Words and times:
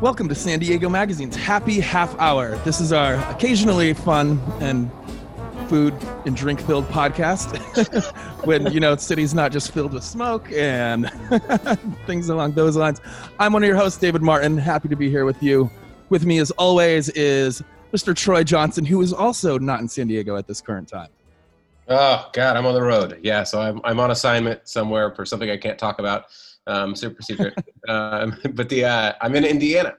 Welcome 0.00 0.30
to 0.30 0.34
San 0.34 0.60
Diego 0.60 0.88
Magazine's 0.88 1.36
Happy 1.36 1.78
Half 1.78 2.18
Hour. 2.18 2.56
This 2.64 2.80
is 2.80 2.90
our 2.90 3.16
occasionally 3.30 3.92
fun 3.92 4.40
and 4.58 4.90
food 5.68 5.92
and 6.24 6.34
drink 6.34 6.58
filled 6.62 6.86
podcast 6.86 7.54
when, 8.46 8.72
you 8.72 8.80
know, 8.80 8.96
city's 8.96 9.34
not 9.34 9.52
just 9.52 9.72
filled 9.72 9.92
with 9.92 10.02
smoke 10.02 10.50
and 10.52 11.10
things 12.06 12.30
along 12.30 12.52
those 12.52 12.76
lines. 12.76 13.02
I'm 13.38 13.52
one 13.52 13.62
of 13.62 13.66
your 13.66 13.76
hosts, 13.76 13.98
David 13.98 14.22
Martin. 14.22 14.56
Happy 14.56 14.88
to 14.88 14.96
be 14.96 15.10
here 15.10 15.26
with 15.26 15.42
you. 15.42 15.70
With 16.08 16.24
me, 16.24 16.38
as 16.38 16.50
always, 16.52 17.10
is 17.10 17.62
Mr. 17.92 18.16
Troy 18.16 18.42
Johnson, 18.42 18.86
who 18.86 19.02
is 19.02 19.12
also 19.12 19.58
not 19.58 19.80
in 19.80 19.88
San 19.88 20.06
Diego 20.06 20.34
at 20.36 20.46
this 20.46 20.62
current 20.62 20.88
time. 20.88 21.10
Oh 21.88 22.30
God, 22.32 22.56
I'm 22.56 22.64
on 22.64 22.72
the 22.72 22.82
road. 22.82 23.18
Yeah, 23.22 23.42
so 23.42 23.60
I'm 23.60 23.82
I'm 23.84 24.00
on 24.00 24.12
assignment 24.12 24.66
somewhere 24.66 25.14
for 25.14 25.26
something 25.26 25.50
I 25.50 25.58
can't 25.58 25.78
talk 25.78 25.98
about, 25.98 26.26
um, 26.66 26.94
super 26.94 27.22
secret. 27.22 27.54
um, 27.88 28.36
but 28.54 28.68
the 28.68 28.84
uh, 28.84 29.12
I'm 29.20 29.34
in 29.34 29.44
Indiana, 29.44 29.94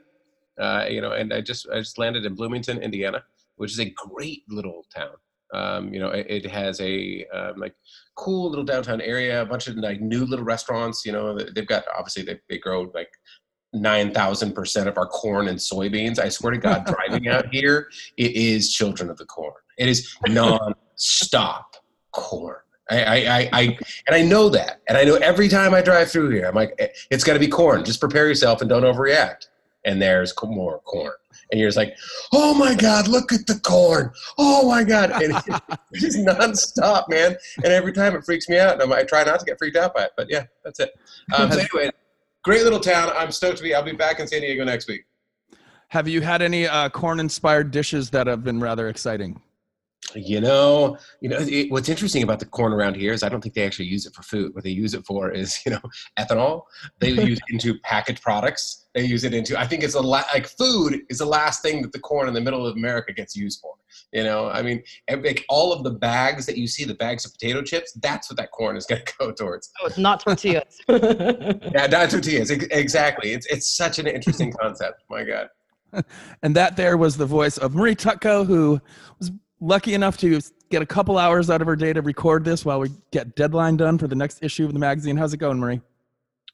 uh, 0.59 0.85
you 0.89 1.01
know, 1.01 1.11
and 1.11 1.33
I 1.33 1.41
just 1.41 1.67
I 1.69 1.79
just 1.79 1.97
landed 1.97 2.25
in 2.25 2.35
Bloomington, 2.35 2.81
Indiana, 2.81 3.23
which 3.55 3.71
is 3.71 3.79
a 3.79 3.89
great 3.89 4.43
little 4.49 4.85
town. 4.93 5.15
Um, 5.53 5.93
you 5.93 5.99
know, 5.99 6.09
it, 6.09 6.27
it 6.29 6.49
has 6.49 6.79
a 6.79 7.25
um, 7.33 7.59
like 7.59 7.75
cool 8.15 8.49
little 8.49 8.63
downtown 8.63 9.01
area, 9.01 9.41
a 9.41 9.45
bunch 9.45 9.67
of 9.67 9.75
like 9.75 9.99
new 9.99 10.25
little 10.25 10.45
restaurants. 10.45 11.05
You 11.05 11.11
know, 11.11 11.37
they've 11.37 11.67
got 11.67 11.83
obviously 11.97 12.23
they, 12.23 12.39
they 12.49 12.57
grow 12.57 12.89
like 12.93 13.11
nine 13.73 14.13
thousand 14.13 14.53
percent 14.53 14.87
of 14.87 14.97
our 14.97 15.07
corn 15.07 15.47
and 15.47 15.57
soybeans. 15.57 16.19
I 16.19 16.29
swear 16.29 16.51
to 16.51 16.57
God, 16.57 16.85
driving 17.07 17.27
out 17.27 17.47
here, 17.53 17.89
it 18.17 18.31
is 18.31 18.73
children 18.73 19.09
of 19.09 19.17
the 19.17 19.25
corn. 19.25 19.53
It 19.77 19.89
is 19.89 20.15
non-stop 20.27 21.75
corn. 22.11 22.60
I, 22.91 23.03
I, 23.03 23.15
I, 23.15 23.49
I, 23.53 23.77
and 24.07 24.15
I 24.15 24.21
know 24.21 24.49
that, 24.49 24.81
and 24.87 24.97
I 24.97 25.03
know 25.03 25.15
every 25.15 25.47
time 25.47 25.73
I 25.73 25.81
drive 25.81 26.11
through 26.11 26.29
here, 26.29 26.45
I'm 26.45 26.55
like, 26.55 26.75
eh, 26.79 26.87
it's 27.09 27.23
got 27.23 27.33
to 27.33 27.39
be 27.39 27.47
corn. 27.47 27.83
Just 27.83 27.99
prepare 27.99 28.27
yourself 28.27 28.61
and 28.61 28.69
don't 28.69 28.83
overreact. 28.83 29.47
And 29.85 29.99
there's 29.99 30.33
more 30.43 30.79
corn 30.81 31.13
and 31.51 31.59
you're 31.59 31.67
just 31.67 31.77
like, 31.77 31.95
oh 32.33 32.53
my 32.53 32.73
God, 32.73 33.07
look 33.07 33.31
at 33.31 33.45
the 33.45 33.59
corn. 33.59 34.11
Oh 34.37 34.67
my 34.67 34.83
God. 34.83 35.11
And 35.21 35.33
it's 35.91 36.01
just 36.01 36.17
nonstop, 36.19 37.09
man. 37.09 37.35
And 37.57 37.67
every 37.67 37.93
time 37.93 38.15
it 38.15 38.23
freaks 38.23 38.49
me 38.49 38.57
out. 38.57 38.81
And 38.81 38.91
i 38.93 39.03
try 39.03 39.23
not 39.23 39.39
to 39.39 39.45
get 39.45 39.57
freaked 39.57 39.77
out 39.77 39.93
by 39.93 40.05
it. 40.05 40.11
But 40.17 40.27
yeah, 40.29 40.45
that's 40.63 40.79
it. 40.79 40.91
Um, 41.35 41.51
so 41.51 41.59
anyway, 41.59 41.91
great 42.43 42.63
little 42.63 42.79
town. 42.79 43.11
I'm 43.15 43.31
stoked 43.31 43.57
to 43.57 43.63
be. 43.63 43.75
I'll 43.75 43.83
be 43.83 43.91
back 43.91 44.19
in 44.19 44.27
San 44.27 44.41
Diego 44.41 44.63
next 44.63 44.87
week. 44.87 45.05
Have 45.89 46.07
you 46.07 46.21
had 46.21 46.41
any 46.41 46.67
uh, 46.67 46.89
corn-inspired 46.89 47.71
dishes 47.71 48.09
that 48.11 48.25
have 48.27 48.43
been 48.43 48.61
rather 48.61 48.87
exciting? 48.87 49.41
You 50.15 50.41
know, 50.41 50.97
you 51.21 51.29
know 51.29 51.37
it, 51.39 51.71
what's 51.71 51.87
interesting 51.87 52.23
about 52.23 52.39
the 52.39 52.45
corn 52.45 52.73
around 52.73 52.95
here 52.95 53.13
is 53.13 53.23
I 53.23 53.29
don't 53.29 53.39
think 53.41 53.55
they 53.55 53.63
actually 53.65 53.85
use 53.85 54.05
it 54.05 54.13
for 54.13 54.23
food. 54.23 54.53
What 54.53 54.63
they 54.63 54.71
use 54.71 54.93
it 54.93 55.05
for 55.05 55.31
is, 55.31 55.59
you 55.65 55.71
know, 55.71 55.81
ethanol. 56.19 56.63
They 56.99 57.09
use 57.27 57.37
it 57.37 57.53
into 57.53 57.79
packaged 57.79 58.21
products. 58.21 58.87
They 58.93 59.05
use 59.05 59.23
it 59.23 59.33
into. 59.33 59.57
I 59.57 59.65
think 59.65 59.83
it's 59.83 59.95
a 59.95 60.01
la- 60.01 60.25
like 60.33 60.47
food 60.47 61.01
is 61.09 61.19
the 61.19 61.25
last 61.25 61.61
thing 61.61 61.81
that 61.81 61.93
the 61.93 61.99
corn 61.99 62.27
in 62.27 62.33
the 62.33 62.41
middle 62.41 62.65
of 62.65 62.75
America 62.75 63.13
gets 63.13 63.35
used 63.35 63.61
for. 63.61 63.75
You 64.11 64.23
know, 64.23 64.49
I 64.49 64.61
mean, 64.61 64.83
like 65.09 65.45
all 65.47 65.71
of 65.71 65.83
the 65.83 65.91
bags 65.91 66.45
that 66.45 66.57
you 66.57 66.67
see, 66.67 66.83
the 66.83 66.95
bags 66.95 67.25
of 67.25 67.31
potato 67.31 67.61
chips, 67.61 67.93
that's 68.01 68.29
what 68.29 68.37
that 68.37 68.51
corn 68.51 68.75
is 68.75 68.85
going 68.85 69.01
to 69.05 69.13
go 69.17 69.31
towards. 69.31 69.71
Oh, 69.81 69.85
it's 69.85 69.97
not 69.97 70.19
tortillas. 70.19 70.81
yeah, 70.89 71.87
not 71.87 72.09
tortillas. 72.09 72.49
Exactly. 72.49 73.31
It's 73.33 73.45
it's 73.45 73.69
such 73.69 73.99
an 73.99 74.07
interesting 74.07 74.51
concept. 74.51 75.03
My 75.09 75.23
God. 75.23 75.49
and 76.41 76.55
that 76.55 76.75
there 76.75 76.97
was 76.97 77.17
the 77.17 77.25
voice 77.25 77.57
of 77.57 77.75
Marie 77.75 77.95
Tutko, 77.95 78.45
who 78.45 78.81
was 79.19 79.31
lucky 79.61 79.93
enough 79.93 80.17
to 80.17 80.41
get 80.69 80.81
a 80.81 80.85
couple 80.85 81.17
hours 81.17 81.49
out 81.49 81.61
of 81.61 81.67
her 81.67 81.75
day 81.75 81.93
to 81.93 82.01
record 82.01 82.43
this 82.43 82.65
while 82.65 82.79
we 82.79 82.89
get 83.11 83.35
deadline 83.35 83.77
done 83.77 83.97
for 83.97 84.07
the 84.07 84.15
next 84.15 84.43
issue 84.43 84.65
of 84.65 84.73
the 84.73 84.79
magazine. 84.79 85.15
How's 85.15 85.33
it 85.33 85.37
going, 85.37 85.59
Marie? 85.59 85.79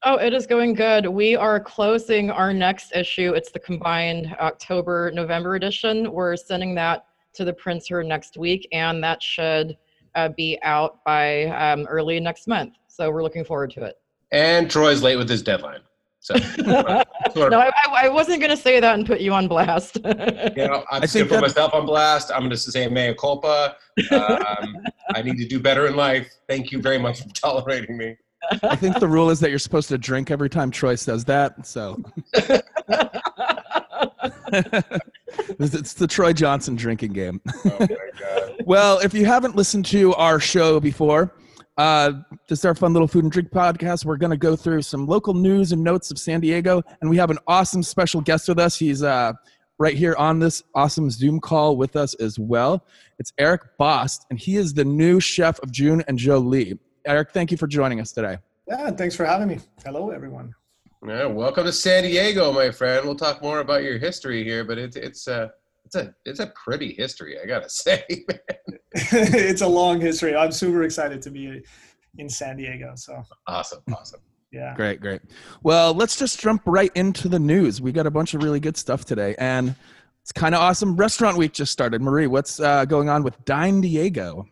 Oh, 0.03 0.17
it 0.17 0.33
is 0.33 0.45
going 0.45 0.75
good. 0.75 1.07
We 1.07 1.35
are 1.35 1.59
closing 1.59 2.29
our 2.29 2.53
next 2.53 2.95
issue. 2.95 3.33
It's 3.33 3.51
the 3.51 3.59
combined 3.59 4.35
October 4.39 5.11
November 5.11 5.55
edition. 5.55 6.11
We're 6.11 6.35
sending 6.35 6.75
that 6.75 7.05
to 7.33 7.45
the 7.45 7.53
printer 7.53 8.03
next 8.03 8.37
week, 8.37 8.67
and 8.71 9.03
that 9.03 9.23
should 9.23 9.75
uh, 10.13 10.29
be 10.29 10.59
out 10.61 11.03
by 11.03 11.45
um, 11.45 11.87
early 11.87 12.19
next 12.19 12.47
month. 12.47 12.75
So 12.87 13.09
we're 13.09 13.23
looking 13.23 13.43
forward 13.43 13.71
to 13.71 13.85
it. 13.85 13.95
And 14.31 14.69
Troy's 14.69 15.01
late 15.01 15.15
with 15.15 15.29
his 15.29 15.41
deadline. 15.41 15.81
So, 16.27 16.35
no, 17.47 17.59
I, 17.59 17.71
I 17.93 18.09
wasn't 18.09 18.41
going 18.41 18.49
to 18.49 18.57
say 18.57 18.81
that 18.81 18.95
and 18.95 19.07
put 19.07 19.21
you 19.21 19.33
on 19.33 19.47
blast. 19.47 19.95
you 20.05 20.67
know, 20.67 20.83
I'm 20.91 21.01
just 21.01 21.13
going 21.13 21.25
to 21.25 21.33
put 21.33 21.39
myself 21.41 21.73
on 21.73 21.85
blast. 21.85 22.31
I'm 22.33 22.41
going 22.41 22.49
to 22.49 22.57
say 22.57 22.85
mea 22.89 23.13
culpa. 23.13 23.77
Um, 24.11 24.75
I 25.15 25.21
need 25.21 25.37
to 25.37 25.47
do 25.47 25.57
better 25.57 25.87
in 25.87 25.95
life. 25.95 26.29
Thank 26.49 26.73
you 26.73 26.81
very 26.81 26.97
much 26.97 27.21
for 27.21 27.29
tolerating 27.29 27.97
me. 27.97 28.17
I 28.61 28.75
think 28.75 28.99
the 28.99 29.07
rule 29.07 29.29
is 29.29 29.39
that 29.39 29.51
you're 29.51 29.57
supposed 29.57 29.87
to 29.87 29.97
drink 29.97 30.29
every 30.29 30.49
time 30.49 30.69
Troy 30.69 30.95
says 30.95 31.23
that. 31.25 31.65
So 31.65 32.03
it's 34.51 35.93
the 35.93 36.07
Troy 36.07 36.33
Johnson 36.33 36.75
drinking 36.75 37.13
game. 37.13 37.39
Oh 37.65 37.87
well, 38.65 38.99
if 38.99 39.13
you 39.13 39.25
haven't 39.25 39.55
listened 39.55 39.85
to 39.87 40.13
our 40.15 40.41
show 40.41 40.79
before, 40.81 41.33
uh, 41.77 42.11
this 42.47 42.59
is 42.59 42.65
our 42.65 42.73
fun 42.73 42.93
little 42.93 43.07
food 43.07 43.23
and 43.23 43.31
drink 43.31 43.51
podcast. 43.51 44.03
We're 44.03 44.17
going 44.17 44.31
to 44.31 44.37
go 44.37 44.55
through 44.55 44.81
some 44.81 45.05
local 45.05 45.33
news 45.33 45.71
and 45.71 45.83
notes 45.83 46.09
of 46.09 46.17
San 46.17 46.39
Diego, 46.39 46.81
and 47.01 47.09
we 47.09 47.17
have 47.17 47.29
an 47.29 47.37
awesome 47.47 47.83
special 47.83 48.21
guest 48.21 48.47
with 48.47 48.59
us. 48.59 48.77
He's 48.77 49.03
uh, 49.03 49.33
right 49.77 49.95
here 49.95 50.15
on 50.17 50.39
this 50.39 50.63
awesome 50.73 51.09
Zoom 51.11 51.39
call 51.39 51.77
with 51.77 51.95
us 51.95 52.15
as 52.15 52.39
well. 52.39 52.83
It's 53.19 53.31
Eric 53.37 53.61
Bost, 53.77 54.25
and 54.29 54.39
he 54.39 54.55
is 54.55 54.73
the 54.73 54.85
new 54.85 55.19
chef 55.19 55.59
of 55.59 55.71
Jeune 55.71 56.03
et 56.07 56.15
Jolie. 56.15 56.79
Eric, 57.05 57.31
thank 57.31 57.51
you 57.51 57.57
for 57.57 57.67
joining 57.67 57.99
us 57.99 58.11
today. 58.11 58.37
Yeah, 58.67 58.89
thanks 58.91 59.15
for 59.15 59.25
having 59.25 59.47
me. 59.47 59.59
Hello, 59.85 60.09
everyone. 60.09 60.53
Yeah, 61.07 61.27
welcome 61.27 61.63
to 61.65 61.71
San 61.71 62.03
Diego, 62.03 62.51
my 62.51 62.71
friend. 62.71 63.05
We'll 63.05 63.15
talk 63.15 63.41
more 63.43 63.59
about 63.59 63.83
your 63.83 63.99
history 63.99 64.43
here, 64.43 64.63
but 64.63 64.79
it's 64.79 64.95
it's 64.95 65.27
uh, 65.27 65.49
it's 65.87 65.95
a 65.95 66.13
it's 66.25 66.39
a 66.39 66.47
pretty 66.47 66.93
history, 66.93 67.37
I 67.41 67.45
gotta 67.45 67.69
say, 67.69 68.03
it's 68.91 69.61
a 69.61 69.67
long 69.67 70.01
history. 70.01 70.35
I'm 70.35 70.51
super 70.51 70.83
excited 70.83 71.21
to 71.21 71.31
be 71.31 71.63
in 72.17 72.29
San 72.29 72.57
Diego. 72.57 72.93
So 72.95 73.23
awesome, 73.47 73.81
awesome. 73.93 74.19
Yeah. 74.51 74.73
Great, 74.75 75.01
great. 75.01 75.21
Well, 75.63 75.93
let's 75.93 76.17
just 76.17 76.39
jump 76.39 76.61
right 76.65 76.91
into 76.95 77.27
the 77.27 77.39
news. 77.39 77.81
We 77.81 77.91
got 77.91 78.05
a 78.05 78.11
bunch 78.11 78.33
of 78.33 78.43
really 78.43 78.59
good 78.59 78.77
stuff 78.77 79.05
today, 79.05 79.35
and 79.37 79.75
it's 80.21 80.31
kind 80.31 80.53
of 80.55 80.61
awesome. 80.61 80.95
Restaurant 80.95 81.37
week 81.37 81.53
just 81.53 81.71
started. 81.71 82.01
Marie, 82.01 82.27
what's 82.27 82.59
uh, 82.59 82.85
going 82.85 83.09
on 83.09 83.23
with 83.23 83.43
Dine 83.45 83.81
Diego? 83.81 84.45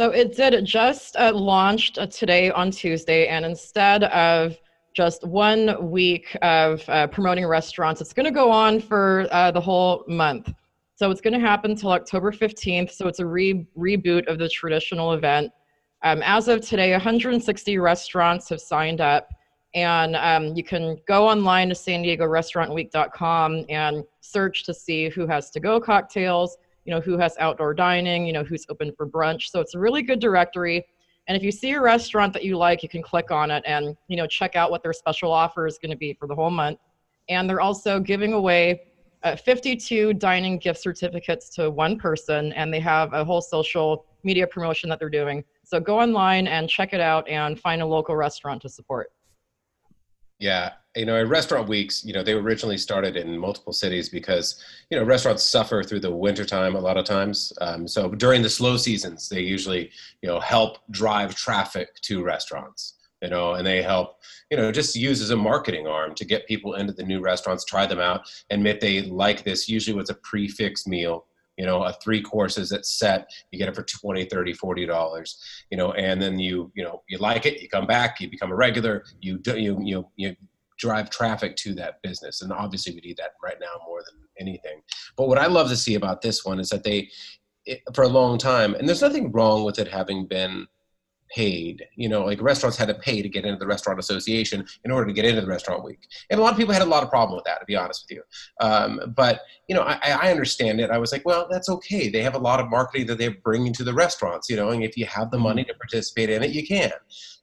So 0.00 0.10
it 0.10 0.36
did 0.36 0.64
just 0.64 1.16
uh, 1.16 1.32
launched 1.34 1.98
uh, 1.98 2.06
today 2.06 2.50
on 2.50 2.70
Tuesday, 2.70 3.28
and 3.28 3.44
instead 3.44 4.04
of 4.04 4.56
just 4.96 5.24
one 5.24 5.90
week 5.90 6.34
of 6.40 6.82
uh, 6.88 7.06
promoting 7.08 7.46
restaurants. 7.46 8.00
It's 8.00 8.14
going 8.14 8.24
to 8.24 8.30
go 8.30 8.50
on 8.50 8.80
for 8.80 9.28
uh, 9.30 9.50
the 9.50 9.60
whole 9.60 10.04
month. 10.08 10.54
So 10.94 11.10
it's 11.10 11.20
going 11.20 11.34
to 11.34 11.38
happen 11.38 11.72
until 11.72 11.90
October 11.92 12.32
15th. 12.32 12.92
So 12.92 13.06
it's 13.06 13.18
a 13.18 13.26
re- 13.26 13.66
reboot 13.76 14.26
of 14.26 14.38
the 14.38 14.48
traditional 14.48 15.12
event. 15.12 15.52
Um, 16.02 16.22
as 16.24 16.48
of 16.48 16.62
today, 16.62 16.92
160 16.92 17.76
restaurants 17.76 18.48
have 18.48 18.60
signed 18.60 19.02
up. 19.02 19.28
And 19.74 20.16
um, 20.16 20.56
you 20.56 20.64
can 20.64 20.96
go 21.06 21.28
online 21.28 21.68
to 21.68 21.74
san 21.74 22.00
diego 22.00 22.24
restaurantweek.com 22.24 23.66
and 23.68 24.02
search 24.22 24.64
to 24.64 24.72
see 24.72 25.10
who 25.10 25.26
has 25.26 25.50
to 25.50 25.60
go 25.60 25.78
cocktails, 25.78 26.56
you 26.86 26.94
know, 26.94 27.02
who 27.02 27.18
has 27.18 27.36
outdoor 27.38 27.74
dining, 27.74 28.26
you 28.26 28.32
know, 28.32 28.44
who's 28.44 28.64
open 28.70 28.94
for 28.96 29.06
brunch. 29.06 29.50
So 29.50 29.60
it's 29.60 29.74
a 29.74 29.78
really 29.78 30.00
good 30.00 30.20
directory 30.20 30.86
and 31.28 31.36
if 31.36 31.42
you 31.42 31.50
see 31.50 31.72
a 31.72 31.80
restaurant 31.80 32.32
that 32.32 32.44
you 32.44 32.56
like, 32.56 32.82
you 32.82 32.88
can 32.88 33.02
click 33.02 33.30
on 33.30 33.50
it 33.50 33.62
and 33.66 33.96
you 34.08 34.16
know 34.16 34.26
check 34.26 34.56
out 34.56 34.70
what 34.70 34.82
their 34.82 34.92
special 34.92 35.32
offer 35.32 35.66
is 35.66 35.78
going 35.78 35.90
to 35.90 35.96
be 35.96 36.12
for 36.14 36.26
the 36.26 36.34
whole 36.34 36.50
month. 36.50 36.78
And 37.28 37.48
they're 37.48 37.60
also 37.60 37.98
giving 37.98 38.32
away 38.32 38.82
uh, 39.24 39.34
52 39.34 40.14
dining 40.14 40.58
gift 40.58 40.80
certificates 40.80 41.48
to 41.50 41.70
one 41.70 41.98
person, 41.98 42.52
and 42.52 42.72
they 42.72 42.80
have 42.80 43.12
a 43.12 43.24
whole 43.24 43.40
social 43.40 44.06
media 44.22 44.46
promotion 44.46 44.88
that 44.90 44.98
they're 44.98 45.10
doing. 45.10 45.42
So 45.64 45.80
go 45.80 45.98
online 46.00 46.46
and 46.46 46.68
check 46.68 46.92
it 46.92 47.00
out 47.00 47.28
and 47.28 47.58
find 47.58 47.82
a 47.82 47.86
local 47.86 48.14
restaurant 48.14 48.62
to 48.62 48.68
support. 48.68 49.10
Yeah, 50.38 50.72
you 50.94 51.06
know, 51.06 51.22
restaurant 51.24 51.68
weeks, 51.68 52.04
you 52.04 52.12
know, 52.12 52.22
they 52.22 52.32
originally 52.32 52.78
started 52.78 53.16
in 53.16 53.38
multiple 53.38 53.72
cities 53.72 54.08
because, 54.08 54.62
you 54.90 54.98
know, 54.98 55.04
restaurants 55.04 55.42
suffer 55.42 55.82
through 55.82 56.00
the 56.00 56.14
wintertime 56.14 56.74
a 56.74 56.80
lot 56.80 56.96
of 56.96 57.04
times. 57.04 57.52
Um, 57.60 57.86
so 57.86 58.10
during 58.10 58.42
the 58.42 58.50
slow 58.50 58.76
seasons, 58.76 59.28
they 59.28 59.40
usually, 59.40 59.90
you 60.22 60.28
know, 60.28 60.40
help 60.40 60.78
drive 60.90 61.34
traffic 61.34 61.94
to 62.02 62.22
restaurants, 62.22 62.94
you 63.22 63.28
know, 63.28 63.54
and 63.54 63.66
they 63.66 63.82
help, 63.82 64.18
you 64.50 64.56
know, 64.56 64.72
just 64.72 64.94
use 64.94 65.20
as 65.20 65.30
a 65.30 65.36
marketing 65.36 65.86
arm 65.86 66.14
to 66.14 66.24
get 66.24 66.46
people 66.46 66.74
into 66.74 66.92
the 66.92 67.02
new 67.02 67.20
restaurants, 67.20 67.64
try 67.64 67.86
them 67.86 68.00
out, 68.00 68.28
And 68.50 68.66
if 68.66 68.80
they 68.80 69.02
like 69.02 69.42
this. 69.44 69.68
Usually 69.68 69.98
it's 69.98 70.10
a 70.10 70.14
prix 70.14 70.48
fixe 70.48 70.86
meal 70.86 71.26
you 71.56 71.64
know 71.64 71.82
a 71.82 71.92
three 71.94 72.20
courses 72.20 72.70
that's 72.70 72.98
set 72.98 73.28
you 73.50 73.58
get 73.58 73.68
it 73.68 73.74
for 73.74 73.82
20 73.82 74.24
30 74.26 74.52
40 74.52 74.86
dollars 74.86 75.38
you 75.70 75.76
know 75.76 75.92
and 75.92 76.20
then 76.20 76.38
you 76.38 76.70
you 76.74 76.84
know 76.84 77.02
you 77.08 77.18
like 77.18 77.46
it 77.46 77.60
you 77.60 77.68
come 77.68 77.86
back 77.86 78.20
you 78.20 78.30
become 78.30 78.52
a 78.52 78.56
regular 78.56 79.04
you 79.20 79.38
do 79.38 79.58
you 79.58 79.78
you 79.82 80.06
you 80.16 80.36
drive 80.78 81.10
traffic 81.10 81.56
to 81.56 81.74
that 81.74 82.00
business. 82.02 82.42
And 82.42 82.52
obviously 82.52 82.94
we 82.94 83.00
need 83.00 83.16
that 83.16 83.32
right 83.42 83.56
now 83.60 83.80
more 83.86 84.00
than 84.00 84.20
anything. 84.38 84.82
But 85.16 85.28
what 85.28 85.38
i 85.38 85.46
love 85.46 85.68
to 85.68 85.76
see 85.76 85.94
about 85.94 86.22
this 86.22 86.44
one 86.44 86.60
is 86.60 86.68
that 86.68 86.84
they 86.84 87.10
it, 87.64 87.80
for 87.94 88.04
a 88.04 88.08
long 88.08 88.38
time 88.38 88.74
and 88.74 88.86
there's 88.86 89.02
nothing 89.02 89.32
wrong 89.32 89.64
with 89.64 89.78
it 89.78 89.88
having 89.88 90.26
been 90.26 90.66
paid. 91.36 91.86
You 91.96 92.08
know, 92.08 92.24
like 92.24 92.40
restaurants 92.40 92.78
had 92.78 92.88
to 92.88 92.94
pay 92.94 93.20
to 93.20 93.28
get 93.28 93.44
into 93.44 93.58
the 93.58 93.66
restaurant 93.66 94.00
association 94.00 94.64
in 94.84 94.90
order 94.90 95.06
to 95.06 95.12
get 95.12 95.26
into 95.26 95.42
the 95.42 95.46
restaurant 95.46 95.84
week. 95.84 96.08
And 96.30 96.40
a 96.40 96.42
lot 96.42 96.52
of 96.52 96.58
people 96.58 96.72
had 96.72 96.82
a 96.82 96.86
lot 96.86 97.02
of 97.02 97.10
problem 97.10 97.36
with 97.36 97.44
that, 97.44 97.60
to 97.60 97.66
be 97.66 97.76
honest 97.76 98.06
with 98.08 98.16
you. 98.16 98.22
Um, 98.66 99.12
but 99.14 99.40
you 99.68 99.74
know, 99.74 99.82
I, 99.82 99.98
I 100.02 100.30
understand 100.30 100.80
it. 100.80 100.90
I 100.90 100.96
was 100.96 101.12
like, 101.12 101.26
well, 101.26 101.46
that's 101.50 101.68
okay. 101.68 102.08
They 102.08 102.22
have 102.22 102.36
a 102.36 102.38
lot 102.38 102.58
of 102.58 102.70
marketing 102.70 103.06
that 103.08 103.18
they're 103.18 103.36
bringing 103.44 103.74
to 103.74 103.84
the 103.84 103.92
restaurants. 103.92 104.48
You 104.48 104.56
know, 104.56 104.70
and 104.70 104.82
if 104.82 104.96
you 104.96 105.04
have 105.04 105.30
the 105.30 105.38
money 105.38 105.62
to 105.64 105.74
participate 105.74 106.30
in 106.30 106.42
it, 106.42 106.52
you 106.52 106.66
can. 106.66 106.92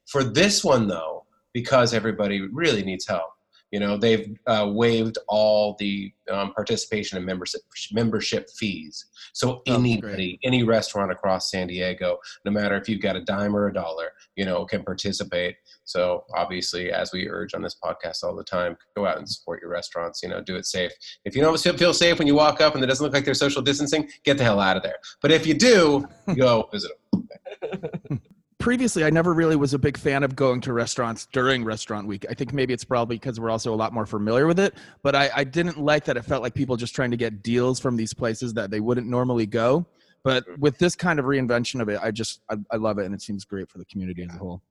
For 0.06 0.24
this 0.24 0.64
one 0.64 0.88
though, 0.88 1.24
because 1.52 1.94
everybody 1.94 2.40
really 2.40 2.82
needs 2.82 3.06
help 3.06 3.33
you 3.74 3.80
know, 3.80 3.96
they've 3.96 4.38
uh, 4.46 4.70
waived 4.72 5.18
all 5.26 5.74
the 5.80 6.12
um, 6.30 6.54
participation 6.54 7.16
and 7.16 7.26
membership 7.26 7.60
membership 7.90 8.48
fees. 8.50 9.06
So 9.32 9.50
oh, 9.50 9.62
anybody, 9.66 10.38
any 10.44 10.62
restaurant 10.62 11.10
across 11.10 11.50
San 11.50 11.66
Diego, 11.66 12.18
no 12.44 12.52
matter 12.52 12.76
if 12.76 12.88
you've 12.88 13.00
got 13.00 13.16
a 13.16 13.20
dime 13.22 13.56
or 13.56 13.66
a 13.66 13.72
dollar, 13.72 14.12
you 14.36 14.44
know, 14.44 14.64
can 14.64 14.84
participate. 14.84 15.56
So 15.82 16.24
obviously, 16.36 16.92
as 16.92 17.10
we 17.10 17.28
urge 17.28 17.52
on 17.52 17.62
this 17.62 17.76
podcast 17.82 18.22
all 18.22 18.36
the 18.36 18.44
time, 18.44 18.76
go 18.94 19.06
out 19.06 19.18
and 19.18 19.28
support 19.28 19.60
your 19.60 19.72
restaurants. 19.72 20.22
You 20.22 20.28
know, 20.28 20.40
do 20.40 20.54
it 20.54 20.66
safe. 20.66 20.92
If 21.24 21.34
you 21.34 21.42
don't 21.42 21.58
feel 21.58 21.92
safe 21.92 22.20
when 22.20 22.28
you 22.28 22.36
walk 22.36 22.60
up 22.60 22.76
and 22.76 22.84
it 22.84 22.86
doesn't 22.86 23.04
look 23.04 23.12
like 23.12 23.24
they're 23.24 23.34
social 23.34 23.60
distancing, 23.60 24.08
get 24.22 24.38
the 24.38 24.44
hell 24.44 24.60
out 24.60 24.76
of 24.76 24.84
there. 24.84 24.98
But 25.20 25.32
if 25.32 25.48
you 25.48 25.54
do, 25.54 26.06
go 26.36 26.68
visit 26.72 26.92
them. 27.12 28.20
previously 28.64 29.04
I 29.04 29.10
never 29.10 29.34
really 29.34 29.56
was 29.56 29.74
a 29.74 29.78
big 29.78 29.98
fan 29.98 30.22
of 30.22 30.34
going 30.34 30.62
to 30.62 30.72
restaurants 30.72 31.26
during 31.34 31.66
restaurant 31.66 32.06
week. 32.06 32.24
I 32.30 32.32
think 32.32 32.54
maybe 32.54 32.72
it's 32.72 32.82
probably 32.82 33.16
because 33.16 33.38
we're 33.38 33.50
also 33.50 33.74
a 33.74 33.76
lot 33.76 33.92
more 33.92 34.06
familiar 34.06 34.46
with 34.46 34.58
it, 34.58 34.72
but 35.02 35.14
I, 35.14 35.30
I, 35.36 35.44
didn't 35.44 35.76
like 35.78 36.06
that 36.06 36.16
it 36.16 36.24
felt 36.24 36.42
like 36.42 36.54
people 36.54 36.74
just 36.78 36.94
trying 36.94 37.10
to 37.10 37.18
get 37.18 37.42
deals 37.42 37.78
from 37.78 37.94
these 37.94 38.14
places 38.14 38.54
that 38.54 38.70
they 38.70 38.80
wouldn't 38.80 39.06
normally 39.06 39.44
go. 39.44 39.84
But 40.22 40.46
with 40.58 40.78
this 40.78 40.96
kind 40.96 41.18
of 41.18 41.26
reinvention 41.26 41.82
of 41.82 41.90
it, 41.90 42.00
I 42.02 42.10
just 42.10 42.40
I, 42.50 42.56
I 42.70 42.76
love 42.76 42.96
it 42.96 43.04
and 43.04 43.14
it 43.14 43.20
seems 43.20 43.44
great 43.44 43.68
for 43.68 43.76
the 43.76 43.84
community 43.84 44.22
as 44.22 44.34
a 44.34 44.38
whole. 44.38 44.62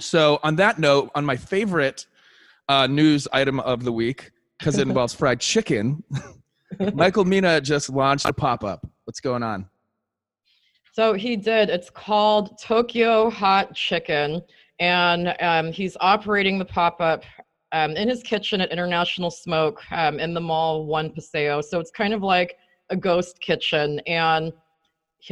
So 0.00 0.40
on 0.42 0.56
that 0.56 0.78
note, 0.78 1.10
on 1.14 1.26
my 1.26 1.36
favorite 1.36 2.06
uh, 2.70 2.86
news 2.86 3.28
item 3.30 3.60
of 3.60 3.84
the 3.84 3.92
week, 3.92 4.30
because 4.58 4.78
it 4.78 4.88
involves 4.88 5.12
fried 5.12 5.40
chicken, 5.40 6.02
Michael 6.94 7.26
Mina 7.26 7.60
just 7.60 7.90
launched 7.90 8.24
a 8.24 8.32
pop-up. 8.32 8.86
What's 9.04 9.20
going 9.20 9.42
on? 9.42 9.68
So 10.98 11.14
he 11.14 11.36
did. 11.36 11.70
It's 11.70 11.90
called 11.90 12.58
Tokyo 12.58 13.30
Hot 13.30 13.72
Chicken, 13.72 14.42
and 14.80 15.32
um, 15.40 15.70
he's 15.70 15.96
operating 16.00 16.58
the 16.58 16.64
pop 16.64 17.00
up 17.00 17.22
um, 17.70 17.92
in 17.92 18.08
his 18.08 18.20
kitchen 18.20 18.60
at 18.60 18.72
International 18.72 19.30
Smoke 19.30 19.80
um, 19.92 20.18
in 20.18 20.34
the 20.34 20.40
mall 20.40 20.86
One 20.86 21.10
Paseo. 21.10 21.60
So 21.60 21.78
it's 21.78 21.92
kind 21.92 22.12
of 22.12 22.24
like 22.24 22.56
a 22.90 22.96
ghost 22.96 23.40
kitchen, 23.40 24.00
and 24.08 24.52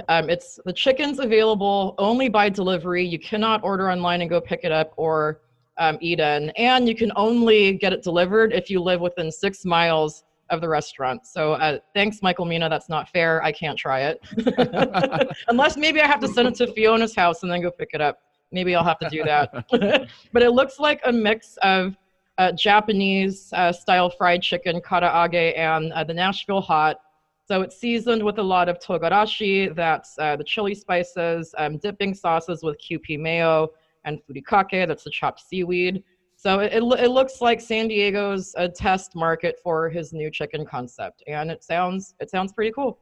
um, 0.09 0.31
it's 0.31 0.61
the 0.67 0.73
chicken's 0.73 1.19
available 1.19 1.97
only 1.99 2.29
by 2.29 2.49
delivery. 2.49 3.05
You 3.05 3.19
cannot 3.19 3.65
order 3.65 3.91
online 3.91 4.21
and 4.21 4.31
go 4.31 4.41
pick 4.41 4.61
it 4.63 4.71
up 4.71 4.93
or 4.97 5.41
um, 5.79 5.99
eat 6.01 6.21
in, 6.21 6.51
and 6.51 6.87
you 6.89 6.95
can 6.95 7.11
only 7.17 7.73
get 7.73 7.93
it 7.93 8.05
delivered 8.05 8.53
if 8.53 8.71
you 8.71 8.81
live 8.81 9.01
within 9.01 9.33
six 9.33 9.65
miles 9.65 10.23
of 10.51 10.61
the 10.61 10.69
restaurant. 10.69 11.27
So 11.27 11.53
uh, 11.55 11.79
thanks, 11.95 12.23
Michael 12.23 12.45
Mina. 12.45 12.69
That's 12.69 12.89
not 12.89 13.09
fair. 13.09 13.43
I 13.43 13.53
can't 13.53 13.79
try 13.79 14.03
it. 14.03 15.37
Unless 15.49 15.77
maybe 15.77 16.01
I 16.01 16.07
have 16.07 16.21
to 16.21 16.29
send 16.29 16.49
it 16.49 16.55
to 16.57 16.73
Fiona's 16.73 17.15
house 17.15 17.43
and 17.43 17.51
then 17.51 17.63
go 17.63 17.71
pick 17.71 17.91
it 17.93 18.01
up. 18.01 18.21
Maybe 18.53 18.75
I'll 18.75 18.85
have 18.85 18.99
to 19.01 19.11
do 19.11 19.25
that. 19.25 19.53
but 20.33 20.43
it 20.43 20.51
looks 20.51 20.79
like 20.79 21.01
a 21.05 21.13
mix 21.13 21.57
of 21.63 21.97
uh, 22.39 22.53
Japanese 22.53 23.53
uh, 23.55 23.73
style 23.73 24.11
fried 24.11 24.43
chicken, 24.43 24.81
karaage, 24.81 25.57
and 25.59 25.93
uh, 25.93 26.05
the 26.05 26.15
Nashville 26.15 26.61
hot. 26.61 26.99
So 27.47 27.63
it's 27.63 27.79
seasoned 27.79 28.25
with 28.25 28.39
a 28.39 28.43
lot 28.43 28.69
of 28.69 28.79
togarashi, 28.81 29.75
that's 29.75 30.19
uh, 30.19 30.37
the 30.37 30.45
chili 30.45 30.75
spices, 30.75 31.55
um, 31.59 31.79
dipping 31.79 32.13
sauces 32.13 32.63
with 32.63 32.77
Kewpie 32.79 33.21
mayo, 33.21 33.69
and 34.05 34.21
furikake, 34.29 34.87
that's 34.89 35.05
the 35.05 35.11
chopped 35.11 35.41
seaweed. 35.41 36.03
So 36.47 36.61
it, 36.61 36.73
it, 36.75 36.83
it, 37.01 37.11
looks 37.11 37.41
like 37.41 37.61
San 37.61 37.89
Diego's 37.89 38.55
a 38.57 38.69
test 38.69 39.17
market 39.17 39.59
for 39.65 39.89
his 39.89 40.13
new 40.13 40.31
chicken 40.31 40.65
concept, 40.65 41.25
and 41.27 41.51
it 41.51 41.65
sounds 41.65 42.15
it 42.21 42.31
sounds 42.31 42.53
pretty 42.53 42.71
cool. 42.71 43.01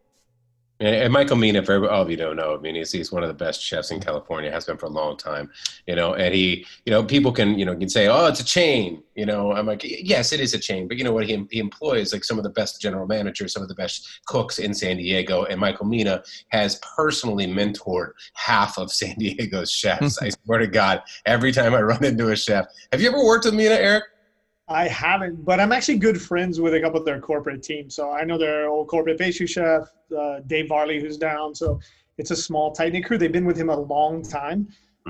And, 0.80 1.12
Michael 1.12 1.36
Mina, 1.36 1.64
for 1.64 1.88
all 1.88 2.02
of 2.02 2.10
you 2.10 2.16
don't 2.16 2.36
know, 2.36 2.56
I 2.56 2.60
mean, 2.60 2.74
he's, 2.74 2.90
he's 2.90 3.12
one 3.12 3.22
of 3.22 3.28
the 3.28 3.34
best 3.34 3.62
chefs 3.62 3.92
in 3.92 4.00
California, 4.00 4.50
has 4.50 4.64
been 4.64 4.76
for 4.76 4.86
a 4.86 4.90
long 4.90 5.16
time, 5.16 5.50
you 5.86 5.94
know, 5.94 6.14
and 6.14 6.34
he, 6.34 6.66
you 6.84 6.90
know, 6.90 7.04
people 7.04 7.30
can, 7.30 7.56
you 7.58 7.64
know, 7.64 7.76
can 7.76 7.88
say, 7.88 8.08
oh, 8.08 8.26
it's 8.26 8.40
a 8.40 8.44
chain, 8.44 9.02
you 9.14 9.24
know, 9.24 9.52
I'm 9.52 9.66
like, 9.66 9.82
yes, 9.84 10.32
it 10.32 10.40
is 10.40 10.52
a 10.52 10.58
chain, 10.58 10.88
but 10.88 10.96
you 10.96 11.04
know 11.04 11.12
what, 11.12 11.26
he, 11.26 11.46
he 11.50 11.60
employs 11.60 12.12
like 12.12 12.24
some 12.24 12.38
of 12.38 12.44
the 12.44 12.50
best 12.50 12.80
general 12.80 13.06
managers, 13.06 13.52
some 13.52 13.62
of 13.62 13.68
the 13.68 13.74
best 13.74 14.20
cooks 14.26 14.58
in 14.58 14.74
San 14.74 14.96
Diego, 14.96 15.44
and 15.44 15.60
Michael 15.60 15.86
Mina 15.86 16.24
has 16.48 16.80
personally 16.96 17.46
mentored 17.46 18.10
half 18.32 18.76
of 18.76 18.90
San 18.90 19.14
Diego's 19.18 19.70
chefs. 19.70 20.20
I 20.20 20.30
swear 20.30 20.58
to 20.58 20.66
God, 20.66 21.02
every 21.24 21.52
time 21.52 21.74
I 21.74 21.82
run 21.82 22.04
into 22.04 22.30
a 22.30 22.36
chef, 22.36 22.66
have 22.90 23.00
you 23.00 23.08
ever 23.08 23.24
worked 23.24 23.44
with 23.44 23.54
Mina, 23.54 23.76
Eric? 23.76 24.04
I 24.69 24.88
haven't, 24.88 25.44
but 25.44 25.61
I'm 25.61 25.72
actually 25.72 25.99
good 25.99 26.20
friends 26.20 26.61
with 26.61 26.75
a 26.75 26.81
couple 26.81 26.99
of 26.99 27.05
their 27.05 27.20
corporate 27.20 27.62
teams. 27.62 27.94
So 27.94 28.11
I 28.11 28.25
know 28.25 28.38
their 28.38 28.69
old 28.69 28.88
corporate 28.88 29.19
pastry 29.19 29.46
chef, 29.46 29.82
uh, 30.16 30.40
Dave 30.46 30.69
Varley, 30.69 31.00
who's 31.00 31.19
down. 31.19 31.55
So 31.55 31.78
it's 32.16 32.31
a 32.31 32.37
small, 32.37 32.72
tight 32.72 32.93
knit 32.93 33.05
crew. 33.05 33.19
They've 33.19 33.31
been 33.31 33.44
with 33.44 33.58
him 33.58 33.69
a 33.69 33.78
long 33.78 34.22
time. 34.22 34.69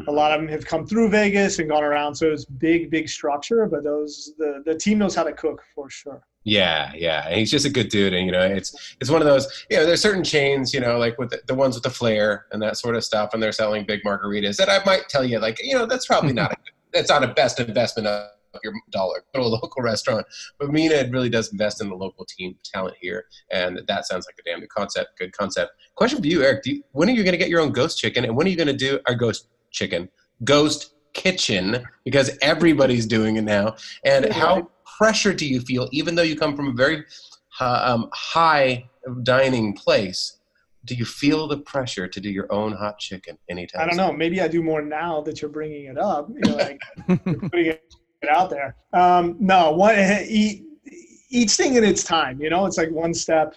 A 0.08 0.10
lot 0.12 0.32
of 0.32 0.40
them 0.40 0.48
have 0.48 0.66
come 0.66 0.84
through 0.84 1.08
Vegas 1.10 1.60
and 1.60 1.68
gone 1.68 1.84
around. 1.84 2.16
So 2.16 2.32
it's 2.32 2.44
big, 2.44 2.90
big 2.90 3.08
structure. 3.08 3.66
But 3.66 3.84
those 3.84 4.32
the 4.38 4.60
the 4.66 4.74
team 4.74 4.98
knows 4.98 5.14
how 5.14 5.22
to 5.22 5.32
cook 5.32 5.62
for 5.72 5.88
sure. 5.88 6.26
Yeah, 6.42 6.92
yeah, 6.94 7.26
and 7.28 7.38
he's 7.38 7.50
just 7.50 7.64
a 7.64 7.70
good 7.70 7.88
dude, 7.88 8.12
and 8.12 8.26
you 8.26 8.32
know, 8.32 8.42
it's 8.42 8.96
it's 9.00 9.08
one 9.08 9.22
of 9.22 9.26
those. 9.26 9.64
You 9.70 9.78
know, 9.78 9.86
there's 9.86 10.02
certain 10.02 10.24
chains, 10.24 10.74
you 10.74 10.80
know, 10.80 10.98
like 10.98 11.16
with 11.16 11.30
the, 11.30 11.40
the 11.46 11.54
ones 11.54 11.74
with 11.74 11.84
the 11.84 11.90
flair 11.90 12.46
and 12.52 12.60
that 12.60 12.76
sort 12.76 12.96
of 12.96 13.04
stuff, 13.04 13.32
and 13.32 13.42
they're 13.42 13.52
selling 13.52 13.86
big 13.86 14.02
margaritas 14.02 14.56
that 14.56 14.68
I 14.68 14.84
might 14.84 15.08
tell 15.08 15.24
you, 15.24 15.38
like, 15.38 15.58
you 15.62 15.74
know, 15.74 15.86
that's 15.86 16.06
probably 16.06 16.32
not 16.34 16.52
a 16.52 16.56
that's 16.92 17.08
not 17.08 17.22
a 17.22 17.28
best 17.28 17.60
investment 17.60 18.08
of 18.08 18.30
your 18.62 18.72
dollar. 18.90 19.24
Go 19.34 19.40
to 19.40 19.46
a 19.46 19.48
local 19.60 19.82
restaurant. 19.82 20.26
But 20.58 20.70
Mina 20.70 21.08
really 21.10 21.28
does 21.28 21.52
invest 21.52 21.80
in 21.80 21.88
the 21.88 21.94
local 21.94 22.24
team 22.24 22.56
talent 22.64 22.96
here, 23.00 23.26
and 23.50 23.80
that 23.86 24.06
sounds 24.06 24.26
like 24.26 24.36
a 24.38 24.42
damn 24.48 24.60
good 24.60 24.68
concept. 24.68 25.18
Good 25.18 25.32
concept. 25.32 25.72
Question 25.94 26.20
for 26.20 26.26
you, 26.26 26.42
Eric: 26.42 26.66
you, 26.66 26.82
When 26.92 27.08
are 27.08 27.12
you 27.12 27.22
going 27.22 27.32
to 27.32 27.38
get 27.38 27.48
your 27.48 27.60
own 27.60 27.72
ghost 27.72 27.98
chicken, 27.98 28.24
and 28.24 28.36
when 28.36 28.46
are 28.46 28.50
you 28.50 28.56
going 28.56 28.66
to 28.68 28.72
do 28.72 29.00
our 29.06 29.14
ghost 29.14 29.48
chicken, 29.70 30.08
ghost 30.44 30.94
kitchen? 31.12 31.84
Because 32.04 32.36
everybody's 32.42 33.06
doing 33.06 33.36
it 33.36 33.42
now. 33.42 33.76
And 34.04 34.32
how 34.32 34.70
pressure 34.98 35.32
do 35.32 35.46
you 35.46 35.60
feel, 35.60 35.88
even 35.92 36.14
though 36.14 36.22
you 36.22 36.36
come 36.36 36.56
from 36.56 36.68
a 36.68 36.72
very 36.72 37.04
uh, 37.60 37.82
um, 37.84 38.08
high 38.12 38.88
dining 39.22 39.74
place? 39.74 40.38
do 40.84 40.94
you 40.94 41.04
feel 41.04 41.46
the 41.46 41.58
pressure 41.58 42.06
to 42.06 42.20
do 42.20 42.30
your 42.30 42.52
own 42.52 42.72
hot 42.72 42.98
chicken 42.98 43.38
anytime? 43.48 43.82
I 43.82 43.86
don't 43.86 43.96
know. 43.96 44.12
Maybe 44.12 44.40
I 44.40 44.48
do 44.48 44.62
more 44.62 44.82
now 44.82 45.20
that 45.22 45.40
you're 45.40 45.50
bringing 45.50 45.86
it 45.86 45.98
up. 45.98 46.28
You 46.28 46.40
know, 46.40 46.56
like 46.56 46.80
putting 47.24 47.66
it 47.66 47.94
out 48.28 48.50
there. 48.50 48.76
Um, 48.92 49.36
no, 49.40 49.72
one 49.72 49.96
each, 50.26 50.62
each 51.30 51.52
thing 51.52 51.74
in 51.76 51.84
its 51.84 52.04
time. 52.04 52.40
You 52.40 52.50
know, 52.50 52.66
it's 52.66 52.78
like 52.78 52.90
one 52.90 53.14
step 53.14 53.54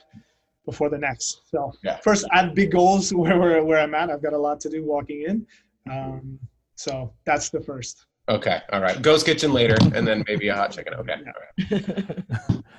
before 0.65 0.89
the 0.89 0.97
next. 0.97 1.41
So 1.45 1.71
yeah. 1.83 1.97
first, 1.97 2.25
I 2.31 2.43
have 2.43 2.55
big 2.55 2.71
goals 2.71 3.13
where, 3.13 3.39
where 3.39 3.63
where 3.63 3.79
I'm 3.79 3.95
at. 3.95 4.09
I've 4.09 4.21
got 4.21 4.33
a 4.33 4.37
lot 4.37 4.59
to 4.61 4.69
do 4.69 4.83
walking 4.83 5.23
in. 5.27 5.47
Um, 5.91 6.39
so 6.75 7.13
that's 7.25 7.49
the 7.49 7.61
first. 7.61 8.05
Okay. 8.29 8.59
All 8.73 8.81
right. 8.81 9.01
Ghost 9.01 9.25
kitchen 9.25 9.53
later, 9.53 9.77
and 9.95 10.05
then 10.05 10.23
maybe 10.27 10.49
a 10.49 10.55
hot 10.55 10.71
chicken. 10.71 10.93
Okay. 10.95 11.15
Yeah. 11.23 11.81
All 11.81 12.43
right. 12.49 12.63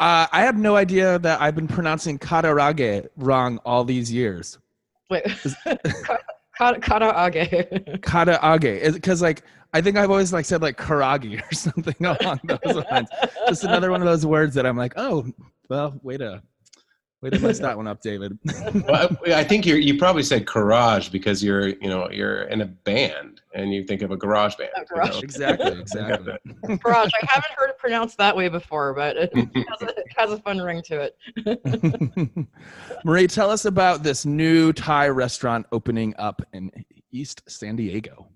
Uh, 0.00 0.26
I 0.32 0.42
have 0.42 0.56
no 0.56 0.74
idea 0.74 1.20
that 1.20 1.40
I've 1.40 1.54
been 1.54 1.68
pronouncing 1.68 2.18
karaage 2.18 3.06
wrong 3.16 3.58
all 3.64 3.84
these 3.84 4.12
years. 4.12 4.58
Wait, 5.08 5.24
karaage. 6.58 8.00
Karaage, 8.00 8.92
because 8.92 9.22
like 9.22 9.44
I 9.74 9.80
think 9.80 9.96
I've 9.96 10.10
always 10.10 10.32
like 10.32 10.44
said 10.44 10.62
like 10.62 10.78
karagi 10.78 11.42
or 11.50 11.54
something 11.54 11.96
along 12.00 12.40
those 12.44 12.76
lines. 12.90 13.08
Just 13.48 13.64
another 13.64 13.90
one 13.90 14.00
of 14.00 14.06
those 14.06 14.24
words 14.24 14.54
that 14.54 14.64
I'm 14.64 14.76
like, 14.76 14.94
oh, 14.96 15.26
well, 15.68 15.98
way 16.02 16.16
to 16.16 16.40
way 17.20 17.30
to 17.30 17.38
mess 17.40 17.58
that 17.58 17.76
one 17.76 17.88
up, 17.88 18.00
David. 18.00 18.38
well, 18.86 19.08
I, 19.26 19.34
I 19.34 19.44
think 19.44 19.66
you 19.66 19.74
you 19.74 19.98
probably 19.98 20.22
said 20.22 20.46
garage 20.46 21.08
because 21.08 21.42
you're 21.42 21.68
you 21.68 21.88
know 21.88 22.08
you're 22.08 22.42
in 22.44 22.60
a 22.60 22.66
band 22.66 23.40
and 23.52 23.74
you 23.74 23.82
think 23.82 24.02
of 24.02 24.12
a 24.12 24.16
garage 24.16 24.54
band. 24.54 24.70
A 24.76 24.84
garage. 24.84 25.08
You 25.08 25.14
know? 25.14 25.18
Exactly, 25.20 25.80
exactly. 25.80 26.34
garage. 26.78 27.10
I 27.20 27.26
haven't 27.26 27.52
heard 27.56 27.70
it 27.70 27.78
pronounced 27.78 28.16
that 28.18 28.36
way 28.36 28.48
before, 28.48 28.94
but 28.94 29.16
it 29.16 29.34
has 29.34 29.82
a, 29.82 29.88
it 29.88 30.12
has 30.16 30.30
a 30.30 30.38
fun 30.38 30.60
ring 30.60 30.82
to 30.82 31.10
it. 31.10 32.48
Marie, 33.04 33.26
tell 33.26 33.50
us 33.50 33.64
about 33.64 34.04
this 34.04 34.24
new 34.24 34.72
Thai 34.72 35.08
restaurant 35.08 35.66
opening 35.72 36.14
up 36.16 36.42
in 36.52 36.70
East 37.10 37.42
San 37.48 37.74
Diego. 37.74 38.28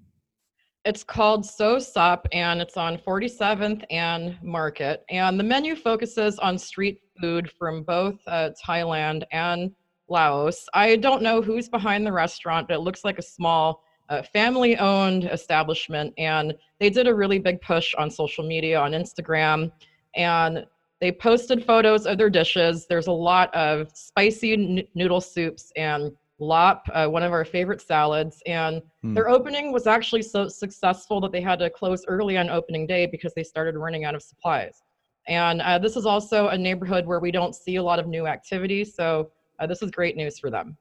It's 0.89 1.05
called 1.05 1.45
So 1.45 1.79
Sup 1.79 2.27
and 2.33 2.63
it's 2.63 2.79
on 2.79 2.97
47th 2.97 3.85
and 3.91 4.39
Market. 4.43 5.05
And 5.11 5.39
the 5.39 5.45
menu 5.45 5.77
focuses 5.77 6.39
on 6.39 6.57
street 6.57 7.03
food 7.21 7.51
from 7.59 7.83
both 7.83 8.19
uh, 8.27 8.53
Thailand 8.67 9.25
and 9.31 9.71
Laos. 10.09 10.65
I 10.73 10.97
don't 10.97 11.21
know 11.21 11.43
who's 11.43 11.69
behind 11.69 12.07
the 12.07 12.13
restaurant, 12.15 12.69
but 12.69 12.77
it 12.77 12.81
looks 12.81 13.05
like 13.05 13.19
a 13.19 13.23
small 13.23 13.85
uh, 14.09 14.23
family 14.23 14.79
owned 14.79 15.25
establishment. 15.25 16.15
And 16.17 16.55
they 16.81 16.89
did 16.89 17.07
a 17.07 17.15
really 17.15 17.39
big 17.39 17.61
push 17.61 17.95
on 17.97 18.11
social 18.11 18.49
media, 18.49 18.81
on 18.81 18.93
Instagram. 18.93 19.71
And 20.17 20.65
they 21.03 21.13
posted 21.13 21.67
photos 21.67 22.07
of 22.07 22.17
their 22.17 22.31
dishes. 22.31 22.87
There's 22.89 23.09
a 23.09 23.13
lot 23.13 23.55
of 23.55 23.91
spicy 23.93 24.55
n- 24.55 24.89
noodle 24.95 25.21
soups 25.21 25.71
and 25.77 26.13
lop, 26.39 26.89
uh, 26.93 27.07
one 27.07 27.23
of 27.23 27.33
our 27.33 27.45
favorite 27.45 27.81
salads. 27.81 28.43
And 28.47 28.83
Hmm. 29.03 29.15
their 29.15 29.29
opening 29.29 29.73
was 29.73 29.87
actually 29.87 30.23
so 30.23 30.49
successful 30.49 31.21
that 31.21 31.33
they 31.33 31.41
had 31.41 31.59
to 31.61 31.71
close 31.71 32.05
early 32.07 32.37
on 32.37 32.51
opening 32.51 32.87
day 32.87 33.07
because 33.07 33.33
they 33.35 33.45
started 33.45 33.77
running 33.77 34.05
out 34.05 34.15
of 34.15 34.23
supplies. 34.23 34.83
And 35.27 35.61
uh, 35.63 35.79
this 35.79 35.97
is 35.97 36.07
also 36.07 36.49
a 36.49 36.59
neighborhood 36.59 37.07
where 37.07 37.21
we 37.21 37.31
don't 37.31 37.55
see 37.55 37.77
a 37.77 37.83
lot 37.83 37.99
of 37.99 38.07
new 38.07 38.27
activity. 38.27 38.85
So 38.85 39.31
uh, 39.59 39.67
this 39.67 39.83
is 39.83 39.91
great 39.91 40.17
news 40.17 40.39
for 40.39 40.51
them. 40.51 40.77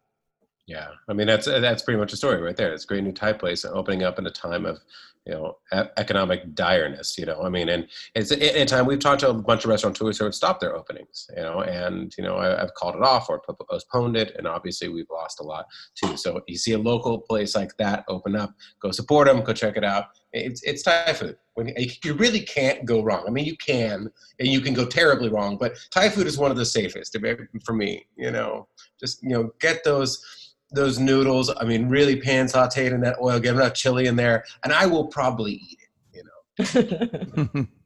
Yeah, 0.67 0.89
I 1.07 1.13
mean 1.13 1.27
that's 1.27 1.45
that's 1.45 1.81
pretty 1.81 1.97
much 1.97 2.11
a 2.11 2.17
story 2.17 2.41
right 2.41 2.55
there. 2.55 2.73
It's 2.73 2.83
a 2.83 2.87
great 2.87 3.03
new 3.03 3.13
Thai 3.13 3.33
place 3.33 3.63
opening 3.63 4.03
up 4.03 4.19
in 4.19 4.27
a 4.27 4.31
time 4.31 4.65
of 4.65 4.79
you 5.27 5.33
know 5.33 5.57
economic 5.97 6.55
direness. 6.55 7.17
You 7.17 7.25
know, 7.25 7.41
I 7.41 7.49
mean, 7.49 7.67
and 7.69 7.87
it's 8.15 8.31
at 8.31 8.41
a 8.41 8.65
time 8.65 8.85
we've 8.85 8.99
talked 8.99 9.19
to 9.21 9.29
a 9.29 9.33
bunch 9.33 9.65
of 9.65 9.69
restaurateurs 9.69 10.17
who 10.17 10.23
have 10.23 10.33
stopped 10.33 10.61
their 10.61 10.75
openings. 10.75 11.27
You 11.35 11.43
know, 11.43 11.61
and 11.61 12.13
you 12.17 12.23
know 12.23 12.37
I, 12.37 12.63
I've 12.63 12.73
called 12.75 12.95
it 12.95 13.03
off 13.03 13.29
or 13.29 13.41
postponed 13.69 14.15
it, 14.15 14.33
and 14.37 14.47
obviously 14.47 14.87
we've 14.87 15.09
lost 15.11 15.41
a 15.41 15.43
lot 15.43 15.65
too. 15.95 16.15
So 16.15 16.41
you 16.47 16.57
see 16.57 16.71
a 16.71 16.77
local 16.77 17.19
place 17.19 17.55
like 17.55 17.75
that 17.77 18.05
open 18.07 18.35
up, 18.35 18.53
go 18.81 18.91
support 18.91 19.27
them, 19.27 19.43
go 19.43 19.53
check 19.53 19.75
it 19.75 19.83
out. 19.83 20.05
It's 20.31 20.63
it's 20.63 20.83
Thai 20.83 21.13
food. 21.13 21.35
When 21.55 21.73
you 22.03 22.13
really 22.13 22.41
can't 22.41 22.85
go 22.85 23.03
wrong. 23.03 23.25
I 23.27 23.31
mean, 23.31 23.45
you 23.45 23.57
can, 23.57 24.09
and 24.39 24.47
you 24.47 24.61
can 24.61 24.75
go 24.75 24.85
terribly 24.85 25.29
wrong, 25.29 25.57
but 25.57 25.77
Thai 25.91 26.09
food 26.09 26.27
is 26.27 26.37
one 26.37 26.51
of 26.51 26.57
the 26.57 26.65
safest 26.65 27.17
for 27.65 27.73
me. 27.73 28.05
You 28.15 28.31
know, 28.31 28.67
just 28.99 29.21
you 29.23 29.29
know 29.29 29.51
get 29.59 29.83
those 29.83 30.46
those 30.71 30.99
noodles. 30.99 31.51
I 31.55 31.63
mean, 31.63 31.89
really 31.89 32.19
pan 32.19 32.45
sauteed 32.45 32.91
in 32.91 33.01
that 33.01 33.17
oil, 33.21 33.39
get 33.39 33.55
enough 33.55 33.73
chili 33.73 34.07
in 34.07 34.15
there, 34.15 34.43
and 34.63 34.73
I 34.73 34.85
will 34.85 35.07
probably 35.07 35.53
eat 35.53 35.79
it. 36.13 36.25
You 36.67 37.53
know. 37.53 37.67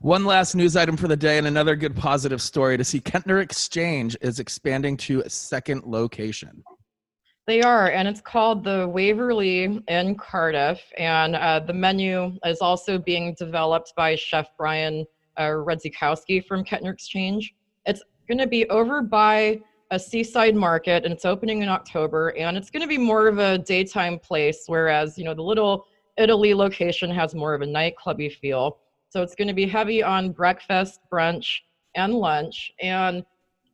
One 0.00 0.24
last 0.24 0.56
news 0.56 0.74
item 0.74 0.96
for 0.96 1.06
the 1.06 1.16
day, 1.16 1.38
and 1.38 1.46
another 1.46 1.76
good 1.76 1.94
positive 1.94 2.42
story 2.42 2.76
to 2.76 2.82
see 2.82 3.00
Kettner 3.00 3.40
Exchange 3.40 4.16
is 4.20 4.40
expanding 4.40 4.96
to 4.96 5.20
a 5.20 5.30
second 5.30 5.84
location. 5.84 6.64
They 7.46 7.62
are, 7.62 7.90
and 7.90 8.08
it's 8.08 8.20
called 8.20 8.64
the 8.64 8.88
Waverly 8.88 9.80
in 9.86 10.16
Cardiff. 10.16 10.80
And 10.98 11.36
uh, 11.36 11.60
the 11.60 11.72
menu 11.72 12.36
is 12.44 12.58
also 12.60 12.98
being 12.98 13.34
developed 13.38 13.92
by 13.96 14.16
Chef 14.16 14.48
Brian 14.56 15.04
uh, 15.36 15.42
Redzikowski 15.42 16.44
from 16.46 16.64
Kettner 16.64 16.92
Exchange. 16.92 17.54
It's 17.86 18.02
going 18.26 18.38
to 18.38 18.46
be 18.46 18.68
over 18.70 19.02
by 19.02 19.60
a 19.92 19.98
seaside 19.98 20.56
market 20.56 21.04
and 21.04 21.12
it's 21.12 21.26
opening 21.26 21.60
in 21.60 21.68
October 21.68 22.30
and 22.38 22.56
it's 22.56 22.70
going 22.70 22.80
to 22.80 22.88
be 22.88 22.96
more 22.96 23.28
of 23.28 23.38
a 23.38 23.58
daytime 23.58 24.18
place 24.18 24.64
whereas 24.66 25.18
you 25.18 25.24
know 25.24 25.34
the 25.34 25.42
little 25.42 25.86
Italy 26.16 26.54
location 26.54 27.10
has 27.10 27.34
more 27.34 27.54
of 27.54 27.62
a 27.62 27.66
nightclubby 27.66 28.34
feel. 28.36 28.78
So 29.10 29.22
it's 29.22 29.34
going 29.34 29.48
to 29.48 29.54
be 29.54 29.66
heavy 29.66 30.02
on 30.02 30.32
breakfast 30.32 31.00
brunch 31.12 31.60
and 31.94 32.14
lunch 32.14 32.72
and 32.80 33.22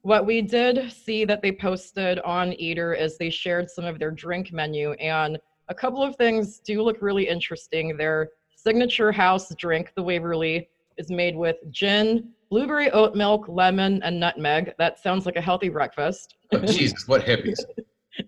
what 0.03 0.27
we 0.27 0.43
did 0.43 0.93
see 0.93 1.25
that 1.25 1.41
they 1.41 1.53
posted 1.53 2.19
on 2.21 2.53
Eater 2.55 2.95
is 2.95 3.17
they 3.17 3.31
shared 3.31 3.71
some 3.71 3.85
of 3.85 4.01
their 4.01 4.11
drink 4.11 4.53
menu 4.53 4.93
and 4.95 5.39
a 5.69 5.75
couple 5.75 6.03
of 6.03 6.17
things 6.17 6.59
do 6.61 6.83
look 6.83 7.01
really 7.01 7.29
interesting. 7.29 7.97
Their 7.97 8.31
signature 8.57 9.13
house 9.13 9.55
drink 9.57 9.93
the 9.95 10.03
Waverly 10.03 10.69
is 10.97 11.11
made 11.11 11.37
with 11.37 11.57
gin 11.71 12.31
blueberry 12.50 12.90
oat 12.90 13.14
milk, 13.14 13.47
lemon, 13.49 14.02
and 14.02 14.19
nutmeg. 14.19 14.75
That 14.78 14.99
sounds 14.99 15.26
like 15.26 15.37
a 15.37 15.40
healthy 15.40 15.69
breakfast. 15.69 16.37
Oh, 16.52 16.61
Jesus, 16.61 17.07
what 17.07 17.23
hippies. 17.23 17.61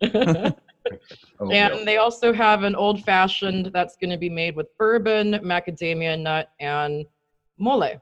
oh, 1.40 1.50
and 1.50 1.86
they 1.86 1.96
also 1.96 2.32
have 2.32 2.62
an 2.62 2.74
old 2.74 3.02
fashioned 3.04 3.70
that's 3.72 3.96
going 3.96 4.10
to 4.10 4.18
be 4.18 4.30
made 4.30 4.56
with 4.56 4.66
bourbon, 4.78 5.32
macadamia 5.42 6.20
nut, 6.20 6.50
and 6.60 7.04
mole. 7.58 8.00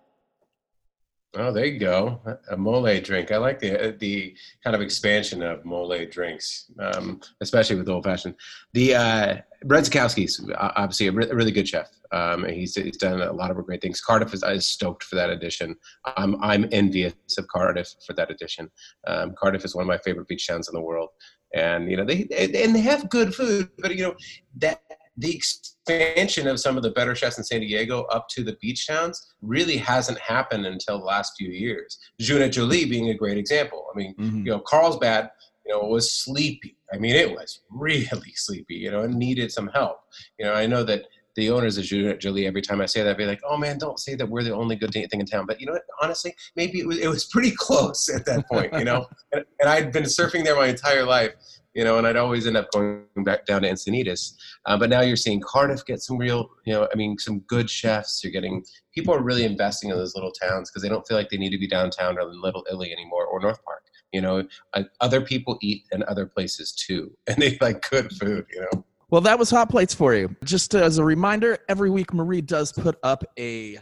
Oh, 1.34 1.52
there 1.52 1.66
you 1.66 1.78
go. 1.78 2.20
A 2.50 2.56
mole 2.56 3.00
drink. 3.00 3.30
I 3.32 3.36
like 3.36 3.60
the 3.60 3.94
the 3.98 4.34
kind 4.64 4.74
of 4.74 4.80
expansion 4.80 5.42
of 5.42 5.64
mole 5.64 6.06
drinks, 6.06 6.70
um, 6.80 7.20
especially 7.42 7.76
with 7.76 7.88
old 7.88 8.04
fashioned. 8.04 8.34
The 8.72 8.94
uh, 8.94 9.36
Redzikowski's 9.66 10.50
obviously 10.56 11.08
a, 11.08 11.12
re- 11.12 11.28
a 11.28 11.34
really 11.34 11.52
good 11.52 11.68
chef. 11.68 11.88
Um, 12.12 12.46
he's, 12.46 12.74
he's 12.74 12.96
done 12.96 13.20
a 13.20 13.32
lot 13.32 13.50
of 13.50 13.62
great 13.66 13.82
things. 13.82 14.00
Cardiff 14.00 14.32
is, 14.32 14.42
is 14.42 14.66
stoked 14.66 15.04
for 15.04 15.16
that 15.16 15.28
edition. 15.28 15.76
I'm, 16.16 16.42
I'm 16.42 16.66
envious 16.72 17.12
of 17.36 17.46
Cardiff 17.48 17.92
for 18.06 18.14
that 18.14 18.30
edition. 18.30 18.70
Um, 19.06 19.34
Cardiff 19.38 19.64
is 19.66 19.74
one 19.74 19.82
of 19.82 19.88
my 19.88 19.98
favorite 19.98 20.28
beach 20.28 20.46
towns 20.46 20.68
in 20.68 20.74
the 20.74 20.80
world. 20.80 21.10
And, 21.54 21.90
you 21.90 21.98
know, 21.98 22.04
they, 22.04 22.26
and 22.30 22.74
they 22.74 22.80
have 22.80 23.10
good 23.10 23.34
food, 23.34 23.68
but, 23.78 23.94
you 23.94 24.04
know, 24.04 24.14
that 24.56 24.80
the 25.18 25.34
expansion 25.34 26.46
of 26.46 26.60
some 26.60 26.76
of 26.76 26.82
the 26.82 26.90
better 26.90 27.14
chefs 27.14 27.38
in 27.38 27.44
San 27.44 27.60
Diego 27.60 28.04
up 28.04 28.28
to 28.30 28.44
the 28.44 28.56
beach 28.60 28.86
towns 28.86 29.34
really 29.42 29.76
hasn't 29.76 30.18
happened 30.18 30.64
until 30.64 30.98
the 30.98 31.04
last 31.04 31.32
few 31.36 31.50
years. 31.50 31.98
Jeune 32.20 32.42
et 32.42 32.50
Jolie 32.50 32.84
being 32.84 33.10
a 33.10 33.14
great 33.14 33.36
example. 33.36 33.86
I 33.92 33.98
mean, 33.98 34.14
mm-hmm. 34.14 34.46
you 34.46 34.52
know, 34.52 34.60
Carlsbad, 34.60 35.30
you 35.66 35.72
know, 35.72 35.80
was 35.88 36.12
sleepy. 36.12 36.76
I 36.92 36.98
mean, 36.98 37.16
it 37.16 37.30
was 37.30 37.60
really 37.68 38.06
sleepy, 38.36 38.76
you 38.76 38.90
know, 38.90 39.02
and 39.02 39.14
needed 39.14 39.50
some 39.50 39.68
help. 39.68 40.00
You 40.38 40.46
know, 40.46 40.54
I 40.54 40.66
know 40.66 40.84
that 40.84 41.04
the 41.38 41.50
owners 41.50 41.78
of 41.78 41.84
Jeune 41.84 42.08
et 42.08 42.18
Jolie, 42.18 42.46
every 42.46 42.62
time 42.62 42.80
I 42.80 42.86
say 42.86 43.02
that, 43.02 43.10
I'd 43.10 43.16
be 43.16 43.24
like, 43.24 43.40
oh 43.48 43.56
man, 43.56 43.78
don't 43.78 44.00
say 44.00 44.16
that 44.16 44.28
we're 44.28 44.42
the 44.42 44.54
only 44.54 44.74
good 44.74 44.92
thing 44.92 45.06
in 45.10 45.24
town. 45.26 45.46
But 45.46 45.60
you 45.60 45.66
know 45.66 45.72
what? 45.72 45.82
Honestly, 46.02 46.34
maybe 46.56 46.80
it 46.80 46.86
was, 46.86 46.98
it 46.98 47.08
was 47.08 47.26
pretty 47.26 47.52
close 47.56 48.08
at 48.08 48.24
that 48.26 48.48
point, 48.48 48.72
you 48.72 48.84
know? 48.84 49.06
and, 49.32 49.44
and 49.60 49.68
I'd 49.68 49.92
been 49.92 50.02
surfing 50.02 50.44
there 50.44 50.56
my 50.56 50.66
entire 50.66 51.04
life, 51.04 51.32
you 51.78 51.84
know, 51.84 51.96
and 51.96 52.08
I'd 52.08 52.16
always 52.16 52.44
end 52.44 52.56
up 52.56 52.72
going 52.72 53.04
back 53.18 53.46
down 53.46 53.62
to 53.62 53.70
Encinitas. 53.70 54.34
Uh, 54.66 54.76
but 54.76 54.90
now 54.90 55.00
you're 55.00 55.14
seeing 55.14 55.40
Cardiff 55.40 55.86
get 55.86 56.02
some 56.02 56.18
real, 56.18 56.50
you 56.66 56.72
know, 56.72 56.88
I 56.92 56.96
mean, 56.96 57.16
some 57.18 57.38
good 57.46 57.70
chefs. 57.70 58.20
You're 58.24 58.32
getting, 58.32 58.64
people 58.92 59.14
are 59.14 59.22
really 59.22 59.44
investing 59.44 59.90
in 59.90 59.96
those 59.96 60.16
little 60.16 60.32
towns 60.32 60.68
because 60.68 60.82
they 60.82 60.88
don't 60.88 61.06
feel 61.06 61.16
like 61.16 61.30
they 61.30 61.36
need 61.36 61.50
to 61.50 61.58
be 61.58 61.68
downtown 61.68 62.18
or 62.18 62.24
Little 62.24 62.66
Italy 62.68 62.90
anymore 62.90 63.26
or 63.26 63.38
North 63.40 63.64
Park. 63.64 63.84
You 64.10 64.22
know, 64.22 64.48
uh, 64.74 64.82
other 65.00 65.20
people 65.20 65.56
eat 65.62 65.84
in 65.92 66.02
other 66.08 66.26
places 66.26 66.72
too, 66.72 67.16
and 67.28 67.36
they 67.36 67.56
like 67.60 67.88
good 67.88 68.10
food, 68.10 68.44
you 68.52 68.60
know? 68.60 68.84
Well, 69.10 69.20
that 69.20 69.38
was 69.38 69.48
Hot 69.50 69.70
Plates 69.70 69.94
for 69.94 70.16
you. 70.16 70.34
Just 70.42 70.74
as 70.74 70.98
a 70.98 71.04
reminder, 71.04 71.58
every 71.68 71.90
week 71.90 72.12
Marie 72.12 72.40
does 72.40 72.72
put 72.72 72.98
up 73.04 73.22
a 73.38 73.78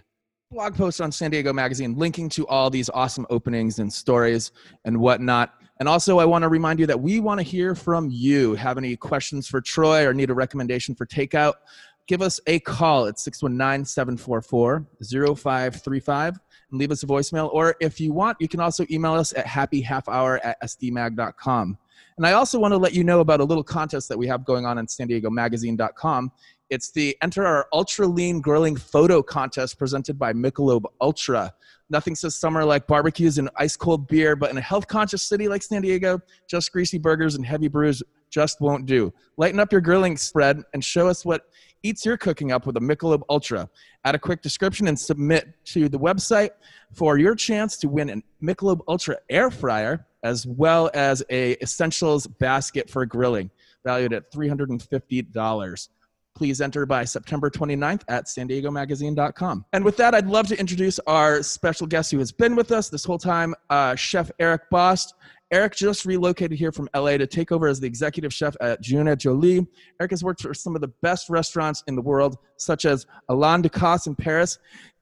blog 0.50 0.74
post 0.74 1.00
on 1.00 1.10
San 1.10 1.30
Diego 1.30 1.50
Magazine 1.50 1.96
linking 1.96 2.28
to 2.28 2.46
all 2.46 2.68
these 2.68 2.90
awesome 2.90 3.26
openings 3.30 3.78
and 3.78 3.90
stories 3.90 4.52
and 4.84 4.98
whatnot. 4.98 5.54
And 5.78 5.88
also, 5.88 6.18
I 6.18 6.24
want 6.24 6.42
to 6.42 6.48
remind 6.48 6.78
you 6.80 6.86
that 6.86 7.00
we 7.00 7.20
want 7.20 7.38
to 7.38 7.44
hear 7.44 7.74
from 7.74 8.08
you. 8.10 8.54
Have 8.54 8.78
any 8.78 8.96
questions 8.96 9.46
for 9.46 9.60
Troy 9.60 10.06
or 10.06 10.14
need 10.14 10.30
a 10.30 10.34
recommendation 10.34 10.94
for 10.94 11.04
takeout? 11.06 11.54
Give 12.06 12.22
us 12.22 12.40
a 12.46 12.60
call 12.60 13.06
at 13.06 13.18
619 13.18 13.84
744 13.84 14.86
0535 15.36 16.38
and 16.70 16.80
leave 16.80 16.90
us 16.90 17.02
a 17.02 17.06
voicemail. 17.06 17.52
Or 17.52 17.74
if 17.80 18.00
you 18.00 18.12
want, 18.12 18.38
you 18.40 18.48
can 18.48 18.60
also 18.60 18.86
email 18.90 19.14
us 19.14 19.34
at 19.34 19.44
happyhalfhour 19.44 20.40
at 20.42 20.62
sdmag.com. 20.62 21.78
And 22.16 22.26
I 22.26 22.32
also 22.32 22.58
want 22.58 22.72
to 22.72 22.78
let 22.78 22.94
you 22.94 23.04
know 23.04 23.20
about 23.20 23.40
a 23.40 23.44
little 23.44 23.64
contest 23.64 24.08
that 24.08 24.16
we 24.16 24.26
have 24.28 24.44
going 24.44 24.64
on 24.64 24.78
on 24.78 24.88
san 24.88 25.08
diego 25.08 25.28
magazine.com. 25.28 26.32
It's 26.70 26.90
the 26.90 27.16
Enter 27.22 27.46
Our 27.46 27.68
Ultra 27.72 28.06
Lean 28.06 28.40
Grilling 28.40 28.76
Photo 28.76 29.22
Contest 29.22 29.78
presented 29.78 30.18
by 30.18 30.32
Michelob 30.32 30.84
Ultra. 31.00 31.52
Nothing 31.88 32.14
says 32.16 32.34
summer 32.34 32.64
like 32.64 32.86
barbecues 32.86 33.38
and 33.38 33.48
ice 33.56 33.76
cold 33.76 34.08
beer, 34.08 34.34
but 34.34 34.50
in 34.50 34.58
a 34.58 34.60
health 34.60 34.88
conscious 34.88 35.22
city 35.22 35.48
like 35.48 35.62
San 35.62 35.82
Diego, 35.82 36.20
just 36.48 36.72
greasy 36.72 36.98
burgers 36.98 37.36
and 37.36 37.46
heavy 37.46 37.68
brews 37.68 38.02
just 38.28 38.60
won't 38.60 38.86
do. 38.86 39.12
Lighten 39.36 39.60
up 39.60 39.70
your 39.70 39.80
grilling 39.80 40.16
spread 40.16 40.62
and 40.74 40.84
show 40.84 41.06
us 41.06 41.24
what 41.24 41.48
eats 41.84 42.04
you're 42.04 42.16
cooking 42.16 42.50
up 42.50 42.66
with 42.66 42.76
a 42.76 42.80
Michelob 42.80 43.22
Ultra. 43.30 43.68
Add 44.04 44.16
a 44.16 44.18
quick 44.18 44.42
description 44.42 44.88
and 44.88 44.98
submit 44.98 45.54
to 45.66 45.88
the 45.88 45.98
website 45.98 46.50
for 46.92 47.18
your 47.18 47.36
chance 47.36 47.76
to 47.78 47.88
win 47.88 48.10
a 48.10 48.44
Michelob 48.44 48.80
Ultra 48.88 49.18
air 49.30 49.50
fryer 49.50 50.06
as 50.24 50.44
well 50.44 50.90
as 50.92 51.22
a 51.30 51.52
essentials 51.62 52.26
basket 52.26 52.90
for 52.90 53.06
grilling 53.06 53.50
valued 53.84 54.12
at 54.12 54.32
$350 54.32 55.88
please 56.36 56.60
enter 56.60 56.86
by 56.86 57.04
september 57.04 57.50
29th 57.50 58.02
at 58.08 58.28
san 58.28 58.46
diego 58.46 58.70
magazine.com 58.70 59.64
and 59.72 59.84
with 59.84 59.96
that 59.96 60.14
i'd 60.14 60.26
love 60.26 60.46
to 60.46 60.58
introduce 60.60 60.98
our 61.06 61.42
special 61.42 61.86
guest 61.86 62.10
who 62.10 62.18
has 62.18 62.30
been 62.30 62.54
with 62.54 62.70
us 62.70 62.88
this 62.88 63.04
whole 63.04 63.18
time 63.18 63.54
uh, 63.70 63.94
chef 63.94 64.30
eric 64.38 64.62
bost. 64.70 65.14
Eric 65.52 65.76
just 65.76 66.04
relocated 66.04 66.58
here 66.58 66.72
from 66.72 66.88
la 66.92 67.16
to 67.16 67.26
take 67.26 67.52
over 67.52 67.68
as 67.68 67.78
the 67.78 67.86
executive 67.86 68.34
chef 68.34 68.56
at 68.60 68.80
Jeune 68.80 69.06
et 69.06 69.20
Jolie. 69.20 69.64
Eric 70.00 70.10
has 70.10 70.24
worked 70.24 70.42
for 70.42 70.52
some 70.52 70.74
of 70.74 70.80
the 70.80 70.88
best 71.02 71.30
restaurants 71.30 71.84
in 71.86 71.94
the 71.94 72.02
world 72.02 72.36
such 72.56 72.84
as 72.84 73.06
alain 73.28 73.62
ducasse 73.62 74.08
in 74.08 74.16
paris 74.16 74.58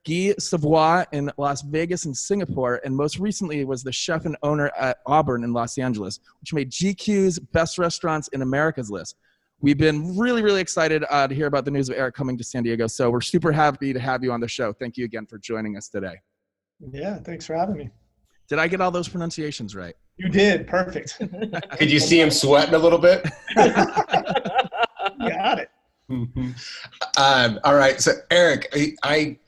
Guy 0.06 0.34
Savoy 0.38 1.04
in 1.12 1.32
Las 1.38 1.62
Vegas 1.62 2.04
and 2.04 2.16
Singapore, 2.16 2.80
and 2.84 2.94
most 2.94 3.18
recently 3.18 3.64
was 3.64 3.82
the 3.82 3.92
chef 3.92 4.26
and 4.26 4.36
owner 4.42 4.70
at 4.78 4.98
Auburn 5.06 5.44
in 5.44 5.52
Los 5.54 5.78
Angeles, 5.78 6.20
which 6.40 6.52
made 6.52 6.70
GQ's 6.70 7.38
Best 7.38 7.78
Restaurants 7.78 8.28
in 8.28 8.42
America's 8.42 8.90
list. 8.90 9.16
We've 9.64 9.78
been 9.78 10.14
really, 10.14 10.42
really 10.42 10.60
excited 10.60 11.06
uh, 11.08 11.26
to 11.26 11.34
hear 11.34 11.46
about 11.46 11.64
the 11.64 11.70
news 11.70 11.88
of 11.88 11.96
Eric 11.96 12.14
coming 12.14 12.36
to 12.36 12.44
San 12.44 12.64
Diego, 12.64 12.86
so 12.86 13.08
we're 13.08 13.22
super 13.22 13.50
happy 13.50 13.94
to 13.94 13.98
have 13.98 14.22
you 14.22 14.30
on 14.30 14.38
the 14.38 14.46
show. 14.46 14.74
Thank 14.74 14.98
you 14.98 15.06
again 15.06 15.24
for 15.24 15.38
joining 15.38 15.78
us 15.78 15.88
today. 15.88 16.20
Yeah, 16.92 17.16
thanks 17.20 17.46
for 17.46 17.54
having 17.54 17.78
me. 17.78 17.88
Did 18.46 18.58
I 18.58 18.68
get 18.68 18.82
all 18.82 18.90
those 18.90 19.08
pronunciations 19.08 19.74
right? 19.74 19.96
You 20.18 20.28
did. 20.28 20.66
Perfect. 20.66 21.18
Could 21.78 21.90
you 21.90 21.98
see 21.98 22.20
him 22.20 22.30
sweating 22.30 22.74
a 22.74 22.78
little 22.78 22.98
bit? 22.98 23.26
Got 23.56 23.96
it. 25.60 25.70
Mm-hmm. 26.10 26.50
Um, 27.16 27.58
all 27.64 27.74
right. 27.74 27.98
So, 28.02 28.12
Eric, 28.30 28.68
I, 28.74 28.92
I 29.02 29.38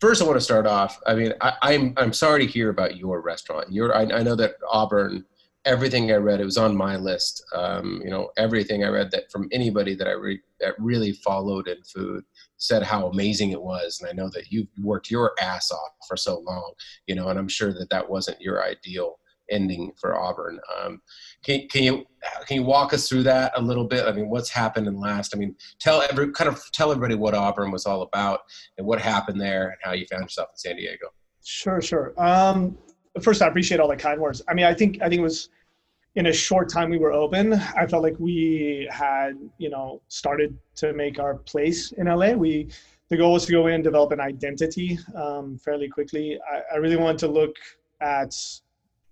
first 0.00 0.20
I 0.20 0.24
want 0.24 0.38
to 0.38 0.44
start 0.44 0.66
off. 0.66 1.00
I 1.06 1.14
mean, 1.14 1.34
I, 1.40 1.52
am 1.72 1.82
I'm, 1.82 1.94
I'm 1.98 2.12
sorry 2.12 2.44
to 2.44 2.52
hear 2.52 2.70
about 2.70 2.96
your 2.96 3.20
restaurant. 3.20 3.70
Your 3.70 3.94
I, 3.94 4.02
I 4.02 4.24
know 4.24 4.34
that 4.34 4.56
Auburn 4.68 5.24
everything 5.64 6.10
I 6.10 6.16
read, 6.16 6.40
it 6.40 6.44
was 6.44 6.58
on 6.58 6.76
my 6.76 6.96
list. 6.96 7.44
Um, 7.54 8.00
you 8.04 8.10
know, 8.10 8.30
everything 8.36 8.84
I 8.84 8.88
read 8.88 9.10
that 9.12 9.30
from 9.30 9.48
anybody 9.52 9.94
that 9.94 10.08
I 10.08 10.12
re- 10.12 10.42
that 10.60 10.74
really 10.78 11.12
followed 11.12 11.68
in 11.68 11.82
food 11.82 12.24
said 12.56 12.82
how 12.82 13.08
amazing 13.08 13.50
it 13.50 13.62
was. 13.62 14.00
And 14.00 14.08
I 14.08 14.12
know 14.12 14.28
that 14.30 14.50
you've 14.50 14.68
worked 14.80 15.10
your 15.10 15.32
ass 15.40 15.70
off 15.70 15.92
for 16.06 16.16
so 16.16 16.38
long, 16.40 16.72
you 17.06 17.14
know, 17.14 17.28
and 17.28 17.38
I'm 17.38 17.48
sure 17.48 17.72
that 17.72 17.90
that 17.90 18.08
wasn't 18.08 18.40
your 18.40 18.64
ideal 18.64 19.18
ending 19.50 19.92
for 20.00 20.18
Auburn. 20.18 20.58
Um, 20.80 21.00
can, 21.44 21.68
can 21.68 21.82
you 21.82 22.06
can 22.46 22.56
you 22.56 22.62
walk 22.62 22.92
us 22.92 23.08
through 23.08 23.24
that 23.24 23.52
a 23.56 23.62
little 23.62 23.86
bit? 23.86 24.06
I 24.06 24.12
mean, 24.12 24.30
what's 24.30 24.50
happened 24.50 24.86
in 24.86 24.98
last? 24.98 25.34
I 25.34 25.38
mean, 25.38 25.54
tell 25.78 26.02
every 26.02 26.32
kind 26.32 26.48
of 26.48 26.60
tell 26.72 26.90
everybody 26.90 27.14
what 27.14 27.34
Auburn 27.34 27.70
was 27.70 27.86
all 27.86 28.02
about 28.02 28.40
and 28.78 28.86
what 28.86 29.00
happened 29.00 29.40
there 29.40 29.68
and 29.68 29.78
how 29.82 29.92
you 29.92 30.06
found 30.06 30.22
yourself 30.22 30.48
in 30.52 30.58
San 30.58 30.76
Diego. 30.76 31.08
Sure, 31.44 31.80
sure. 31.80 32.14
Um, 32.16 32.78
first, 33.20 33.42
I 33.42 33.48
appreciate 33.48 33.80
all 33.80 33.88
the 33.88 33.96
kind 33.96 34.20
words. 34.20 34.42
I 34.48 34.54
mean, 34.54 34.64
I 34.64 34.74
think 34.74 35.02
I 35.02 35.08
think 35.08 35.20
it 35.20 35.22
was 35.22 35.48
in 36.14 36.26
a 36.26 36.32
short 36.32 36.68
time 36.68 36.90
we 36.90 36.98
were 36.98 37.12
open. 37.12 37.54
I 37.54 37.86
felt 37.86 38.02
like 38.02 38.18
we 38.18 38.88
had 38.90 39.32
you 39.58 39.70
know 39.70 40.02
started 40.08 40.56
to 40.76 40.92
make 40.92 41.18
our 41.18 41.36
place 41.36 41.92
in 41.92 42.06
LA. 42.06 42.32
We 42.32 42.68
the 43.08 43.16
goal 43.16 43.34
was 43.34 43.44
to 43.46 43.52
go 43.52 43.66
in 43.66 43.74
and 43.74 43.84
develop 43.84 44.12
an 44.12 44.20
identity 44.20 44.98
um, 45.14 45.58
fairly 45.58 45.88
quickly. 45.88 46.38
I, 46.50 46.74
I 46.74 46.78
really 46.78 46.96
wanted 46.96 47.18
to 47.18 47.28
look 47.28 47.56
at 48.00 48.34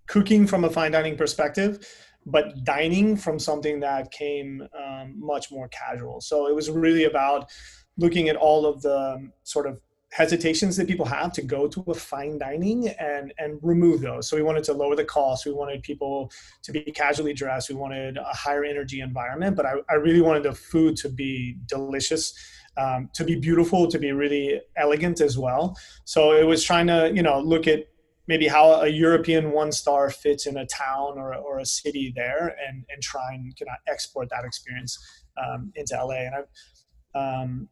cooking 0.06 0.46
from 0.46 0.64
a 0.64 0.70
fine 0.70 0.92
dining 0.92 1.16
perspective, 1.16 1.86
but 2.24 2.64
dining 2.64 3.14
from 3.16 3.38
something 3.38 3.78
that 3.80 4.10
came 4.10 4.66
um, 4.78 5.14
much 5.18 5.52
more 5.52 5.68
casual. 5.68 6.20
So 6.20 6.48
it 6.48 6.54
was 6.54 6.70
really 6.70 7.04
about 7.04 7.50
looking 7.98 8.28
at 8.30 8.36
all 8.36 8.64
of 8.64 8.80
the 8.80 8.98
um, 8.98 9.32
sort 9.42 9.66
of 9.66 9.80
hesitations 10.10 10.76
that 10.76 10.88
people 10.88 11.06
have 11.06 11.32
to 11.32 11.42
go 11.42 11.68
to 11.68 11.84
a 11.86 11.94
fine 11.94 12.38
dining 12.38 12.88
and 12.88 13.32
and 13.38 13.58
remove 13.62 14.00
those. 14.00 14.28
So 14.28 14.36
we 14.36 14.42
wanted 14.42 14.64
to 14.64 14.72
lower 14.72 14.96
the 14.96 15.04
cost. 15.04 15.46
We 15.46 15.52
wanted 15.52 15.82
people 15.82 16.30
to 16.62 16.72
be 16.72 16.82
casually 16.82 17.32
dressed. 17.32 17.68
We 17.68 17.76
wanted 17.76 18.16
a 18.16 18.24
higher 18.24 18.64
energy 18.64 19.00
environment 19.00 19.56
but 19.56 19.66
i, 19.66 19.74
I 19.88 19.94
really 19.94 20.20
wanted 20.20 20.42
the 20.42 20.52
food 20.52 20.96
to 20.96 21.08
be 21.08 21.56
delicious 21.66 22.34
um, 22.76 23.10
to 23.14 23.24
be 23.24 23.34
beautiful 23.34 23.88
to 23.88 23.98
be 23.98 24.12
really 24.12 24.60
elegant 24.76 25.20
as 25.20 25.36
well. 25.36 25.76
So 26.04 26.32
it 26.32 26.44
was 26.44 26.62
trying 26.64 26.86
to 26.86 27.12
you 27.14 27.22
know 27.22 27.40
look 27.40 27.66
at 27.66 27.86
maybe 28.28 28.46
how 28.46 28.82
a 28.82 28.88
European 28.88 29.50
one 29.50 29.72
star 29.72 30.08
fits 30.08 30.46
in 30.46 30.56
a 30.56 30.66
town 30.66 31.18
or, 31.18 31.34
or 31.34 31.58
a 31.58 31.66
city 31.66 32.12
there 32.14 32.54
and, 32.66 32.84
and 32.88 33.02
try 33.02 33.32
and 33.32 33.52
kind 33.58 33.68
of 33.68 33.92
export 33.92 34.28
that 34.30 34.44
experience 34.44 34.96
um, 35.36 35.72
into 35.74 35.96
LA. 35.96 36.26
And 36.28 36.34
I, 36.36 37.18
um, 37.18 37.68